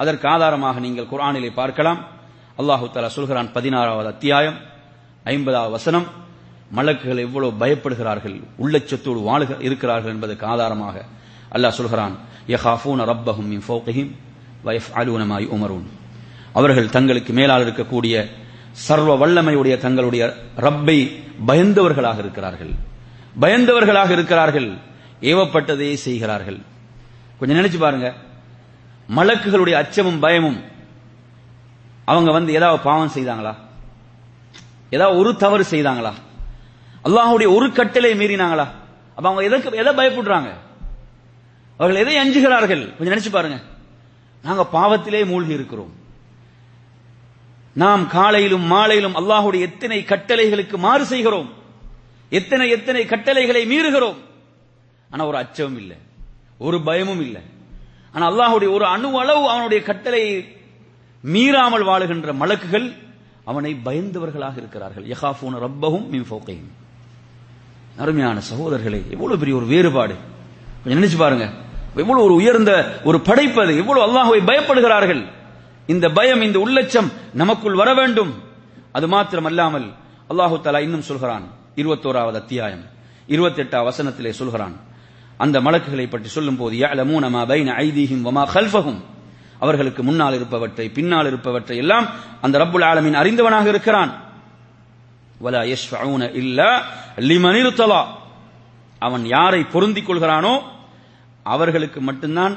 [0.00, 2.00] அதற்கு ஆதாரமாக நீங்கள் குரானிலே பார்க்கலாம்.
[2.60, 4.58] அல்லாஹு தலா சொல்கிறான் பதினாறாவது அத்தியாயம்
[5.34, 6.06] ஐம்பதாவது வசனம்.
[6.76, 11.04] மலக்குகள் எவ்வளவு பயப்படுகிறார்கள் உள்ளச்சத்தோடு வாழுக இருக்கிறார்கள் என்பதற்கு ஆதாரமாக
[11.52, 12.16] அல்லாஹ் சொல்கிறான்
[12.46, 14.12] யஹாஃபூன ரப்பஹும் மின் ஃபோகஹிம்
[14.64, 15.86] வயஃப்அலூன மா உமரூன்
[16.52, 18.28] அவர்கள் தங்களுக்கு மேலால் இருக்கக்கூடிய
[18.72, 22.70] சர்வ வல்லமையுடைய தங்களுடைய ரப்பை பயந்தவர்களாக இருக்கிறார்கள்.
[23.40, 24.76] பயந்தவர்களாக இருக்கிறார்கள்.
[25.20, 26.58] ஏவப்பட்டதையே செய்கிறார்கள்.
[27.38, 28.14] கொஞ்சம் நினைச்சு பாருங்க.
[29.16, 30.62] மலக்குகளுடைய அச்சமும் பயமும்
[32.04, 33.54] அவங்க வந்து ஏதாவது பாவம் செய்தாங்களா?
[34.90, 36.12] ஏதாவது ஒரு தவறு செய்தாங்களா?
[37.04, 38.66] அல்லாஹுடைய ஒரு கட்டளை மீறினாங்களா?
[39.16, 40.52] அப்ப அவங்க எதற்கு எதை பயப்படுறாங்க?
[41.76, 43.60] அவர்கள் எதை அஞ்சுகிறார்கள் கொஞ்சம் நினைச்சு பாருங்க.
[44.42, 45.92] நாங்க பாவத்திலே மூழ்கி இருக்கிறோம்.
[47.72, 51.52] நாம் காலையிலும் மாலையிலும் அல்லாஹுடைய எத்தனை கட்டளைகளுக்கு மாறு செய்கிறோம்?
[52.30, 54.16] எத்தனை எத்தனை கட்டளைகளை மீறுகிறோம்?
[55.10, 55.96] ஆனா ஒரு அச்சமும் இல்லை.
[56.58, 57.42] ஒரு பயமும் இல்லை.
[58.12, 60.56] ஆனா அல்லாஹுடைய ஒரு அணு அளவு அவனுடைய கட்டளையை
[61.24, 62.94] மீறாமல் வாழுகின்ற மலக்குகள்
[63.44, 65.04] அவனை பயந்தவர்களாக இருக்கிறார்கள்.
[65.04, 66.86] யகாஃபூன ரப்பகும் மின் ஃபௌகையும்
[67.98, 70.14] அருமையான சகோதரர்களே எவ்வளவு பெரிய ஒரு வேறுபாடு.
[70.84, 71.50] கொஞ்சம் நினைச்சு பாருங்க.
[71.96, 73.76] எவ்வளவு ஒரு உயர்ந்த ஒரு படைப்பு அது.
[73.76, 75.26] எவ்வளவு அல்லாஹுவை பயப்படுகிறார்கள்.
[75.86, 78.42] இந்த பயம் இந்த உள்ளச்சம் நமக்குள் வர வேண்டும்.
[78.92, 79.90] அது மாத்திரம் அல்லாமல்
[80.30, 81.42] அல்லாஹு தலா இன்னும் சொல்கிறான்.
[81.76, 82.84] இருபத்தோராவது அத்தியாயம்.
[83.26, 84.76] இருபத்தி எட்டாம் வசனத்திலே சொல்கிறான்.
[85.36, 89.00] அந்த மலக்குகளை பற்றி சொல்லும் போது யஅலமூன பைன ஐதீஹிம் வமா கல்ஃபஹும்.
[89.58, 92.06] அவர்களுக்கு முன்னால் இருப்பவற்றை பின்னால் இருப்பவற்றை எல்லாம்
[92.40, 94.27] அந்த ரப்புல் ஆலமின் அறிந்தவனாக இருக்கிறான்.
[95.44, 96.70] வலா யஷ்ஃபஊன இல்லா
[97.30, 98.02] லிமன் இர்தலா
[99.06, 100.54] அவன் யாரை பொருந்திக் கொள்கிறானோ
[101.54, 102.54] அவர்களுக்கு மட்டும்தான்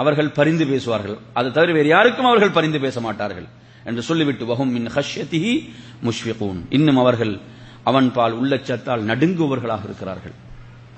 [0.00, 1.16] அவர்கள் பரிந்து பேசுவார்கள்.
[1.38, 3.46] அது தவிர வேறு யாருக்கும் அவர்கள் பரிந்து பேச மாட்டார்கள்
[3.88, 5.54] என்று சொல்லிவிட்டு வகும் மின் ஹஷ்யதிஹி
[6.06, 6.60] முஷ்ஃபிகூன்.
[6.76, 7.34] இன்னும் அவர்கள்
[7.90, 10.34] அவன் பால் உள்ளச்சத்தால் நடுங்குவவர்களாக இருக்கிறார்கள்.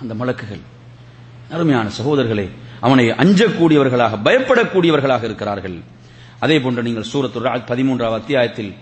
[0.02, 0.62] அந்த மலக்குகள்
[1.54, 2.46] அருமையான சகோதரர்களே
[2.86, 5.76] அவனை அஞ்சக்கூடியவர்களாக பயப்படக்கூடியவர்களாக இருக்கிறார்கள்.
[6.44, 8.72] அதே போன்று நீங்கள் சூரத்து பதிமூன்றாவது அத்தியாயத்தில்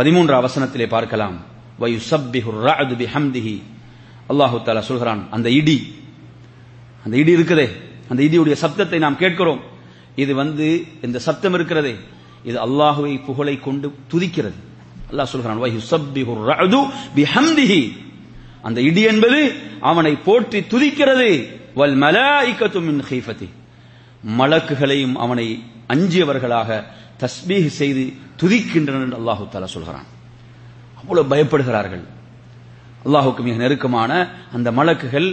[0.00, 1.36] பதிமூன்றாம் வசனத்திலே பார்க்கலாம்.
[4.30, 5.78] அல்லாஹு தாலா சொல்கிறான் அந்த இடி
[7.04, 7.66] அந்த இடி இருக்குதே
[8.10, 9.60] அந்த இடியுடைய சப்தத்தை நாம் கேட்கிறோம்.
[10.22, 10.66] இது வந்து
[11.06, 11.94] இந்த சப்தம் இருக்கிறதே
[12.48, 14.58] இது அல்லாஹுவை புகழை கொண்டு துதிக்கிறது.
[15.10, 15.58] அல்லாஹ் சொல்கிறான்
[18.62, 19.40] அந்த இடி என்பது
[19.90, 21.30] அவனை போற்றி துதிக்கிறது.
[21.80, 22.88] வல் மலாய்க்கத்தும்
[24.38, 25.46] மலக்குகளையும் அவனை
[25.92, 26.70] அஞ்சியவர்களாக
[27.22, 28.04] தஸ்பீஹ் செய்து
[28.40, 30.06] துதிக்கின்றனர் என்று அல்லாஹு தாலா சொல்கிறான்.
[31.00, 32.04] அவ்வளவு பயப்படுகிறார்கள்.
[33.04, 34.10] அல்லாஹுக்கு மிக நெருக்கமான
[34.56, 35.28] அந்த மலக்குகள்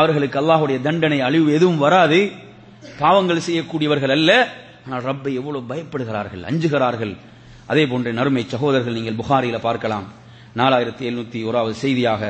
[0.00, 2.18] அவர்களுக்கு அல்லாஹுடைய தண்டனை அழிவு எதுவும் வராது.
[3.00, 4.30] பாவங்கள் செய்யக்கூடியவர்கள் அல்ல.
[4.86, 7.14] ஆனால் ரப்பை எவ்வளவு பயப்படுகிறார்கள் அஞ்சுகிறார்கள்.
[7.72, 10.06] அதே போன்ற நறுமை சகோதரர்கள் நீங்கள் புகாரியில பார்க்கலாம்.
[10.60, 12.22] நாலாயிரத்தி எழுநூத்தி ஓராவது செய்தியாக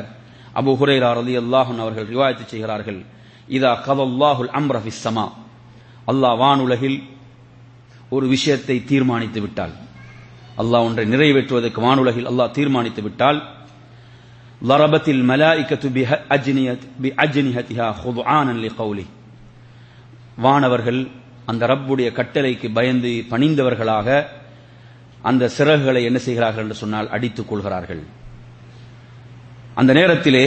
[0.59, 2.99] அபு ஹுரேரா அலி அல்லாஹன் அவர்கள் ரிவாயத்து செய்கிறார்கள்.
[3.57, 5.25] இதா கதல்லாஹுல் அம்ரஃபி சமா.
[6.11, 6.97] அல்லாஹ் வானுலகில்
[8.09, 9.73] ஒரு விஷயத்தை தீர்மானித்து விட்டால்
[10.57, 13.39] அல்லாஹ் ஒன்றை நிறைவேற்றுவதற்கு வானுலகில் அல்லாஹ் தீர்மானித்து விட்டால்
[14.61, 15.89] லரபத்தில் மலாய்க்கத்து
[17.01, 19.05] பி அஜ்னிஹத்திஹா ஹுதுஆனன் லிகௌலி
[20.41, 21.07] வானவர்கள்
[21.45, 24.25] அந்த ரப்புடைய கட்டளைக்கு பயந்து பணிந்தவர்களாக
[25.21, 28.03] அந்த சிறகுகளை என்ன செய்கிறார்கள் என்று சொன்னால் அடித்துக் கொள்கிறார்கள்.
[29.75, 30.45] அந்த நேரத்திலே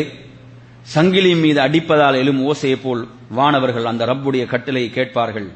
[0.83, 5.49] சங்கிலி மீது அடிப்பதால் எழும் ஓசையை போல் வானவர்கள் அந்த ரப்புடைய கட்டளையை கேட்பார்கள்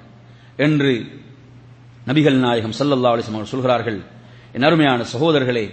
[0.57, 1.21] என்று
[2.09, 3.99] நபிகள் நாயகம் சல்லல்லா அலிஸ்லாம் அவர்கள் சொல்கிறார்கள்
[4.57, 5.67] என் அருமையான சகோதரர்களே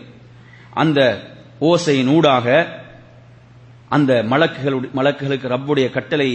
[0.82, 1.00] அந்த
[1.70, 2.48] ஓசையின் ஊடாக
[3.96, 6.30] அந்த மலக்குகள் மலக்குகளுக்கு ரப்புடைய கட்டளை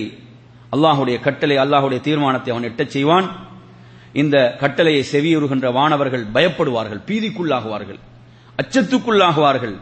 [0.74, 3.26] அல்லாஹுடைய கட்டளை அல்லாஹுடைய தீர்மானத்தை அவன் எட்டச் செய்வான்.
[4.22, 8.00] இந்த கட்டளையை செவியுறுகின்ற வானவர்கள் பயப்படுவார்கள் பீதிக்குள்ளாகுவார்கள்
[8.58, 9.76] அச்சத்துக்குள்ளாகுவார்கள்.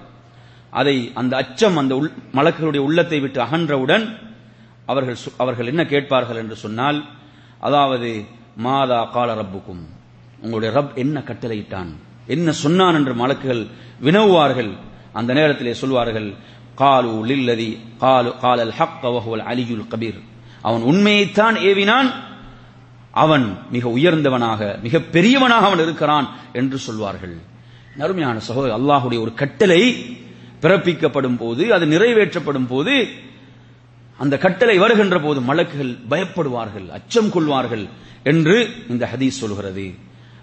[0.81, 1.95] அதை அந்த அச்சம் அந்த
[2.39, 4.05] மலக்குகளுடைய உள்ளத்தை விட்டு அகன்றவுடன்
[4.91, 7.01] அவர்கள் அவர்கள் என்ன கேட்பார்கள் என்று சொன்னால்
[7.67, 8.11] அதாவது
[8.65, 9.83] மாதா கால ரப்புக்கும்
[10.43, 11.91] உங்களுடைய ரப் என்ன கட்டளையிட்டான்?
[12.27, 13.67] என்ன சொன்னான் என்று மலக்குகள்
[14.03, 14.73] வினவுவார்கள்.
[15.13, 16.35] அந்த நேரத்திலே சொல்வார்கள்
[16.79, 20.21] காலு லில்லதி காலு காலல் ஹக் வஹுவல் அலியுல் கபீர்.
[20.63, 22.11] அவன் உண்மையைத்தான் ஏவினான்.
[23.11, 27.37] அவன் மிக உயர்ந்தவனாக மிக பெரியவனாக அவன் இருக்கிறான் என்று சொல்வார்கள்.
[27.97, 29.83] நறுமையான சகோதரர் அல்லாஹுடைய ஒரு கட்டளை
[30.61, 33.09] பிறப்பிக்கப்படும் போது அது நிறைவேற்றப்படும் போது
[34.17, 37.85] அந்த கட்டளை வருகின்ற போது மலக்குகள் பயப்படுவார்கள் அச்சம் கொள்வார்கள்
[38.23, 39.95] என்று இந்த ஹதீஸ் சொல்கிறது.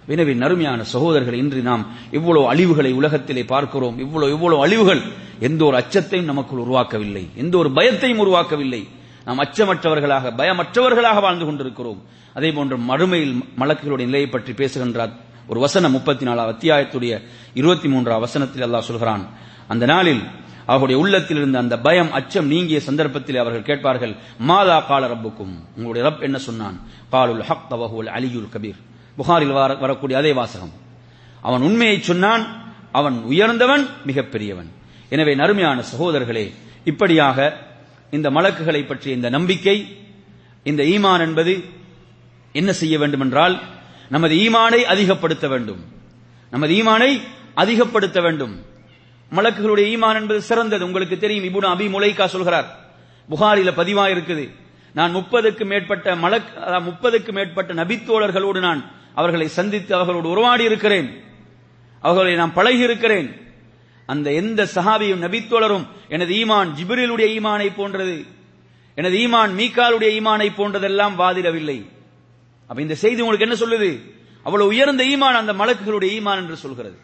[0.10, 4.00] எனவே நறுமையான சகோதரர்கள் இன்று நாம் இவ்வளவு அழிவுகளை உலகத்திலே பார்க்கிறோம்.
[4.00, 5.02] இவ்வளவு இவ்வளவு அழிவுகள்
[5.40, 7.24] எந்த ஒரு அச்சத்தையும் நமக்குள் உருவாக்கவில்லை.
[7.36, 8.82] எந்த ஒரு பயத்தையும் உருவாக்கவில்லை.
[9.26, 12.02] நாம் அச்சமற்றவர்களாக பயமற்றவர்களாக வாழ்ந்து கொண்டிருக்கிறோம்.
[12.34, 15.14] அதே போன்று மறுமையில் மலக்குகளுடைய நிலையை பற்றி பேசுகின்றார்
[15.48, 17.22] ஒரு வசனம் முப்பத்தி நாலாம் அத்தியாயத்துடைய
[17.54, 19.28] இருபத்தி மூன்றாம் வசனத்தில் அல்லாஹ் சொல்கிறான்.
[19.68, 20.22] அந்த நாளில்
[20.66, 25.56] அவருடைய உள்ளத்தில் இருந்த அந்த பயம் அச்சம் நீங்கிய சந்தர்ப்பத்தில் அவர்கள் கேட்பார்கள் மாதா கால ரப்புக்கும்?
[25.76, 26.78] உங்களுடைய ரப் என்ன சொன்னான்?
[27.10, 28.80] காலுல் ஹக் தவஹுல் அலியுல் கபீர்.
[29.20, 30.74] புகாரில் வரக்கூடிய அதே வாசகம்.
[31.48, 32.44] அவன் உண்மையை சொன்னான்
[33.00, 34.70] அவன் உயர்ந்தவன் மிகப்பெரியவன்.
[35.14, 36.46] எனவே நறுமையான சகோதரர்களே
[36.92, 37.38] இப்படியாக
[38.18, 39.78] இந்த மலக்குகளை பற்றிய இந்த நம்பிக்கை
[40.70, 41.54] இந்த ஈமான் என்பது
[42.60, 43.56] என்ன செய்ய வேண்டும் என்றால்
[44.16, 45.82] நமது ஈமானை அதிகப்படுத்த வேண்டும்.
[46.54, 47.12] நமது ஈமானை
[47.62, 48.56] அதிகப்படுத்த வேண்டும்.
[49.32, 50.84] மலக்குகளுடைய ஈமான் என்பது சிறந்தது.
[50.90, 52.68] உங்களுக்கு தெரியும் இபுன் அபி முலைக்கா சொல்கிறார்.
[53.30, 54.46] புகாரில பதிவா இருக்குது
[54.98, 56.50] நான் முப்பதுக்கு மேற்பட்ட மலக்
[56.88, 58.82] முப்பதுக்கு மேற்பட்ட நபித்தோழர்களோடு நான்
[59.20, 61.08] அவர்களை சந்தித்து அவர்களோடு உருவாடி இருக்கிறேன்.
[62.04, 63.30] அவர்களை நான் பழகி இருக்கிறேன்.
[64.06, 68.18] அந்த எந்த சஹாபியும் நபித்தோழரும் எனது ஈமான் ஜிபிரிலுடைய ஈமானை போன்றது.
[69.00, 71.80] எனது ஈமான் மீக்காலுடைய ஈமானை போன்றதெல்லாம் வாதிடவில்லை.
[72.70, 73.92] அப்ப இந்த செய்தி உங்களுக்கு என்ன சொல்லுது?
[74.48, 76.98] அவ்வளவு உயர்ந்த ஈமான் அந்த மலக்குகளுடைய ஈமான் என்று சொல்கிறது.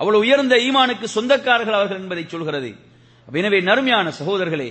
[0.00, 2.70] அவ்வளவு உயர்ந்த ஈமானுக்கு சொந்தக்காரர்கள் அவர்கள் என்பதை சொல்கிறது.
[3.40, 4.70] எனவே நறுமையான சகோதரர்களே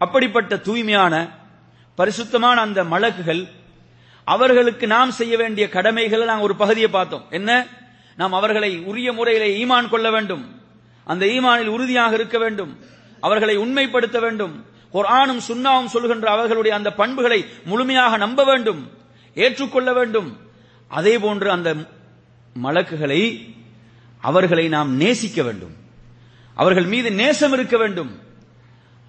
[0.00, 1.14] அப்படிப்பட்ட தூய்மையான
[1.98, 3.42] பரிசுத்தமான அந்த மலக்குகள்
[4.24, 7.24] அவர்களுக்கு நாம் செய்ய வேண்டிய கடமைகளை நாங்கள் ஒரு பகுதியை பார்த்தோம்.
[7.30, 7.66] என்ன?
[8.16, 10.60] நாம் அவர்களை உரிய முறையிலே ஈமான் கொள்ள வேண்டும்.
[11.04, 12.78] அந்த ஈமானில் உறுதியாக இருக்க வேண்டும்.
[13.20, 14.64] அவர்களை உண்மைப்படுத்த வேண்டும்.
[14.92, 18.90] குர்ஆனும் சுன்னாவும் சொல்கின்ற அவர்களுடைய அந்த பண்புகளை முழுமையாக நம்ப வேண்டும்.
[19.34, 20.36] ஏற்றுக்கொள்ள வேண்டும்.
[20.88, 21.74] அதே போன்று அந்த
[22.54, 23.54] மலக்குகளை
[24.20, 25.74] அவர்களை நாம் நேசிக்க வேண்டும்.
[26.54, 28.18] அவர்கள் மீது நேசம் இருக்க வேண்டும்.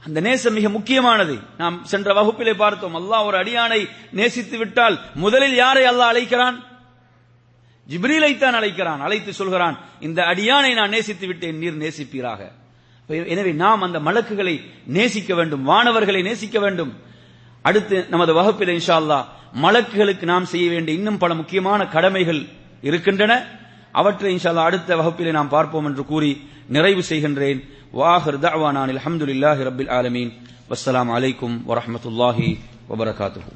[0.07, 1.35] அந்த நேசம் மிக முக்கியமானது.
[1.57, 3.81] நாம் சென்ற வகுப்பிலே பார்த்தோம் அல்லாஹ் ஒரு அடியானை
[4.11, 6.57] நேசித்து விட்டால் முதலில் யாரை அல்லாஹ் அழைக்கிறான்?
[7.89, 12.41] ஜிப்ரீலைத்தான் அழைக்கிறான் அழைத்து சொல்கிறான் இந்த அடியானை நான் நேசித்து விட்டேன் நீர் நேசிப்பீராக.
[13.33, 14.55] எனவே நாம் அந்த மலக்குகளை
[14.97, 16.93] நேசிக்க வேண்டும் வானவர்களை நேசிக்க வேண்டும்.
[17.61, 19.19] அடுத்து நமது வகுப்பில் இன்ஷா அல்லா
[19.65, 22.41] மலக்குகளுக்கு நாம் செய்ய வேண்டிய இன்னும் பல முக்கியமான கடமைகள்
[22.81, 23.33] இருக்கின்றன.
[23.91, 26.31] அவற்றை இன்ஷா அல்லா அடுத்த வகுப்பிலே நாம் பார்ப்போம் என்று கூறி
[26.67, 27.59] நிறைவு செய்கின்றேன்.
[27.95, 30.31] வாஹர் தவானான் அலமதுல்லாஹி ரபில் ஆலமீன்
[30.69, 32.49] வஸ்ஸலாம் அலைக்கும் வரஹமத்துல்லாஹி
[32.89, 33.51] வபரகாத்துஹூ